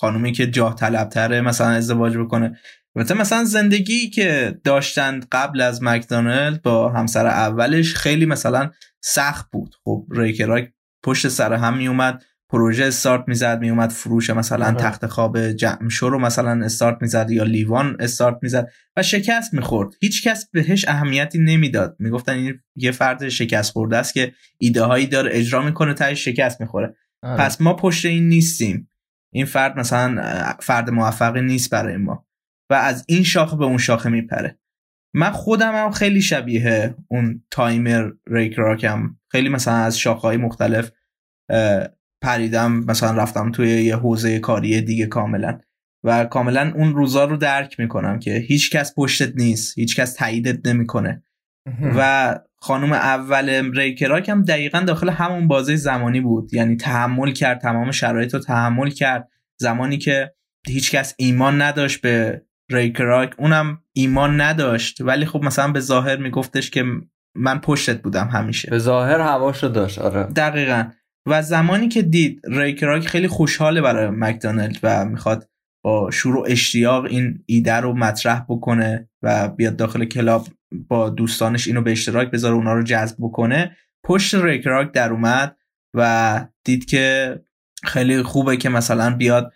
خانومی 0.00 0.32
که 0.32 0.46
جاه 0.46 0.74
طلبتره 0.74 1.40
مثلا 1.40 1.66
ازدواج 1.66 2.16
بکنه. 2.16 2.58
مثلا 2.94 3.16
مثلا 3.16 3.44
زندگی 3.44 4.10
که 4.10 4.58
داشتند 4.64 5.26
قبل 5.32 5.60
از 5.60 5.82
مکدونالد 5.82 6.62
با 6.62 6.88
همسر 6.88 7.26
اولش 7.26 7.94
خیلی 7.94 8.26
مثلا 8.26 8.70
سخت 9.00 9.50
بود. 9.50 9.74
خب 9.84 10.06
ریکراک 10.10 10.72
پشت 11.04 11.28
سر 11.28 11.52
هم 11.52 11.76
میومد 11.76 12.24
پروژه 12.50 12.84
استارت 12.84 13.24
می‌زد 13.26 13.60
میومد 13.60 13.90
فروش 13.90 14.30
مثلا 14.30 14.72
تخت 14.72 15.06
خواب 15.06 15.52
جمع 15.52 15.88
شو 15.88 16.08
رو 16.08 16.18
مثلا 16.18 16.64
استارت 16.64 16.98
می‌زد 17.00 17.30
یا 17.30 17.44
لیوان 17.44 17.96
استارت 18.00 18.38
می‌زد 18.42 18.68
و 18.96 19.02
شکست 19.02 19.54
می‌خورد. 19.54 19.94
هیچ 20.00 20.28
کس 20.28 20.50
بهش 20.52 20.88
اهمیتی 20.88 21.38
نمی‌داد. 21.38 21.96
می‌گفتن 21.98 22.32
این 22.32 22.60
یه 22.76 22.90
فرد 22.90 23.28
شکست 23.28 23.72
خورده 23.72 23.96
است 23.96 24.14
که 24.14 24.32
ایده 24.58 24.82
هایی 24.82 25.06
داره 25.06 25.30
اجرا 25.32 25.62
می‌کنه 25.62 25.94
تا 25.94 26.14
شکست 26.14 26.60
می‌خوره. 26.60 26.94
آره. 27.22 27.44
پس 27.44 27.60
ما 27.60 27.74
پشت 27.74 28.04
این 28.04 28.28
نیستیم. 28.28 28.90
این 29.34 29.46
فرد 29.46 29.78
مثلا 29.78 30.22
فرد 30.60 30.90
موفقی 30.90 31.40
نیست 31.42 31.70
برای 31.70 31.96
ما 31.96 32.26
و 32.70 32.74
از 32.74 33.04
این 33.08 33.22
شاخه 33.22 33.56
به 33.56 33.64
اون 33.64 33.78
شاخه 33.78 34.10
میپره. 34.10 34.58
من 35.14 35.30
خودم 35.30 35.74
هم 35.74 35.90
خیلی 35.90 36.22
شبیه 36.22 36.94
اون 37.08 37.44
تایمر 37.50 38.10
ری 38.26 38.54
کراکم 38.54 39.16
خیلی 39.32 39.48
مثلا 39.48 39.74
از 39.74 39.98
شاخه 39.98 40.20
های 40.20 40.36
مختلف 40.36 40.90
پریدم 42.22 42.72
مثلا 42.72 43.22
رفتم 43.22 43.52
توی 43.52 43.68
یه 43.68 43.96
حوزه 43.96 44.38
کاری 44.38 44.80
دیگه 44.80 45.06
کاملا. 45.06 45.58
و 46.04 46.24
کاملا 46.24 46.72
اون 46.74 46.94
روزا 46.94 47.24
رو 47.24 47.36
درک 47.36 47.80
می‌کنم 47.80 48.18
که 48.18 48.34
هیچ 48.34 48.70
کس 48.70 48.94
پشتت 48.96 49.32
نیست 49.36 49.78
هیچ 49.78 49.96
کس 49.96 50.14
تاییدت 50.14 50.66
نمی‌کنه. 50.66 51.22
و 51.96 52.34
خانم 52.60 52.92
اول 52.92 53.70
ری 53.74 53.89
کراک 53.89 54.28
هم 54.28 54.42
دقیقا 54.42 54.80
داخل 54.80 55.08
همون 55.08 55.48
بازه 55.48 55.76
زمانی 55.76 56.20
بود. 56.20 56.54
یعنی 56.54 56.76
تحمل 56.76 57.32
کرد 57.32 57.60
تمام 57.60 57.90
شرایط 57.90 58.34
رو 58.34 58.40
تحمل 58.40 58.90
کرد. 58.90 59.28
زمانی 59.60 59.98
که 59.98 60.32
هیچ 60.68 60.90
کس 60.90 61.14
ایمان 61.18 61.62
نداشت 61.62 62.00
به 62.00 62.42
ری 62.70 62.88
کراک 62.88 63.34
اونم 63.38 63.78
ایمان 63.92 64.40
نداشت. 64.40 65.00
ولی 65.00 65.26
خب 65.26 65.44
مثلا 65.44 65.72
به 65.72 65.80
ظاهر 65.80 66.16
میگفتش 66.16 66.70
که 66.70 66.84
من 67.34 67.58
پشتت 67.58 68.02
بودم 68.02 68.28
همیشه. 68.28 68.70
به 68.70 68.78
ظاهر 68.78 69.20
هواشو 69.20 69.68
داشت 69.68 69.98
آره. 69.98 70.22
دقیقا. 70.22 70.84
و 71.28 71.42
زمانی 71.42 71.88
که 71.88 72.02
دید 72.02 72.40
ری 72.44 72.62
کراک 72.62 73.06
خیلی 73.06 73.28
خوشحاله 73.28 73.80
برای 73.80 74.10
مکدونالد 74.10 74.78
و 74.82 75.04
می‌خواد 75.04 75.48
با 75.84 76.10
شور 76.10 76.36
و 76.36 76.44
اشتیاق 76.48 77.04
این 77.04 77.42
ایده 77.46 77.74
رو 77.74 77.94
مطرح 77.94 78.44
بکنه 78.48 79.08
و 79.22 79.48
بیاد 79.48 79.76
داخل 79.76 80.04
کلاب 80.04 80.48
با 80.88 81.10
دوستانش 81.10 81.66
اینو 81.66 81.82
به 81.82 81.92
اشتراک 81.92 82.30
بذاره 82.30 82.54
اونا 82.54 82.74
رو 82.74 82.82
جذب 82.82 83.16
بکنه 83.20 83.76
پشت 84.04 84.34
ری 84.34 84.51
کراک 84.51 84.92
در 84.92 85.12
اومد 85.12 85.56
و 85.94 86.46
دید 86.64 86.84
که 86.84 87.36
خیلی 87.84 88.22
خوبه 88.22 88.56
که 88.56 88.68
مثلا 88.68 89.16
بیاد 89.16 89.52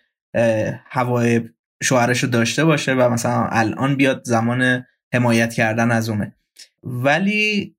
هوای 0.86 1.48
شوهرش 1.82 2.24
رو 2.24 2.30
داشته 2.30 2.64
باشه 2.64 2.92
و 2.92 3.08
مثلا 3.08 3.48
الان 3.50 3.96
بیاد 3.96 4.24
زمان 4.24 4.86
حمایت 5.14 5.54
کردن 5.54 5.90
از 5.90 6.08
اونه. 6.08 6.36
ولی 6.82 7.76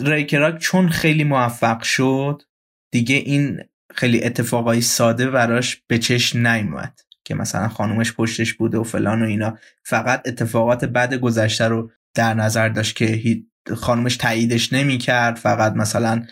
ریکراک 0.00 0.58
چون 0.58 0.88
خیلی 0.88 1.24
موفق 1.24 1.82
شد 1.82 2.42
دیگه 2.92 3.16
این 3.16 3.60
خیلی 3.94 4.24
اتفاقای 4.24 4.80
ساده 4.80 5.30
براش 5.30 5.82
به 5.86 5.98
چشم 5.98 6.46
نیومد 6.46 7.00
که 7.24 7.34
مثلا 7.34 7.68
خانومش 7.68 8.12
پشتش 8.12 8.52
بوده 8.52 8.78
و 8.78 8.82
فلان 8.82 9.22
و 9.22 9.26
اینا. 9.26 9.58
فقط 9.84 10.22
اتفاقات 10.26 10.84
بد 10.84 11.14
گذشته 11.14 11.68
رو 11.68 11.90
در 12.14 12.34
نظر 12.34 12.68
داشت 12.68 12.96
که 12.96 13.42
خانومش 13.74 14.16
تاییدش 14.16 14.72
نمی‌کرد. 14.72 15.36
فقط 15.36 15.72
مثلا 15.72 16.22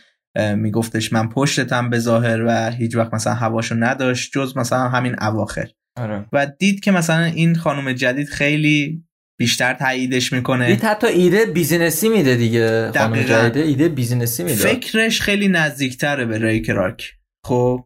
میگفتش 0.57 1.13
من 1.13 1.29
پشتتم 1.29 1.91
به 1.91 1.99
ظاهر 1.99 2.45
و 2.47 2.71
هیچ 2.71 2.97
وقت 2.97 3.15
مثلا 3.15 3.35
هواشو 3.35 3.75
نداشت 3.79 4.33
جز 4.33 4.57
مثلا 4.57 4.89
همین 4.89 5.23
اواخر. 5.23 5.69
آره. 5.97 6.27
و 6.33 6.47
دید 6.47 6.81
که 6.81 6.93
مثلا 6.93 7.25
این 7.25 7.57
خانم 7.57 7.93
جدید 7.93 8.29
خیلی 8.29 9.05
بیشتر 9.41 9.75
تاییدش 9.75 10.33
می‌کنه. 10.33 10.67
دید 10.67 10.85
حتی 10.85 11.07
ایده 11.07 11.47
business 11.47 12.02
ی 12.02 12.09
میده 12.09 12.37
دیگه 12.37 12.91
دقیقاً. 12.95 13.49
جدیده. 13.49 13.61
ایده 13.61 13.89
business 13.89 14.37
ی 14.37 14.43
میده. 14.45 14.57
فکرش 14.57 15.21
خیلی 15.21 15.49
نزدیکتره 15.49 16.25
به 16.25 16.39
ری 16.39 16.71
کراک. 16.71 17.13
خب؟ 17.47 17.85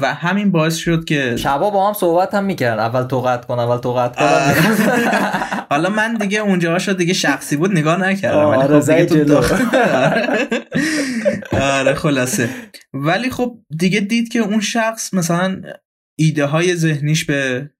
و 0.00 0.14
همین 0.14 0.50
باعث 0.52 0.76
شد 0.76 1.04
که 1.04 1.36
شبا 1.36 1.70
با 1.70 1.88
هم 1.88 1.94
صحبت 1.94 2.34
هم 2.34 2.44
می‌کردن 2.44 2.82
اول 2.82 3.02
تو 3.02 3.20
قطع 3.20 3.46
کن 3.46 3.58
اول 3.58 3.76
تو 3.78 3.92
قطع 3.94 4.18
کن. 4.18 4.24
آره. 4.24 4.54
حالا 5.70 5.90
من 5.90 6.14
دیگه 6.14 6.38
اونجا 6.40 6.78
شد 6.78 6.96
دیگه 6.96 7.12
شخصی 7.12 7.56
بود 7.56 7.70
نگاه 7.72 8.00
نکردم 8.00 8.38
آره، 8.38 8.80
خب 8.80 8.92
دیگه 8.92 9.06
تو. 9.06 9.24
داخل- 9.24 9.76
آره. 11.60 11.94
خلاصه. 11.94 12.48
ولی 12.92 13.30
خب 13.30 13.56
دیگه 13.78 14.00
دید 14.00 14.28
که 14.28 14.38
اون 14.38 14.60
شخص 14.60 15.14
مثلا 15.14 15.62
ایده 16.18 16.44
های 16.44 16.74
ذهنیش 16.76 17.24
به 17.24 17.70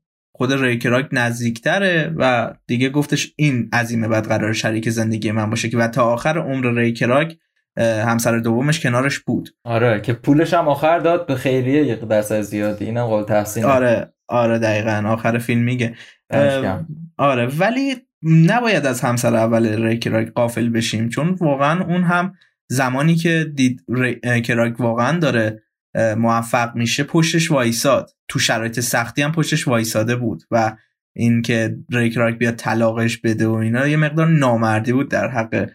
خود 0.41 0.53
ری 0.53 0.69
کراک 0.69 1.09
نزدیکتره 1.13 2.15
و 2.17 2.53
دیگه 2.67 2.89
گفتش 2.91 3.33
این 3.37 3.69
عظیمه 3.73 4.09
بعد 4.09 4.29
قرار 4.29 4.53
شریک 4.53 4.91
زندگی 4.91 5.31
من 5.33 5.51
باشه 5.51 5.69
که 5.69 5.79
و 5.79 5.89
تا 5.89 6.05
آخر 6.05 6.39
عمر 6.39 6.71
ری 6.75 6.92
کراک 6.92 7.37
همسر 7.79 8.39
دومش 8.39 8.81
کنارش 8.81 9.19
بود. 9.19 9.49
آره 9.65 10.01
که 10.01 10.13
پولش 10.13 10.55
هم 10.55 10.69
آخر 10.69 10.99
داد 10.99 11.27
به 11.27 11.35
خیریه 11.35 11.85
یک 11.85 12.01
درصد 12.01 12.41
زیادی. 12.41 12.85
اینم 12.85 13.07
قول 13.07 13.25
تحسین 13.25 13.65
آره 13.65 14.13
آره 14.29 14.59
دقیقا. 14.59 15.03
آخر 15.09 15.39
فیلم 15.39 15.63
میگه. 15.63 15.95
گرم. 16.33 16.87
آره 17.19 17.47
ولی 17.47 17.97
نباید 18.23 18.87
از 18.87 19.01
همسر 19.01 19.37
اول 19.37 19.85
ری 19.85 19.99
کراک 19.99 20.33
قافل 20.33 20.69
بشیم 20.69 21.09
چون 21.09 21.37
واقعا 21.41 21.85
اون 21.85 22.03
هم 22.03 22.35
زمانی 22.69 23.15
که 23.15 23.47
دید 23.55 23.85
ری 23.89 24.21
اه، 24.23 24.41
کراک 24.41 24.81
واقعا 24.81 25.19
داره 25.19 25.63
موفق 25.95 26.75
میشه 26.75 27.05
پشتش 27.05 27.51
وایساد. 27.51 28.11
تو 28.29 28.39
شرایط 28.39 28.81
سختی 28.81 29.23
هم 29.23 29.33
پشتش 29.33 29.69
وایساده 29.69 30.17
بود 30.17 30.43
و 30.51 30.77
این 31.17 31.43
که 31.43 31.77
ری 31.91 32.11
کراک 32.11 32.39
بیاد 32.39 32.57
طلاقش 32.57 33.19
بده 33.19 33.47
و 33.47 33.55
اینا 33.55 33.87
یه 33.87 33.97
مقدار 33.97 34.29
نامردی 34.29 34.93
بود 34.93 35.11
در 35.11 35.29
حق 35.29 35.71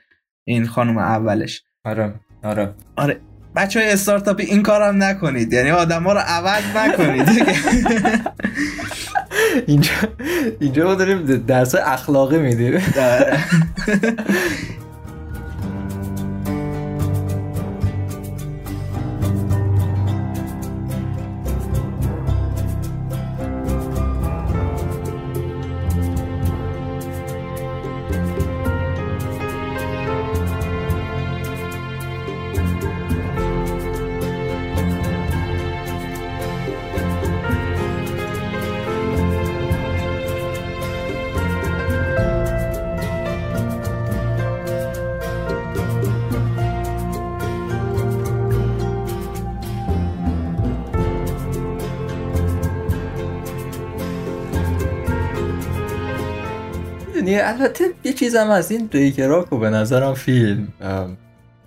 این 0.48 0.68
خانم 0.68 0.98
اولش. 0.98 1.64
آره 2.44 2.76
آره. 2.98 3.20
بچه 3.56 3.80
های 3.80 3.92
استارتاپی 3.92 4.44
این 4.44 4.64
کارم 4.64 5.04
نکنید. 5.04 5.54
یعنی 5.54 5.72
آدم 5.72 6.04
ها 6.04 6.14
رو 6.14 6.20
عوض 6.20 6.64
نکنید. 6.76 7.30
اینجا 9.68 9.92
اینجا 10.60 10.86
ما 10.86 10.96
داریم 10.96 11.26
درس 11.38 11.76
اخلاقی 11.76 12.38
میدیم. 12.38 12.82
چیزم 58.36 58.50
از 58.50 58.72
این 58.72 58.90
ریکراکو 58.94 59.58
به 59.58 59.70
نظرم 59.70 60.14
فیلم 60.14 60.68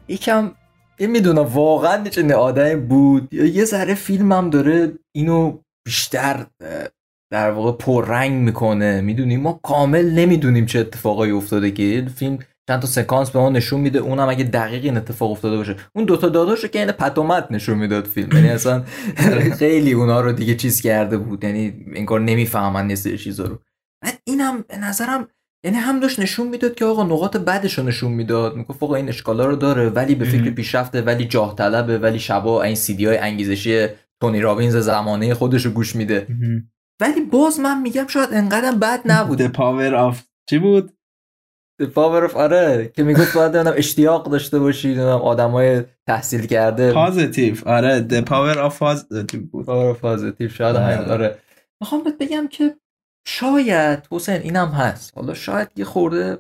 یکم 0.09 0.53
یه 0.99 1.07
می‌دونم 1.07 1.43
واقعا 1.43 2.05
چه 2.05 2.35
آدمی 2.35 2.77
بود 2.77 3.35
یا 3.35 3.45
یه 3.45 3.64
ذره 3.64 3.95
هم 4.11 4.51
داره 4.51 4.93
اینو 5.16 5.59
بیشتر 5.87 6.47
در 7.33 7.51
واقع 7.51 7.73
پررنگ 7.73 8.33
می‌کنه. 8.33 9.01
می‌دونی؟ 9.01 9.37
ما 9.37 9.61
کامل 9.62 10.11
نمی‌دونیم 10.11 10.66
چه 10.66 10.79
اتفاقایی 10.79 11.33
افتاده 11.33 11.71
که 11.71 11.83
این 11.83 12.09
فیلم 12.09 12.39
چند 12.69 12.81
تا 12.81 12.87
سکانس 12.87 13.31
به 13.31 13.39
ما 13.39 13.51
نشون 13.51 13.81
میده 13.81 13.99
اونم 13.99 14.29
اگه 14.29 14.45
دقیق 14.45 14.85
این 14.85 14.97
اتفاق 14.97 15.31
افتاده 15.31 15.57
باشه. 15.57 15.77
اون 15.95 16.05
دوتا 16.05 16.29
داداش 16.29 16.64
که 16.64 16.79
این 16.79 16.93
پتومت 16.93 17.47
نشون 17.51 17.79
می‌داد 17.79 18.07
فیلم. 18.07 18.29
یعنی 18.33 18.49
اصلا 18.49 18.85
خیلی 19.59 19.93
اونا 19.93 20.21
رو 20.21 20.33
دیگه 20.33 20.55
چیز 20.55 20.81
کرده 20.81 21.19
بود. 21.19 21.45
یعنی 21.45 21.87
انگار 21.95 22.21
نمی‌فهمن 22.21 22.95
سری 22.95 23.19
چیزا 23.19 23.45
رو. 23.45 23.59
بعد 24.05 24.19
اینم 24.25 24.64
به 24.69 24.77
نظرم 24.77 25.29
یعنی 25.65 25.77
هم 25.77 26.01
داشت 26.01 26.21
نشون 26.21 26.49
می‌داد 26.49 26.75
که 26.75 26.85
آقا 26.85 27.03
نقاط 27.03 27.37
بدش 27.37 27.79
رو 27.79 27.85
نشون 27.85 28.13
می‌داد. 28.13 28.57
می‌گفت 28.57 28.83
آقا 28.83 28.95
این 28.95 29.09
اشکالا 29.09 29.47
رو 29.47 29.57
داره 29.57 29.89
ولی 29.89 30.15
به 30.15 30.25
فکر. 30.25 30.51
پیشرفته 30.51 31.03
ولی 31.03 31.25
جاه 31.25 31.55
طلبه 31.55 31.99
ولی 31.99 32.19
شبا 32.19 32.63
این 32.63 32.75
سیدی 32.75 33.07
های 33.07 33.19
انگیزشی 33.19 33.87
تونی 34.21 34.41
رابینز 34.41 34.77
زمانه 34.77 35.35
خودش 35.35 35.67
رو 35.67 35.71
گوش 35.71 35.97
میده. 35.97 36.27
ولی 37.01 37.21
باز 37.21 37.61
من 37.61 37.83
میگم 37.83 38.07
شاید 38.07 38.29
انقدرم 38.33 38.79
بد 38.79 39.01
نبوده. 39.05 39.49
The 39.49 39.53
power 39.53 40.13
of 40.13 40.17
چی 40.51 40.59
بود؟ 40.59 40.93
The 41.83 41.87
power 41.87 42.31
of 42.31 42.35
آره 42.35 42.93
که 42.97 43.03
می‌گفت 43.03 43.35
باید 43.35 43.57
اشتیاق 43.57 44.31
داشته 44.31 44.59
باشی 44.59 44.89
نمی‌دونم 44.89 45.23
آدمای 45.23 45.83
تحصیل 46.07 46.47
کرده. 46.47 46.93
positive 46.93 47.55
آره 47.67 48.07
the 48.09 48.25
power 48.25 48.71
of 48.71 48.75
positive 48.79 49.37
بود؟ 49.53 49.67
power 49.66 49.93
positive 49.93 50.49
شاید 50.49 50.77
آره. 50.77 51.13
آره. 51.13 51.39
می‌خوام 51.81 52.03
بهت 52.03 52.19
بگم 52.19 52.49
که 52.49 52.77
شاید 53.31 54.09
حسین 54.11 54.43
اینم 54.43 54.68
هست. 54.68 55.12
حالا 55.16 55.35
شاید 55.35 55.68
یه 55.76 55.85
خورده 55.85 56.39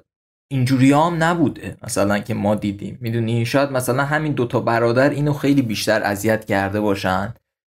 اینجوری 0.52 0.92
هم 0.92 1.16
نبوده. 1.22 1.76
مثلا 1.82 2.18
که 2.18 2.34
ما 2.34 2.54
دیدیم. 2.54 2.98
می‌دونی؟ 3.00 3.46
شاید 3.46 3.72
مثلا 3.72 4.04
همین 4.04 4.32
دوتا 4.32 4.60
برادر 4.60 5.10
اینو 5.10 5.32
خیلی 5.32 5.62
بیشتر 5.62 6.02
اذیت 6.02 6.44
کرده 6.44 6.80
باشن. 6.80 7.34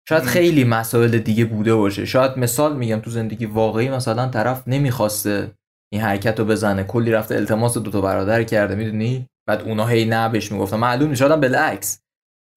شاید. 0.08 0.22
خیلی 0.22 0.64
مسائل 0.64 1.18
دیگه 1.18 1.44
بوده 1.44 1.74
باشه. 1.74 2.04
شاید 2.04 2.38
مثال 2.38 2.76
میگم 2.76 3.00
تو 3.00 3.10
زندگی 3.10 3.46
واقعی 3.46 3.88
مثلا 3.88 4.28
طرف 4.28 4.68
نمی‌خواسته 4.68 5.50
این 5.92 6.02
حرکت 6.02 6.38
رو 6.38 6.44
بزنه. 6.44 6.84
کلی 6.84 7.10
رفته 7.10 7.34
التماس 7.34 7.78
دوتا 7.78 8.00
برادر 8.00 8.42
کرده. 8.42 8.74
می‌دونی؟ 8.74 9.26
بعد 9.48 9.62
اونا 9.62 9.86
هی 9.86 10.04
نه 10.04 10.28
بهش 10.28 10.52
می‌گفتن. 10.52 10.76
معلوم 10.76 11.14
شاید 11.14 11.40
بالعکس. 11.40 12.00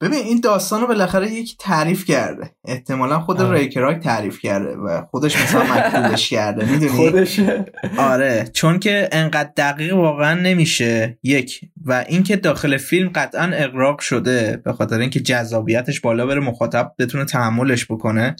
ببین 0.04 0.20
این 0.20 0.40
داستان 0.40 0.82
رو 0.82 0.88
بالاخره 0.88 1.32
یکی 1.32 1.56
تعریف 1.60 2.06
کرده. 2.06 2.52
احتمالا 2.66 3.20
خود 3.20 3.42
آره. 3.42 3.60
ریکراک 3.60 4.04
تعریف 4.04 4.40
کرده 4.40 4.76
و 4.76 5.02
خودش 5.12 5.42
مثلا 5.42 5.64
مکتوبش 5.64 6.30
کرده 6.30 6.72
می‌دونی؟ 6.72 6.90
خودشه 6.90 7.66
آره 7.98 8.50
چون 8.54 8.80
که 8.80 9.10
انقدر 9.12 9.50
دقیق 9.58 9.96
واقعا 9.96 10.42
نمیشه. 10.42 11.18
یک 11.24 11.60
و 11.86 12.06
اینکه 12.08 12.36
داخل 12.36 12.78
فیلم 12.78 13.12
قطعا 13.16 13.52
اقراق 13.54 14.00
شده 14.00 14.62
به 14.66 14.74
خاطر 14.74 15.00
اینکه 15.00 15.20
جذابیتش 15.20 16.00
بالا 16.00 16.26
بره 16.26 16.40
مخاطب 16.40 16.92
بتونه 17.00 17.26
تحملش 17.26 17.86
بکنه. 17.86 18.36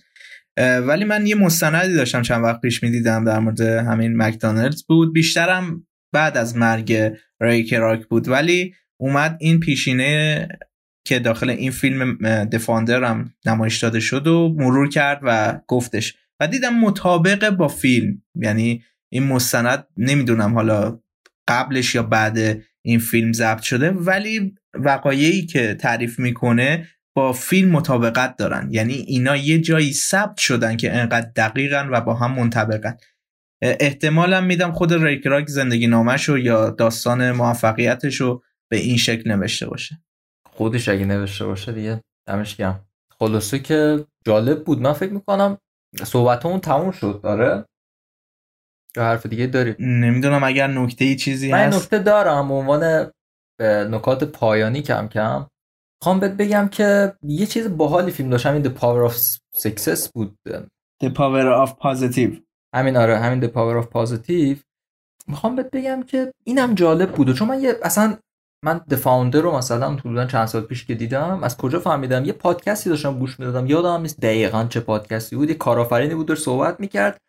ولی 0.58 1.06
من 1.06 1.28
یه 1.28 1.36
مستندی 1.36 1.94
داشتم 1.94 2.22
چند 2.22 2.44
وقت 2.44 2.62
پیش 2.62 2.84
می‌دیدم 2.84 3.26
در 3.26 3.40
مورد 3.40 3.62
همین 3.62 4.18
مکدونالدز 4.18 4.84
بود. 4.84 5.14
بیشترم 5.14 5.88
بعد 6.12 6.38
از 6.38 6.58
مرگ 6.58 7.14
ری 7.42 7.64
کراک 7.64 8.06
بود. 8.06 8.28
ولی 8.28 8.74
اومد 8.98 9.38
این 9.40 9.60
پیشینه 9.60 10.48
که 11.06 11.20
داخل 11.20 11.50
این 11.50 11.72
فیلم 11.72 12.18
دفاندر 12.46 13.04
هم 13.04 13.34
نمایش 13.46 13.84
داده 13.84 14.00
شد 14.00 14.28
و 14.28 14.56
مرور 14.58 14.90
کرد 14.90 15.20
و 15.24 15.60
گفتش. 15.68 16.16
و 16.40 16.48
دیدم 16.48 16.80
مطابق 16.80 17.50
با 17.50 17.68
فیلم 17.68 18.22
یعنی 18.36 18.84
این 19.12 19.24
مستند 19.24 19.88
نمی‌دونم 19.98 20.54
حالا 20.54 21.00
قبلش 21.48 21.96
یا 21.96 22.04
بعد 22.04 22.62
این 22.82 23.00
فیلم 23.00 23.34
ضبط 23.34 23.62
شده 23.62 23.92
ولی 23.92 24.56
وقایعی 24.74 25.46
که 25.46 25.74
تعریف 25.74 26.20
می‌کنه 26.20 26.88
با 27.16 27.34
فیلم 27.34 27.72
مطابقت 27.72 28.36
دارن. 28.38 28.68
یعنی 28.72 28.94
اینا 28.94 29.36
یه 29.36 29.60
جایی 29.60 29.94
ثبت 29.94 30.38
شدن 30.38 30.78
که 30.78 30.96
انقدر 30.96 31.30
دقیقن 31.36 31.90
و 31.92 32.02
با 32.02 32.14
هم 32.14 32.32
منطبقن. 32.32 32.98
احتمالم 33.62 34.44
میدم 34.44 34.72
خود 34.72 34.94
ریکراک 34.94 35.48
زندگی 35.48 35.88
نامش 35.88 36.30
یا 36.30 36.70
داستان 36.70 37.32
موفقیتش 37.32 38.22
رو 38.22 38.44
به 38.70 38.78
این 38.78 38.98
شکل 38.98 39.32
نوشته 39.32 39.68
باشه. 39.68 40.04
خودش 40.56 40.90
اگه 40.90 41.06
نوشته 41.06 41.46
باشه 41.46 41.72
دیگه 41.72 42.02
دمش 42.28 42.56
گرم. 42.56 42.86
خلاصه 43.20 43.60
که 43.60 44.06
جالب 44.26 44.64
بود. 44.64 44.82
من 44.82 44.94
فکر 44.94 45.14
می‌کنم 45.14 45.58
صحبت 46.04 46.46
اون 46.46 46.60
تموم 46.60 46.92
شد. 46.92 47.20
داره 47.24 47.66
یا 48.96 49.04
حرف 49.04 49.26
دیگه 49.26 49.48
داری؟ 49.48 49.76
نمی‌دونم 49.80 50.44
اگر 50.44 50.68
نکته 50.68 51.06
ای 51.06 51.16
چیزی 51.16 51.52
من 51.52 51.58
هست. 51.58 51.78
نکته 51.78 52.00
دارم. 52.00 52.48
به 52.48 52.54
عنوان 52.54 53.12
نکات 53.62 54.24
پایانی 54.24 54.82
کم 54.82 55.08
کم. 55.08 55.48
خوام 56.02 56.20
بهت 56.20 56.32
بگم 56.32 56.68
که 56.68 57.14
یه 57.24 57.46
چیز 57.46 57.78
باحالی 57.78 58.12
فیلم 58.12 58.30
داشت. 58.30 58.46
همین 58.46 58.64
The 58.64 58.78
Power 58.78 59.12
of 59.12 59.16
Success 59.62 60.10
بود. 60.14 60.38
The 61.04 61.10
Power 61.10 61.68
of 61.68 61.70
Positive. 61.70 62.42
همین 62.76 62.98
آره 62.98 63.20
همین 63.20 63.48
The 63.48 63.52
Power 63.52 63.84
of 63.84 63.88
Positive. 63.88 64.58
می‌خوام 65.28 65.56
بهت 65.56 65.72
بگم 65.72 66.04
که 66.04 66.34
اینم 66.44 66.76
جالب 66.76 67.12
بود. 67.12 67.30
و 67.30 67.34
چون 67.34 67.48
من 67.48 67.62
یه 67.62 67.76
اصلا 67.84 68.18
من 68.64 68.82
دفاوندر 68.90 69.42
رو 69.42 69.58
مثلا 69.58 69.92
حدودا 69.92 70.26
چند 70.26 70.46
سال 70.46 70.62
پیش 70.62 70.86
که 70.86 70.96
دیدم 70.96 71.44
از 71.44 71.58
کجا 71.58 71.80
فهمیدم؟ 71.80 72.26
یه 72.26 72.34
پادکستی 72.34 72.90
داشتم 72.90 73.20
گوش 73.20 73.40
می‌دادم 73.40 73.68
یادم 73.68 74.02
نیست 74.02 74.22
دقیقا 74.22 74.64
چه 74.70 74.80
پادکستی 74.80 75.36
بود. 75.36 75.50
یه 75.50 75.56
کارآفرینی 75.56 76.16
بود 76.16 76.26
داشت 76.26 76.44
صحبت 76.44 76.80
می‌کرد. 76.80 77.22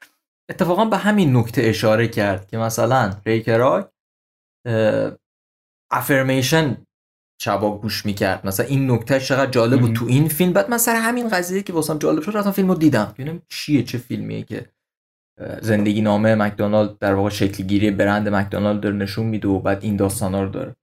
اتفاقا 0.50 0.84
به 0.84 0.96
همین 0.96 1.36
نکته 1.36 1.62
اشاره 1.62 2.08
کرد 2.08 2.48
که 2.48 2.58
مثلا 2.58 3.10
ریکراک 3.26 3.88
افرمیشن 5.92 6.76
شبا 7.42 7.78
گوش 7.78 8.06
می‌کرد. 8.06 8.46
مثلا 8.46 8.66
این 8.66 8.90
نکته 8.90 9.20
چقدر 9.20 9.50
جالب 9.50 9.80
بود 9.80 9.92
تو 9.92 10.04
این 10.04 10.28
فیلم. 10.28 10.52
بعد 10.52 10.70
من 10.70 10.78
سر 10.78 10.94
همین 10.94 11.28
قضیه 11.28 11.62
که 11.62 11.72
واسم 11.72 11.98
جالب 11.98 12.22
شد 12.22 12.36
رفتم 12.36 12.50
فیلمو 12.50 12.74
دیدم. 12.74 13.14
ببینم 13.14 13.42
چیه 13.48 13.82
چه 13.82 13.98
فیلمیه 13.98 14.42
که 14.42 14.66
زندگی 15.62 16.02
نامه 16.02 16.34
مکدونالد 16.34 16.98
در 16.98 17.14
واقع 17.14 17.28
شکل 17.28 17.64
گیری 17.64 17.90
برند 17.90 18.28
مکدونالد 18.28 18.80
داره 18.80 18.96
نشون 18.96 19.26
میده 19.26 19.48
و 19.48 19.60
بعد 19.60 19.84
این 19.84 19.96
داستانا 19.96 20.42
رو 20.42 20.48
داره. 20.48 20.76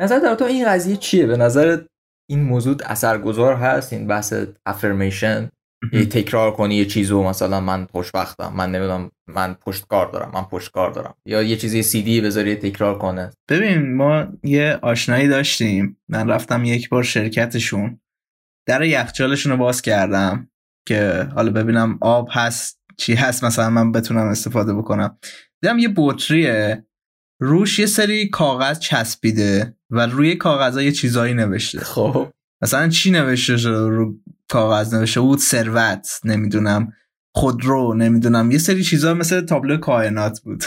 نظر 0.00 0.18
در 0.18 0.34
تو 0.34 0.44
این 0.44 0.68
قضیه 0.68 0.96
چیه؟ 0.96 1.26
به 1.26 1.36
نظر 1.36 1.82
این 2.30 2.42
موضوع 2.42 2.76
اثرگذار 2.84 3.54
هست؟ 3.54 3.92
این 3.92 4.06
بحث 4.06 4.34
افرمیشن 4.66 5.50
یه 5.92 6.06
تکرار 6.06 6.50
کنی 6.52 6.74
یه 6.74 6.84
چیزو 6.84 7.22
مثلا 7.22 7.60
من 7.60 7.86
خوشبختم 7.92 8.52
من 8.56 8.72
نمی‌دونم 8.72 9.10
من 9.28 9.54
پشتکار 9.54 10.10
دارم 10.10 10.30
من 10.34 10.42
پشتکار 10.42 10.90
دارم. 10.90 11.14
یا 11.26 11.42
یه 11.42 11.56
چیزی 11.56 11.82
سی 11.82 12.02
دی 12.02 12.20
بذاری 12.20 12.56
تکرار 12.56 12.98
کنه. 12.98 13.30
ببین 13.50 13.94
ما 13.94 14.26
یه 14.42 14.78
آشنایی 14.82 15.28
داشتیم. 15.28 15.98
من 16.08 16.28
رفتم 16.28 16.64
یک 16.64 16.88
بار 16.88 17.02
شرکتشون. 17.02 18.00
در 18.68 18.82
یخچالشون 18.82 19.52
رو 19.52 19.58
باز 19.58 19.82
کردم 19.82 20.48
که 20.88 21.28
حالا 21.34 21.50
ببینم 21.50 21.98
آب 22.00 22.28
هست 22.32 22.80
چی 22.96 23.14
هست 23.14 23.44
مثلا 23.44 23.70
من 23.70 23.92
بتونم 23.92 24.26
استفاده 24.26 24.74
بکنم. 24.74 25.18
دیدم 25.62 25.78
یه 25.78 25.92
بطریه. 25.96 26.84
روش 27.40 27.78
یه 27.78 27.86
سری 27.86 28.28
کاغذ 28.28 28.78
چسبیده 28.78 29.76
و 29.90 30.06
روی 30.06 30.34
کاغذ 30.34 30.76
یه 30.76 30.92
چیزایی 30.92 31.34
نوشته. 31.34 31.80
خب. 31.80 32.30
مثلا 32.62 32.88
چی 32.88 33.10
نوشته 33.10 33.56
شده؟ 33.56 33.88
رو 33.88 34.14
کاغذ 34.48 34.94
نوشته. 34.94 35.20
بود 35.20 35.38
ثروت 35.38 36.20
نمی‌دونم. 36.24 36.92
خودرو 37.34 37.94
نمی‌دونم. 37.94 38.50
یه 38.50 38.58
سری 38.58 38.84
چیزا 38.84 39.14
مثل 39.14 39.40
تابلو 39.40 39.76
کائنات 39.76 40.40
بود. 40.40 40.64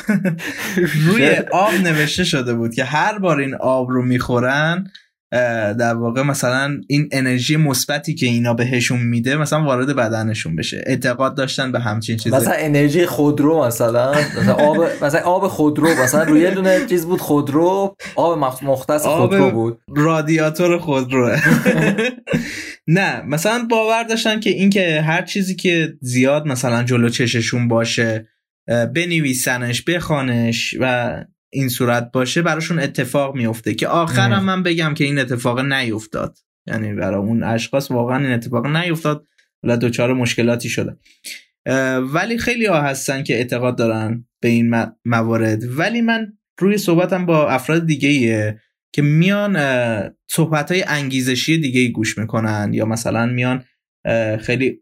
روی 1.06 1.36
آب 1.52 1.74
نوشته 1.74 2.24
شده 2.24 2.54
بود 2.54 2.74
که 2.74 2.84
هر 2.84 3.20
بار 3.20 3.40
این 3.40 3.56
آب 3.56 3.90
رو 3.90 4.04
می‌خورن 4.06 4.92
در 5.32 5.96
واقع 5.96 6.22
مثلا 6.22 6.82
این 6.88 7.10
انرژی 7.12 7.58
مثبتی 7.58 8.16
که 8.16 8.26
اینا 8.26 8.54
بهشون 8.54 9.00
میده 9.00 9.38
مثلا 9.38 9.64
وارد 9.64 9.96
بدنشون 9.96 10.56
بشه. 10.56 10.84
اعتقاد 10.86 11.38
داشتن 11.38 11.72
به 11.72 11.80
همچین 11.80 12.18
چیزی. 12.18 12.36
مثلا 12.36 12.54
انرژی 12.58 13.06
خودرو 13.06 13.66
مثلا. 13.66 14.12
مثلا 14.12 14.54
آب 14.54 14.78
مثلا 15.04 15.22
آب 15.22 15.48
خودرو. 15.48 15.88
مثلا 16.04 16.24
روی 16.24 16.52
دونه 16.52 16.86
چیز 16.86 17.06
بود 17.06 17.22
خودرو. 17.22 17.96
آب 18.16 18.38
مختص 18.64 19.06
خودرو 19.06 19.52
بود. 19.52 19.82
رادیاتور 19.96 20.78
خودرو. 20.78 21.36
نه 22.88 23.22
مثلا 23.22 23.68
باور 23.70 24.04
داشتن 24.04 24.40
که 24.40 24.50
اینکه 24.50 25.02
هر 25.02 25.22
چیزی 25.22 25.56
که 25.56 25.94
زیاد 26.02 26.46
مثلا 26.46 26.84
جلو 26.84 27.10
چششون 27.10 27.68
باشه 27.68 28.28
بنویسنش 28.68 29.82
بخوانش 29.82 30.76
و 30.80 31.16
این 31.54 31.70
صورت 31.70 32.12
باشه 32.12 32.42
براشون 32.42 32.80
اتفاق 32.80 33.36
میفته 33.36 33.74
که 33.74 33.88
آخرم 33.88 34.44
من 34.44 34.64
بگم 34.64 34.94
که 34.94 35.04
این 35.04 35.20
اتفاق 35.20 35.60
نیفتاد. 35.60 36.38
یعنی 36.68 36.94
برای 36.94 37.20
اون 37.20 37.44
اشخاص 37.44 37.92
واقعا 37.92 38.18
این 38.18 38.32
اتفاق 38.32 38.68
نیفتاد. 38.68 39.28
ولی 39.64 39.78
دوچار 39.78 40.14
مشکلاتی 40.14 40.70
شده. 40.70 40.98
ولی 42.14 42.38
خیلی 42.38 42.66
ها 42.66 42.82
هستن 42.82 43.24
که 43.24 43.36
اعتقاد 43.36 43.78
دارن 43.78 44.26
به 44.42 44.48
این 44.48 44.86
موارد. 45.06 45.64
ولی 45.78 46.02
من 46.02 46.34
روی 46.60 46.78
صحبتم 46.78 47.26
با 47.26 47.50
افراد 47.50 47.86
دیگه 47.86 48.10
ایه 48.10 48.62
که 48.94 49.02
میان 49.02 49.58
صحبت 50.30 50.72
های 50.72 50.84
انگیزشی 50.88 51.58
دیگه 51.58 51.88
گوش 51.88 52.18
می‌کنن 52.18 52.72
یا 52.74 52.86
مثلا 52.86 53.26
میان 53.26 53.64
خیلی 54.40 54.82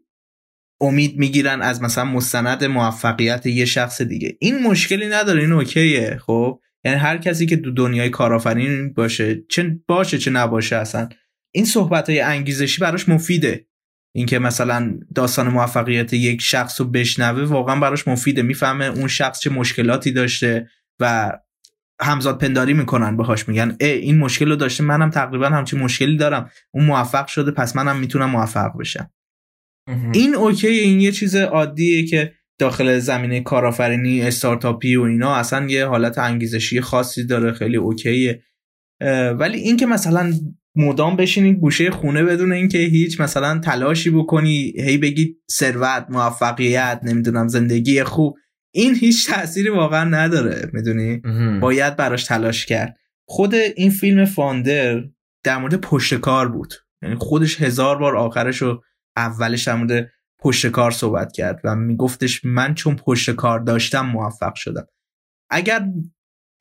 امید 0.80 1.18
می‌گیرن 1.18 1.62
از 1.62 1.82
مثلا 1.82 2.04
مستند 2.04 2.64
موفقیت 2.64 3.46
یه 3.46 3.64
شخص 3.64 4.02
دیگه. 4.02 4.36
این 4.40 4.62
مشکلی 4.62 5.08
نداره 5.08 5.40
این 5.40 5.52
اوکیه 5.52 6.18
خب؟ 6.26 6.60
یعنی 6.84 6.98
هر 6.98 7.18
کسی 7.18 7.46
که 7.46 7.56
دو 7.56 7.70
دنیای 7.70 8.10
کارآفرین 8.10 8.92
باشه 8.92 9.44
چه 9.50 9.78
باشه 9.86 10.18
چه 10.18 10.30
نباشه 10.30 10.76
اصلا. 10.76 11.08
این 11.54 11.64
صحبت 11.64 12.10
های 12.10 12.20
انگیزشی 12.20 12.80
براش 12.80 13.08
مفیده. 13.08 13.66
اینکه 14.14 14.38
مثلا 14.38 14.98
داستان 15.14 15.48
موفقیت 15.48 16.12
یک 16.12 16.42
شخص 16.42 16.80
رو 16.80 16.86
بشنوه 16.86 17.42
واقعا 17.42 17.80
براش 17.80 18.08
مفیده. 18.08 18.42
می‌فهمه 18.42 18.84
اون 18.84 19.08
شخص 19.08 19.40
چه 19.40 19.50
مشکلاتی 19.50 20.12
داشته 20.12 20.68
و 21.00 21.32
همزاد 22.00 22.38
پنداری 22.40 22.72
می‌کنن 22.74 23.16
باهاش. 23.16 23.48
میگن 23.48 23.76
ای 23.80 23.90
این 23.90 24.18
مشکل 24.18 24.48
رو 24.48 24.56
داشته 24.56 24.84
منم 24.84 25.10
تقریبا 25.10 25.48
همچین 25.48 25.80
مشکلی 25.80 26.16
دارم. 26.16 26.50
اون 26.70 26.84
موفق 26.84 27.26
شده 27.26 27.50
پس 27.50 27.76
منم 27.76 27.96
می‌تونم 27.96 28.30
موفق 28.30 28.78
بشم. 28.78 29.10
این 30.12 30.34
اوکی 30.34 30.66
این 30.66 31.00
یه 31.00 31.12
چیز 31.12 31.36
عادیه 31.36 32.06
که 32.06 32.32
داخل 32.58 32.98
زمینه 32.98 33.40
کارآفرینی 33.40 34.22
استارتاپی 34.22 34.96
و 34.96 35.02
اینا 35.02 35.34
اصلا 35.34 35.66
یه 35.66 35.86
حالت 35.86 36.18
انگیزشی 36.18 36.80
خاصی 36.80 37.26
داره 37.26 37.52
خیلی 37.52 37.76
اوکیه. 37.76 38.42
ولی 39.38 39.58
اینکه 39.58 39.86
مثلا 39.86 40.32
مدام 40.76 41.16
بشینی 41.16 41.54
گوشه 41.54 41.90
خونه 41.90 42.24
بدون 42.24 42.52
اینکه 42.52 42.78
هیچ 42.78 43.20
مثلا 43.20 43.58
تلاشی 43.58 44.10
بکنی 44.10 44.72
هی 44.76 44.98
بگی 44.98 45.36
ثروت 45.50 46.06
موفقیت 46.10 47.00
نمی‌دونم 47.02 47.48
زندگی 47.48 48.02
خوب 48.02 48.36
این 48.74 48.94
هیچ 48.94 49.30
تأثیری 49.30 49.68
واقعا 49.68 50.04
نداره 50.04 50.70
می‌دونی؟ 50.72 51.22
باید 51.60 51.96
براش 51.96 52.24
تلاش 52.24 52.66
کرد. 52.66 52.96
خود 53.28 53.54
این 53.54 53.90
فیلم 53.90 54.24
فاندر 54.24 55.02
در 55.44 55.58
مورد 55.58 55.80
پشت 55.80 56.14
کار 56.14 56.48
بود. 56.48 56.74
یعنی 57.02 57.14
خودش 57.14 57.60
هزار 57.60 57.98
بار 57.98 58.16
آخرش 58.16 58.56
رو 58.56 58.82
اولش 59.16 59.64
در 59.64 59.74
مورد 59.74 60.10
پشت 60.38 60.66
کار 60.66 60.90
صحبت 60.90 61.32
کرد 61.32 61.60
و 61.64 61.76
میگفتش 61.76 62.44
من 62.44 62.74
چون 62.74 62.96
پشت 62.96 63.30
کار 63.30 63.60
داشتم 63.60 64.06
موفق 64.06 64.54
شدم. 64.54 64.86
اگر 65.50 65.88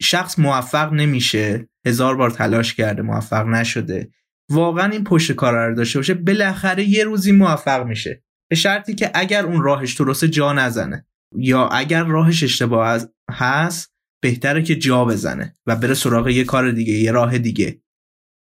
شخص 0.02 0.40
موفق 0.40 0.94
نمیشه 0.94 1.70
هزار 1.86 2.16
بار 2.16 2.32
تلاش 2.32 2.74
کرده 2.74 3.02
موفق 3.02 3.46
نشده 3.46 4.12
واقعا 4.50 4.92
این 4.92 5.04
پشت 5.04 5.32
کار 5.32 5.68
رو 5.68 5.76
داشته 5.76 6.00
باشه 6.00 6.14
بالاخره 6.14 6.84
یه 6.84 7.04
روزی 7.04 7.32
موفق 7.32 7.86
میشه. 7.86 8.24
به 8.50 8.56
شرطی 8.56 8.96
که 8.96 9.12
اگر 9.14 9.46
اون 9.46 9.62
راهش 9.62 9.94
درست 9.94 10.26
جا 10.26 10.54
نزنه. 10.54 11.08
یا 11.38 11.68
اگر 11.68 12.04
راهش 12.04 12.44
اشتباه 12.44 13.00
هست 13.32 13.94
بهتره 14.22 14.64
که 14.64 14.76
جا 14.76 15.06
بزنه 15.06 15.56
و 15.66 15.76
بره 15.76 15.94
سراغ 15.94 16.28
یه 16.28 16.44
کار 16.44 16.72
دیگه 16.72 16.94
یه 16.94 17.12
راه 17.12 17.38
دیگه. 17.38 17.82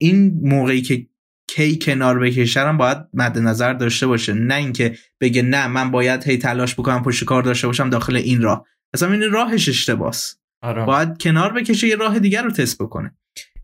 این 0.02 0.40
موقعی 0.44 0.82
که 0.82 1.08
کی 1.56 1.78
کنار 1.78 2.20
بکشرم 2.20 2.78
باید 2.78 2.98
مد 3.14 3.38
نظر 3.38 3.74
داشته 3.74 4.08
باشه. 4.08 4.34
نه 4.34 4.56
اینکه 4.56 4.96
بگه 5.22 5.42
نه 5.42 5.68
من 5.68 5.92
باید 5.92 6.24
هی 6.24 6.38
تلاش 6.38 6.76
بکنم 6.76 7.04
پشت 7.04 7.24
کار 7.24 7.44
داشته 7.44 7.68
باشم 7.68 7.90
داخل 7.90 8.16
این 8.16 8.42
راه. 8.42 8.66
اصلا 8.94 9.12
این 9.12 9.32
راهش 9.32 9.70
اشتباس 9.70 10.36
آره. 10.62 10.86
باید 10.86 11.18
کنار 11.18 11.54
بکشه 11.54 11.88
یه 11.88 11.96
راه 11.96 12.20
دیگر 12.20 12.44
رو 12.44 12.52
تست 12.52 12.82
بکنه. 12.82 13.16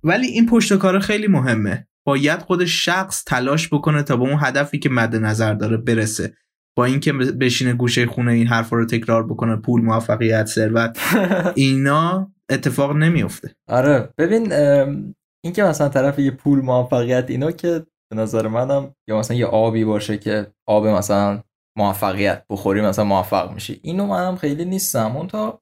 ولی 0.03 0.27
این 0.27 0.45
پشت 0.45 0.77
کار 0.77 0.99
خیلی 0.99 1.27
مهمه. 1.27 1.87
باید 2.05 2.39
خود 2.39 2.65
شخص 2.65 3.23
تلاش 3.23 3.73
بکنه 3.73 4.03
تا 4.03 4.17
به 4.17 4.23
اون 4.23 4.37
هدفی 4.41 4.79
که 4.79 4.89
مد 4.89 5.15
نظر 5.15 5.53
داره 5.53 5.77
برسه. 5.77 6.33
با 6.77 6.85
اینکه 6.85 7.13
بشینه 7.13 7.73
گوشه 7.73 8.05
خونه 8.05 8.31
این 8.31 8.47
حرف 8.47 8.69
رو 8.69 8.85
تکرار 8.85 9.27
بکنه 9.27 9.55
پول 9.55 9.81
موفقیت 9.81 10.45
ثروت 10.45 10.99
اینا 11.55 12.31
اتفاق 12.49 12.95
نمیفته 12.95 13.55
آره. 13.67 14.09
ببین 14.17 14.53
اینکه 15.45 15.63
مثلا 15.63 15.89
طرف 15.89 16.19
یه 16.19 16.31
پول 16.31 16.61
موفقیت 16.61 17.29
اینا 17.29 17.51
که 17.51 17.85
به 18.11 18.15
نظر 18.15 18.47
منم 18.47 18.93
یا 19.09 19.19
مثلا 19.19 19.37
یه 19.37 19.45
آبی 19.45 19.85
باشه 19.85 20.17
که 20.17 20.47
آب 20.67 20.87
مثلا 20.87 21.43
موفقیت 21.77 22.45
بخوری 22.49 22.81
مثلا 22.81 23.05
موفق 23.05 23.53
میشی. 23.53 23.79
اینو 23.83 24.05
منم 24.05 24.35
خیلی 24.35 24.65
نیستم. 24.65 25.17
اون 25.17 25.27
تا 25.27 25.61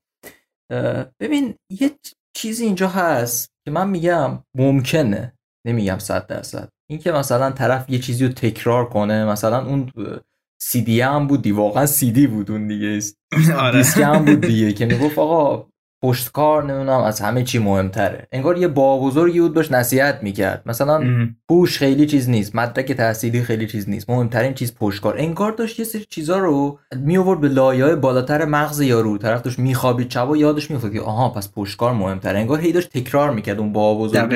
ببین 1.19 1.55
یه 1.71 1.91
چیزی 2.38 2.65
اینجا 2.65 2.88
هست 2.88 3.49
که 3.65 3.71
من 3.71 3.89
میگم 3.89 4.43
ممکنه. 4.57 5.34
نمیگم 5.67 5.99
صد 5.99 6.28
درصد. 6.28 6.69
اینکه 6.89 7.11
مثلا 7.11 7.51
طرف 7.51 7.89
یه 7.89 7.99
چیزی 7.99 8.26
رو 8.26 8.32
تکرار 8.34 8.89
کنه 8.89 9.26
مثلا 9.26 9.65
اون 9.65 9.91
سی 10.61 10.82
دی 10.82 11.01
هم 11.01 11.28
بود 11.28 11.41
دی 11.41 11.51
واقعا 11.51 11.86
سی 11.86 12.11
دی 12.11 12.28
بود 12.28 12.51
اون 12.51 12.67
دیگه. 12.67 12.99
آره. 13.57 13.78
دیسک 13.78 14.01
هم 14.01 14.26
بود 14.26 14.41
دیگه 14.41 14.73
که 14.73 14.86
می‌گفت 14.86 15.19
آقا 15.19 15.67
پشتکار 16.04 16.64
نمی‌دونم 16.64 17.00
از 17.00 17.22
همه 17.22 17.43
چی 17.43 17.60
مهمتره. 17.60 18.28
انگار 18.32 18.58
یه 18.58 18.68
با 18.68 19.00
بزرگی 19.00 19.39
بود 19.39 19.54
باش 19.54 19.72
نصیحت 19.72 20.20
می‌کرد. 20.24 20.64
مثلا 20.66 21.28
پوش 21.50 21.78
خیلی 21.78 22.06
چیز 22.06 22.30
نیست 22.30 22.56
مدرک 22.56 22.91
تحصیلی 22.91 23.41
خیلی 23.41 23.68
چیز 23.68 23.89
نیست 23.89 24.10
مهمترین 24.10 24.54
چیز 24.54 24.76
پشتکار. 24.76 25.18
انگار 25.18 25.52
داشت 25.52 25.80
یه 25.80 25.86
سری 25.86 26.06
چیزا 26.10 26.38
رو 26.38 26.80
می 26.96 27.18
آورد 27.18 27.41
به 27.41 27.48
لایه‌های 27.48 27.96
بالاتر 27.96 28.46
مغز 28.46 28.82
یارو. 28.82 29.18
طرف 29.18 29.41
داشت 29.41 29.60
میخوابید 29.60 30.18
و 30.18 30.36
یادش 30.36 30.72
میافتاد 30.72 30.93
که 30.93 31.02
آها 31.02 31.30
پس 31.30 31.52
پشتکار 31.52 31.93
مهمتره. 31.93 32.39
انگار 32.39 32.60
هی 32.60 32.72
داشت 32.72 32.89
تکرار 32.89 33.32
می‌کرد 33.32 33.60
اون 33.60 33.74
با 33.74 33.96
بزرگ 33.96 34.34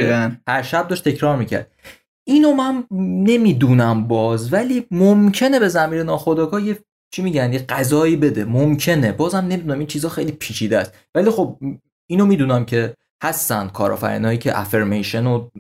هر 0.48 0.62
شب 0.62 0.88
داشت 0.88 1.10
تکرار 1.10 1.38
می‌کرد. 1.38 1.72
اینو 2.28 2.54
من 2.54 2.84
نمی‌دونم 3.28 4.08
باز 4.08 4.54
ولی 4.54 4.86
ممکنه 4.92 5.60
به 5.60 5.68
زمیر 5.68 6.04
ناخودآگاه 6.04 6.64
یه 6.64 6.78
چی 7.12 7.22
میگن؟ 7.22 7.54
یه 7.54 7.60
غذایی 7.60 8.16
بده. 8.16 8.46
ممکنه. 8.46 9.12
بازم 9.12 9.38
نمی‌دونم 9.38 9.80
این 9.80 9.88
چیزا 9.88 10.10
خیلی 10.10 10.32
پیچیده 10.32 10.78
است. 10.78 10.94
ولی 11.16 11.30
خب 11.30 11.58
اینو 12.10 12.26
می‌دونم 12.26 12.66
که 12.66 12.94
هستن 13.24 13.68
کارآفرینایی 13.68 14.38
که 14.38 14.60
افرمیشن 14.60 15.26
رو 15.26 15.52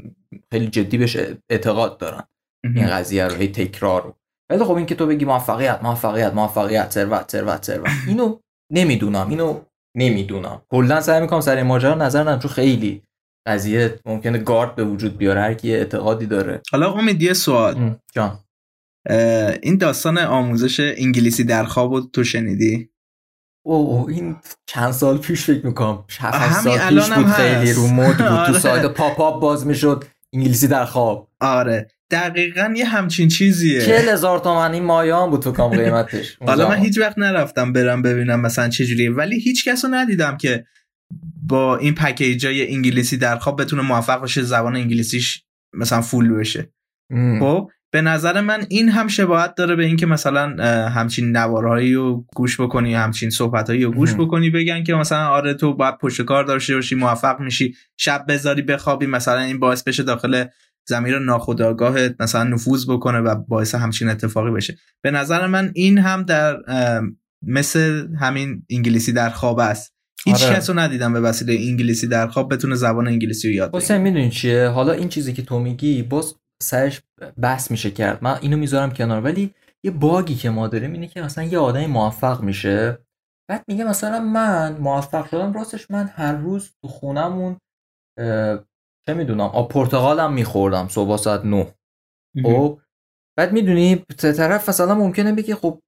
خیلی 0.51 0.67
جدی 0.67 0.97
بهش 0.97 1.17
اعتقاد 1.49 1.97
دارن. 1.97 2.23
این 2.63 2.87
قضیه 2.87 3.27
رو 3.27 3.35
هی 3.35 3.47
تکرار 3.47 4.03
رو. 4.03 4.15
ولی 4.51 4.63
خب 4.63 4.71
این 4.71 4.85
که 4.85 4.95
تو 4.95 5.07
بگی 5.07 5.25
موفقیت 5.25 5.79
موفقیت 5.83 6.33
موفقیت 6.33 6.91
ثروت 6.91 7.31
ثروت 7.31 7.65
ثروت. 7.65 7.89
اینو 8.07 8.39
نمی‌دونم. 8.71 9.29
اینو 9.29 9.59
نمی‌دونم. 9.97 10.61
کلا 10.69 11.01
سعی 11.01 11.21
می‌کنم 11.21 11.41
سر 11.41 11.63
ماجرا 11.63 11.95
نظر 11.95 12.21
ندم 12.21 12.39
چون 12.39 12.51
خیلی 12.51 13.03
قضیه 13.47 13.99
ممکنه 14.05 14.37
گارد 14.37 14.75
به 14.75 14.83
وجود 14.83 15.17
بیاره. 15.17 15.41
هر 15.41 15.53
کی 15.53 15.75
اعتقادی 15.75 16.25
داره. 16.25 16.61
حالا 16.71 16.93
امید 16.93 17.21
یه 17.21 17.33
سوال. 17.33 17.95
جان. 18.13 18.39
این 19.63 19.77
داستان 19.77 20.17
آموزش 20.17 20.79
انگلیسی 20.79 21.43
در 21.43 21.63
خواب 21.63 22.11
تو 22.11 22.23
شنیدی؟ 22.23 22.89
او 23.65 24.09
این 24.09 24.35
چند 24.65 24.91
سال 24.91 25.17
پیش 25.17 25.43
فکر 25.43 25.65
می‌کنم. 25.65 26.05
همین 26.19 26.77
سال 26.77 26.99
پیش 26.99 27.09
بود 27.11 27.25
خیلی 27.25 27.73
رو 27.73 27.87
مود 27.87 28.17
بود. 28.17 28.21
آره. 28.37 28.53
تو 28.53 28.59
سایت 28.59 28.85
پاپ 28.85 29.19
اپ 29.19 29.41
باز 29.41 29.67
می‌شد. 29.67 30.05
انگلیسی 30.33 30.67
در 30.67 30.85
خواب. 30.85 31.31
آره. 31.39 31.87
دقیقا 32.11 32.73
یه 32.77 32.85
همچین 32.85 33.27
چیزیه. 33.27 33.85
چه 33.85 33.97
هزار 33.97 34.39
تومن 34.39 34.73
این 34.73 34.83
مایان 34.83 35.29
بود 35.29 35.41
تو 35.41 35.51
کام 35.51 35.71
قیمتش. 35.71 36.37
حالا 36.47 36.69
من 36.69 36.77
هیچ 36.77 36.97
وقت 36.97 37.17
نرفتم 37.17 37.73
برم 37.73 38.01
ببینم 38.01 38.41
مثلا 38.41 38.69
چجوریه 38.69 39.11
ولی 39.11 39.39
هیچ 39.39 39.67
کس 39.67 39.85
رو 39.85 39.91
ندیدم 39.91 40.37
که 40.37 40.65
با 41.43 41.77
این 41.77 41.95
پکیج 41.95 42.45
های 42.45 42.73
انگلیسی 42.73 43.17
در 43.17 43.37
خواب 43.37 43.61
بتونه 43.61 43.81
موفق 43.81 44.19
باشه 44.19 44.41
زبان 44.41 44.75
انگلیسیش 44.75 45.43
مثلا 45.73 46.01
فول 46.01 46.33
بشه. 46.33 46.73
خب؟ 47.39 47.69
به 47.91 48.01
نظر 48.01 48.41
من 48.41 48.65
این 48.69 48.89
هم 48.89 49.07
شباهت 49.07 49.55
داره 49.55 49.75
به 49.75 49.85
اینکه 49.85 50.05
مثلا 50.05 50.65
همچین 50.89 51.37
نوارهایی 51.37 51.93
رو 51.93 52.25
گوش 52.35 52.61
بکنی 52.61 52.93
همچین 52.93 53.29
صحبتهایی 53.29 53.83
رو 53.83 53.91
گوش 53.91 54.13
بکنی 54.13 54.49
بگن 54.49 54.83
که 54.83 54.93
مثلا 54.93 55.27
آره 55.27 55.53
تو 55.53 55.73
باید 55.73 55.97
پشت 55.97 56.21
کار 56.21 56.43
داشته 56.43 56.75
باشی 56.75 56.95
موفق 56.95 57.39
میشی 57.39 57.75
شب 57.97 58.25
بذاری 58.27 58.61
بخوابی 58.61 59.05
مثلا 59.05 59.39
این 59.39 59.59
باعث 59.59 59.83
بشه 59.83 60.03
داخل 60.03 60.45
زمیر 60.87 61.19
ناخودآگاهت 61.19 62.15
مثلا 62.19 62.43
نفوذ 62.43 62.89
بکنه 62.89 63.19
و 63.19 63.35
باعث 63.35 63.75
همچین 63.75 64.09
اتفاقی 64.09 64.51
بشه. 64.51 64.77
به 65.01 65.11
نظر 65.11 65.47
من 65.47 65.71
این 65.75 65.97
هم 65.97 66.23
در 66.23 66.57
مثل 67.41 68.07
همین 68.19 68.65
انگلیسی 68.69 69.13
در 69.13 69.29
خواب 69.29 69.59
است. 69.59 69.93
هیچ 70.25 70.43
آره. 70.43 70.55
کس 70.55 70.69
رو 70.69 70.79
ندیدم 70.79 71.13
به 71.13 71.19
وسیله 71.19 71.53
انگلیسی 71.69 72.07
در 72.07 72.27
خواب 72.27 72.53
بتونه 72.53 72.75
زبان 72.75 73.07
انگلیسی 73.07 73.47
رو 73.47 73.53
یاد 73.53 73.71
بگیره. 73.71 73.97
می‌دونی 73.97 74.29
چیه؟ 74.29 74.67
حالا 74.67 74.93
این 74.93 75.09
چیزی 75.09 75.33
که 75.33 75.41
تو 75.41 75.59
میگی 75.59 76.03
باز 76.03 76.35
سرش 76.63 77.01
بس 77.41 77.71
میشه 77.71 77.91
کرد 77.91 78.23
من 78.23 78.37
اینو 78.41 78.57
می‌ذارم 78.57 78.91
کنار. 78.91 79.21
ولی 79.21 79.53
یه 79.83 79.91
باگی 79.91 80.35
که 80.35 80.49
ما 80.49 80.67
داریم 80.67 80.93
اینه 80.93 81.07
که 81.07 81.21
مثلا 81.21 81.43
یه 81.43 81.59
آدمی 81.59 81.87
موفق 81.87 82.41
میشه 82.41 82.97
بعد 83.49 83.63
میگه 83.67 83.83
مثلا 83.83 84.19
من 84.19 84.77
موفق 84.77 85.29
شدم 85.29 85.53
راستش 85.53 85.91
من 85.91 86.07
هر 86.07 86.33
روز 86.33 86.71
تو 86.81 86.87
خونمون 86.87 87.57
چه 89.05 89.13
می‌دونم 89.13 89.41
آب 89.41 89.71
پرتقالم 89.71 90.33
میخوردم 90.33 90.87
صبح 90.87 91.17
ساعت 91.17 91.45
9 91.45 91.75
خب؟ 92.43 92.79
بعد 93.37 93.51
می‌دونی 93.51 93.95
طرف 94.17 94.69
مثلا 94.69 94.95
ممکنه 94.95 95.33
بگه 95.33 95.55
خب 95.55 95.79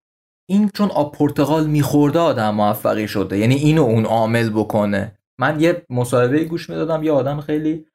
این 0.50 0.70
چون 0.70 0.92
آب 0.92 1.16
پرتقال 1.16 1.68
میخورده 1.68 2.20
آدم 2.20 2.56
موفقی 2.56 3.08
شده 3.08 3.38
یعنی 3.38 3.56
اینو 3.56 3.82
اون 3.82 4.06
عامل 4.06 4.50
بکنه. 4.50 5.18
من 5.40 5.60
یه 5.60 5.86
مصاحبه 5.90 6.44
گوش 6.44 6.70
می‌دادم 6.70 7.04
یه 7.04 7.12
آدم 7.12 7.42
خیلی 7.42 7.88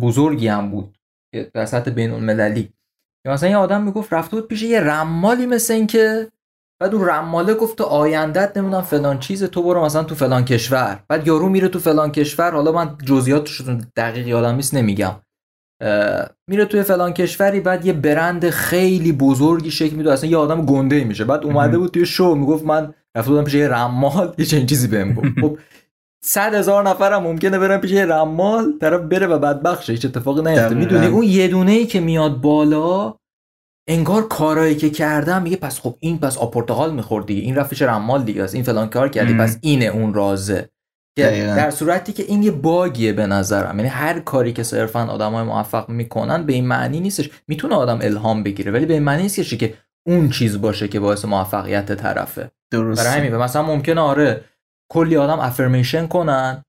بزرگی 0.00 0.48
هم 0.48 0.70
بود. 0.70 0.98
در 1.54 1.66
سطح 1.66 1.90
بین 1.90 2.10
المللی 2.10 2.72
مثلا 3.26 3.48
یه 3.48 3.56
آدم 3.56 3.82
می‌گفت 3.82 4.12
رفته 4.12 4.36
بود 4.36 4.48
پیش 4.48 4.62
یه 4.62 4.80
رمالی 4.80 5.46
مثل 5.46 5.74
این 5.74 5.86
که 5.86 6.28
بعد 6.82 6.94
اون 6.94 7.08
رماله 7.08 7.54
گفت 7.54 7.78
تو 7.78 7.84
آیندت 7.84 8.56
نمی‌دونم 8.56 8.82
فلان 8.82 9.18
چیز 9.18 9.44
تو 9.44 9.62
برو 9.62 9.84
مثلا 9.84 10.04
تو 10.04 10.14
فلان 10.14 10.44
کشور. 10.44 11.04
بعد 11.08 11.26
یارو 11.26 11.48
میره 11.48 11.68
تو 11.68 11.78
فلان 11.78 12.12
کشور 12.12 12.50
حالا 12.50 12.72
من 12.72 12.98
جزئیاتش 13.04 13.62
دقیق 13.96 14.26
یادم 14.26 14.54
نیست 14.54 14.74
نمیگم. 14.74 15.14
میره 16.50 16.64
توی 16.64 16.82
فلان 16.82 17.12
کشوری 17.12 17.60
بعد 17.60 17.86
یه 17.86 17.92
برند 17.92 18.50
خیلی 18.50 19.12
بزرگی 19.12 19.70
شکل 19.70 19.96
میده 19.96 20.12
اصلا 20.12 20.30
یه 20.30 20.36
آدم 20.36 20.66
گنده 20.66 21.04
میشه. 21.04 21.24
بعد 21.24 21.44
اومده 21.44 21.78
بود 21.78 21.90
توی 21.90 22.06
شو 22.06 22.34
می‌گفت 22.34 22.64
من 22.64 22.94
رفته 23.16 23.30
بودم 23.30 23.44
پیش 23.44 23.54
یه 23.54 23.68
رمال 23.68 24.34
یه 24.38 24.44
چنین 24.44 24.66
چیزی 24.66 24.88
بهم 24.88 25.14
گفت. 25.14 25.40
خب 25.40 25.58
صد 26.24 26.54
هزار 26.54 26.88
نفر 26.88 27.12
هم 27.12 27.22
ممکنه 27.22 27.58
برن 27.58 27.78
پیش 27.78 27.92
رمال 27.92 28.72
طرف 28.80 29.00
بره 29.00 29.26
و 29.26 29.38
بدبخت 29.38 29.82
شه 29.82 29.92
هیچ 29.92 30.04
اتفاقی 30.04 30.42
نیفته. 30.42 30.74
می‌دونی 30.74 31.06
اون 31.06 31.22
یه 31.22 31.48
دونه 31.48 31.72
ای 31.72 31.86
که 31.86 32.00
میاد 32.00 32.40
بالا 32.40 33.14
انگار 33.88 34.28
کارایی 34.28 34.74
که 34.74 34.90
کردم 34.90 35.42
میگه 35.42 35.56
پس 35.56 35.80
خب 35.80 35.96
این 36.00 36.18
پس 36.18 36.38
آپورتقال 36.38 36.94
می‌خورد 36.94 37.26
دیگه 37.26 37.42
این 37.42 37.56
رفتش 37.56 37.82
رمال 37.82 38.22
دیگه 38.22 38.48
این 38.52 38.62
فلان 38.62 38.88
کار 38.88 39.08
کردی 39.08 39.34
پس 39.34 39.58
اینه 39.60 39.84
اون 39.84 40.14
رازه. 40.14 40.68
در 41.16 41.70
صورتی 41.70 42.12
که 42.12 42.22
این 42.22 42.42
یه 42.42 42.50
باگیه 42.50 43.12
به 43.12 43.26
نظرم. 43.26 43.76
یعنی 43.76 43.88
هر 43.88 44.20
کاری 44.20 44.52
که 44.52 44.62
صرفا 44.62 45.06
آدمای 45.06 45.44
موفق 45.44 45.88
می‌کنن 45.88 46.46
به 46.46 46.52
این 46.52 46.66
معنی 46.66 47.00
نیستش. 47.00 47.30
می‌تونه 47.48 47.74
آدم 47.74 47.98
الهام 48.02 48.42
بگیره 48.42 48.72
ولی 48.72 48.86
به 48.86 48.94
این 48.94 49.02
معنی 49.02 49.22
نیستش 49.22 49.54
که 49.54 49.74
اون 50.06 50.30
چیز 50.30 50.60
باشه 50.60 50.88
که 50.88 51.00
باعث 51.00 51.24
موفقیت 51.24 51.92
طرفه. 51.92 52.50
درست 52.72 53.04
برای 53.04 53.18
همین 53.18 53.36
مثلا 53.36 53.62
ممکنه 53.62 54.00
آره 54.00 54.44
کلی 54.92 55.16
آدم 55.16 55.38
افرمیشن 55.40 56.06
کنن. 56.06 56.62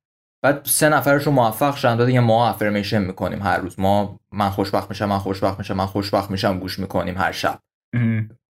بعد 0.43 0.61
سه 0.65 0.89
نفرشون 0.89 1.33
موفق 1.33 1.75
شدن 1.75 1.95
داده 1.95 2.19
ما 2.19 2.49
افرمیشن 2.49 3.01
می‌کنیم 3.01 3.41
هر 3.41 3.57
روز. 3.57 3.79
ما 3.79 4.19
من 4.31 4.49
خوشبخت 4.49 4.89
میشم 4.89 5.05
من 5.05 5.17
خوشبخت 5.17 5.59
میشم 5.59 5.73
من 5.73 5.85
خوشبخت 5.85 6.31
میشم 6.31 6.59
گوش 6.59 6.79
می‌کنیم 6.79 7.17
هر 7.17 7.31
شب. 7.31 7.59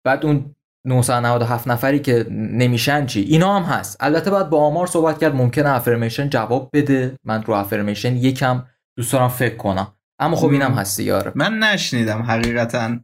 بعد 0.05 0.25
اون 0.25 0.55
997 0.87 1.67
نفری 1.67 1.99
که 1.99 2.25
نمیشن 2.29 3.05
چی؟ 3.05 3.21
اینا 3.21 3.59
هم 3.59 3.63
هست. 3.63 3.97
البته 3.99 4.31
باید 4.31 4.49
با 4.49 4.65
آمار 4.65 4.87
صحبت 4.87 5.19
کرد 5.19 5.35
ممکنه 5.35 5.69
افرمیشن 5.69 6.29
جواب 6.29 6.69
بده. 6.73 7.15
من 7.25 7.43
رو 7.43 7.53
افرمیشن 7.53 8.15
یکم 8.15 8.63
دوست 8.97 9.13
دارم 9.13 9.27
فکر 9.27 9.55
کنم. 9.55 9.87
اما 10.19 10.35
خب 10.35 10.49
اینم 10.49 10.71
هست 10.71 10.99
یاره 10.99 11.31
من 11.35 11.59
نشنیدم 11.59 12.21
حقیقتا. 12.21 12.99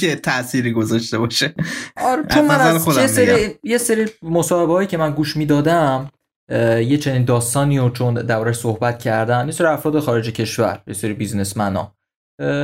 که 0.00 0.16
تأثیری 0.16 0.72
گذاشته 0.72 1.18
باشه. 1.18 1.54
آره 1.96 2.24
چون 2.26 2.44
من 2.46 2.60
از 2.60 2.96
یه 2.96 3.06
سری 3.06 3.54
یه 3.62 3.78
سری 3.78 4.06
مصاحبه 4.22 4.86
که 4.86 4.96
من 4.96 5.10
گوش 5.10 5.36
می‌دادم 5.36 6.10
یه 6.50 6.98
چنین 6.98 7.24
داستانی 7.24 7.78
رو 7.78 7.90
چون 7.90 8.14
دورش 8.14 8.56
صحبت 8.56 8.98
کردن 8.98 9.46
یه 9.46 9.52
سری 9.52 9.66
افراد 9.66 10.00
خارج 10.00 10.30
کشور 10.30 10.82
یه 10.86 10.94
سری 10.94 11.12
بیزنسمن 11.12 11.76
ها 11.76 11.96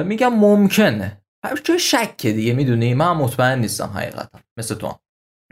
میگم 0.02 0.34
ممکنه. 0.34 1.22
چه 1.64 1.78
شکه 1.78 2.32
دیگه 2.32 2.52
می‌دونی؟ 2.52 2.94
من 2.94 3.12
مطمئن 3.12 3.58
نیستم 3.58 3.86
حقیقتا. 3.94 4.38
مثل 4.58 4.74
تو 4.74 4.94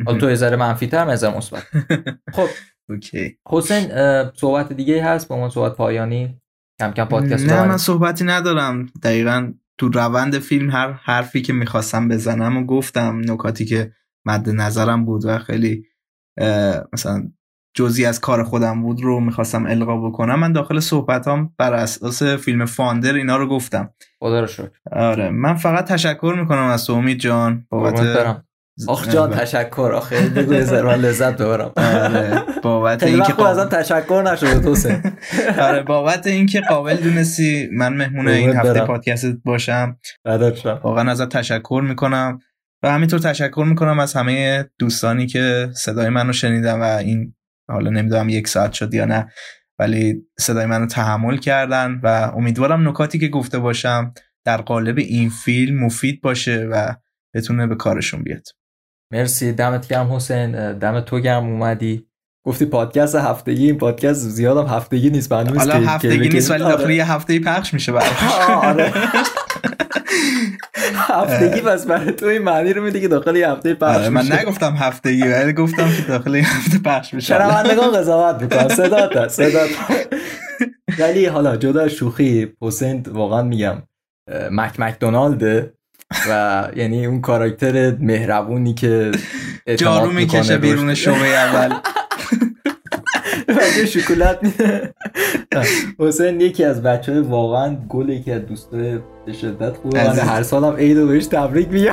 حالا 0.07 0.19
تو 0.19 0.29
یه 0.29 0.35
ذره 0.35 0.57
منفی 0.57 0.87
تر 0.87 1.05
من 1.05 1.37
مثبت. 1.37 1.63
خب. 2.37 2.49
اوکی. 2.91 3.39
حسین 3.49 3.91
صحبت 4.35 4.73
دیگه 4.73 5.05
هست؟ 5.05 5.29
با 5.29 5.37
من 5.37 5.49
صحبت 5.51 5.73
پایانی؟ 5.77 6.41
کم 6.81 6.93
کم 6.93 7.05
پادکست 7.05 7.47
نه 7.47 7.65
من 7.65 7.77
صحبتی 7.77 8.25
ندارم. 8.25 8.87
دقیقا 9.03 9.53
تو 9.79 9.89
روند 9.89 10.39
فیلم 10.39 10.71
هر 10.71 10.93
حرفی 10.93 11.43
که 11.43 11.53
می‌خواستم 11.53 12.09
بزنم 12.09 12.57
و 12.57 12.65
گفتم 12.65 13.21
نکاتی 13.29 13.65
که 13.65 13.93
مد 14.25 14.51
نظرم 14.51 15.05
بود 15.05 15.25
و 15.25 15.39
خیلی 15.39 15.85
مثلا 16.93 17.31
جزی 17.75 18.07
از 18.07 18.21
کار 18.21 18.45
خودم 18.45 18.83
بود 18.83 19.03
رو 19.03 19.21
می‌خواستم 19.21 19.67
القا 19.67 20.09
بکنم 20.09 20.39
من 20.39 20.53
داخل 20.53 20.81
صحبتام 20.81 21.55
بر 21.59 21.75
اساس 21.75 22.23
فیلم 22.23 22.65
فاندر 22.65 23.15
اینا 23.15 23.37
رو 23.37 23.47
گفتم. 23.47 23.91
خدا 24.21 24.41
رو 24.41 24.47
شکر. 24.47 24.71
آره 24.93 25.31
من 25.31 25.55
فقط 25.55 25.85
تشکر 25.85 26.35
می‌کنم 26.41 26.67
از 26.67 26.87
تو 26.87 26.93
امید 26.93 27.19
جان. 27.19 27.67
بابت 27.71 28.47
آخ 28.87 29.09
جان 29.09 29.31
تشکر. 29.41 29.93
آخه 29.95 30.29
بگو 30.29 30.53
من 30.53 30.95
لذت 30.95 31.43
ببرم. 31.43 31.73
آره 31.77 32.43
بابت 32.63 33.03
اینکه 33.03 33.33
قابل... 33.33 33.51
ازم 33.51 33.69
تشکر 33.69 34.23
نشده 34.33 34.61
تو 34.61 34.77
آره 35.63 35.83
بابت 35.83 36.27
اینکه 36.27 36.61
قابل 36.61 36.97
دونستی 36.97 37.69
من 37.73 37.95
مهمون 37.95 38.29
این 38.29 38.57
هفته 38.57 38.81
پادکست 38.81 39.27
باشم. 39.45 39.99
واقعا 40.85 41.11
ازت 41.11 41.29
تشکر 41.29 41.83
می‌کنم. 41.89 42.39
و 42.83 42.91
همینطور 42.91 43.19
تشکر 43.19 43.65
می‌کنم 43.69 43.99
از 43.99 44.15
همه 44.15 44.65
دوستانی 44.79 45.27
که 45.27 45.69
صدای 45.75 46.09
منو 46.09 46.33
شنیدن 46.33 46.81
و 46.81 46.83
این 46.83 47.35
حالا 47.69 47.91
نمی‌دونم 47.91 48.29
یک 48.29 48.49
ساعت 48.49 48.73
شد 48.73 48.95
یا 48.95 49.05
نه 49.05 49.33
ولی 49.79 50.23
صدای 50.39 50.67
منو 50.67 50.87
تحمل 50.87 51.37
کردن 51.37 52.01
و 52.03 52.07
امیدوارم 52.37 52.89
نکاتی 52.89 53.19
که 53.19 53.29
گفته 53.29 53.59
باشم 53.59 54.15
در 54.45 54.57
قالب 54.57 54.99
این 54.99 55.31
فیلم 55.31 55.85
مفید 55.85 56.21
باشه 56.21 56.69
و 56.73 56.95
بتونه 57.35 57.67
به 57.67 57.75
کارشون 57.75 58.23
بیاد. 58.23 58.45
مرسی 59.13 59.53
دمت 59.53 59.89
گرم 59.89 60.13
حسین 60.13 60.79
دم 60.79 61.01
تو 61.01 61.21
گرم 61.21 61.45
اومدی. 61.47 62.09
گفتی 62.47 62.65
پادکست 62.65 63.15
هفتگی 63.15 63.67
این 63.67 63.79
پادکست 63.79 64.21
زیادم 64.29 64.67
هفتگی 64.67 65.11
نیست 65.11 65.29
برنامه 65.29 65.59
حالا 65.59 65.75
هفتگی 65.75 66.29
نیست 66.29 66.51
ولی 66.51 66.65
داخل 66.65 66.91
یه 66.91 67.13
هفته 67.13 67.39
پخش 67.41 67.75
میشه 67.75 67.93
آره. 68.63 68.93
هفتگی 71.09 71.61
پس 71.61 71.87
برای 71.87 72.13
تو 72.13 72.27
این 72.27 72.43
معنی 72.43 72.73
رو 72.73 72.83
میده 72.83 73.01
که 73.01 73.09
داخل 73.09 73.37
یه 73.37 73.51
هفته 73.51 73.75
پخش 73.75 73.97
آره 73.97 74.09
من 74.09 74.33
نگفتم 74.33 74.75
هفتگی 74.77 75.23
ولی 75.23 75.53
گفتم 75.53 75.89
که 75.97 76.03
داخل 76.03 76.35
یه 76.35 76.57
هفته 76.57 76.79
پخش 76.79 77.15
میشه. 77.15 77.35
شنوندگان 77.35 77.93
قضاوت 77.93 78.43
می‌کنن 78.43 78.69
صدات 78.69 79.29
صدات. 79.29 79.69
ولی 80.99 81.27
حالا 81.27 81.57
جدا 81.57 81.89
شوخی 81.89 82.53
حسین 82.63 83.03
واقعا 83.13 83.43
میگم 83.43 83.83
مک 84.51 84.81
مکدونالد 84.81 85.75
و 86.31 86.69
یعنی 86.77 87.07
اون 87.07 87.21
کاراکتر 87.21 87.97
مهربونی 88.01 88.75
که 88.75 89.11
جارو 89.77 90.11
می‌کشه 90.11 90.59
بیرون 90.59 90.95
شعبه 90.95 91.27
اول. 91.27 91.75
بچه 93.49 93.87
شکلات 93.87 94.39
میده 94.43 94.95
حسین 96.01 96.41
یکی 96.41 96.65
از 96.65 96.83
بچه 96.83 97.13
های 97.13 97.21
واقعا 97.21 97.77
گل 97.89 98.09
یکی 98.09 98.33
از 98.33 98.47
دوستای 98.47 98.99
به 99.27 99.33
شدت 99.33 99.77
خوبه. 99.77 100.05
من 100.09 100.19
هر 100.19 100.43
سالم 100.43 100.77
عید 100.77 101.07
بهش 101.07 101.27
تبریک 101.27 101.69
میگم. 101.69 101.93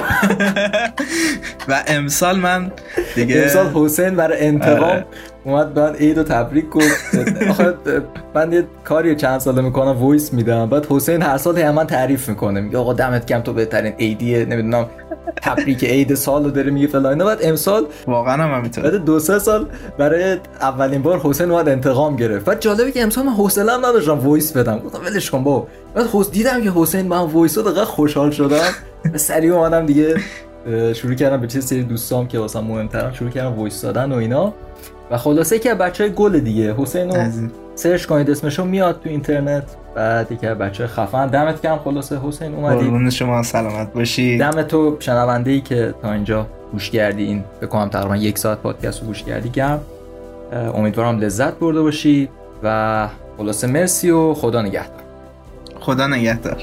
و 1.69 1.83
امسال 1.87 2.39
من 2.39 2.71
دیگه 3.15 3.41
امسال 3.41 3.67
حسین 3.73 4.15
برای 4.15 4.47
انتقام 4.47 4.89
آره. 4.89 5.05
اومد 5.43 5.79
من 5.79 5.95
عید 5.95 6.17
و 6.17 6.23
تبریک 6.23 6.69
گفت. 6.69 7.15
آخه 7.49 7.73
من 8.35 8.53
یه 8.53 8.63
کاری 8.83 9.15
چند 9.15 9.39
ساله 9.39 9.61
می‌کنم 9.61 9.97
voice 9.97 10.33
میدم. 10.33 10.69
بعد 10.69 10.85
حسین 10.89 11.21
هر 11.21 11.37
سال 11.37 11.57
هم 11.57 11.73
من 11.73 11.87
تعریف 11.87 12.29
می‌کنه. 12.29 12.61
میگه 12.61 12.77
آقا 12.77 12.93
دمت 12.93 13.25
کم 13.25 13.39
تو 13.41 13.53
بهترین 13.53 13.93
عیدیه. 13.93 14.45
نمی‌دونم 14.45 14.85
تبریک 15.41 15.83
عید 15.83 16.15
سال 16.15 16.43
رو 16.43 16.51
داره 16.51 16.71
میگه 16.71 16.87
فلان 16.87 17.17
بعد 17.17 17.39
امسال 17.41 17.85
واقعا 18.07 18.43
هم 18.43 18.57
همینطور 18.57 18.83
بعد 18.83 19.05
دو 19.05 19.19
سه 19.19 19.39
سال 19.39 19.65
برای 19.97 20.37
اولین 20.61 21.01
بار 21.01 21.19
حسین 21.19 21.51
اومد 21.51 21.69
انتقام 21.69 22.15
گرفت. 22.15 22.45
بعد 22.45 22.61
جالبه 22.61 22.91
که 22.91 23.03
امسال 23.03 23.25
من 23.25 23.33
حوصله‌ام 23.33 23.85
نداشتم 23.85 24.19
voice 24.19 24.57
بدم. 24.57 24.79
گفتم 24.79 24.99
ولش 25.05 25.31
کن 25.31 25.43
با 25.43 25.67
بعد 25.95 26.07
حس 26.13 26.31
دیدم 26.31 26.63
که 26.63 26.71
حسین 26.75 27.07
من 27.07 27.17
voice 27.17 27.57
دقیقا 27.57 27.85
خوشحال 27.85 28.31
شدم. 28.31 28.69
سریع 29.15 29.53
اومدم 29.53 29.85
دیگه 29.85 30.15
شروع 30.93 31.13
کردم 31.13 31.41
یه 31.41 31.61
سری 31.61 31.83
دوستام 31.83 32.27
که 32.27 32.39
واسم 32.39 32.63
مهمترن 32.63 33.13
شروع 33.13 33.29
کردم 33.29 33.53
voice 33.53 33.81
دادن 33.81 34.11
و 34.11 34.15
اینا. 34.15 34.53
و 35.11 35.17
خلاصه 35.17 35.59
که 35.59 35.73
بچه 35.73 36.03
های 36.03 36.13
گل 36.13 36.39
دیگه. 36.39 36.75
حسین 36.77 37.09
رو 37.09 37.49
search 37.75 38.05
کنید 38.05 38.29
اسمشو 38.29 38.65
میاد 38.65 38.99
تو 39.03 39.09
اینترنت. 39.09 39.63
بعد 39.95 40.31
یکی 40.31 40.47
بچه 40.47 40.87
خفن. 40.87 41.27
دمت 41.27 41.61
کم 41.61 41.77
خلاصه. 41.77 42.19
حسین 42.27 42.55
اومدی. 42.55 42.83
قربون 42.83 43.09
شما 43.09 43.43
سلامت 43.43 43.93
باشی. 43.93 44.37
دم 44.37 44.61
تو 44.61 44.97
شنونده 44.99 45.51
ای 45.51 45.61
که 45.61 45.93
تا 46.01 46.11
اینجا 46.11 46.47
گوش 46.71 46.89
کردی 46.89 47.23
این 47.23 47.43
بکنم 47.61 47.89
تقریبا 47.89 48.15
یک 48.15 48.37
ساعت 48.37 48.57
پادکست 48.57 49.01
رو 49.01 49.07
گوش 49.07 49.23
کردی. 49.23 49.49
گرم. 49.49 49.81
امیدوارم 50.75 51.19
لذت 51.19 51.53
برده 51.53 51.81
باشی 51.81 52.29
و 52.63 53.07
خلاصه 53.37 53.67
مرسی 53.67 54.11
و 54.11 54.33
خدا 54.33 54.61
نگهدار. 54.61 55.01
خدا 55.79 56.07
نگهدار. 56.07 56.57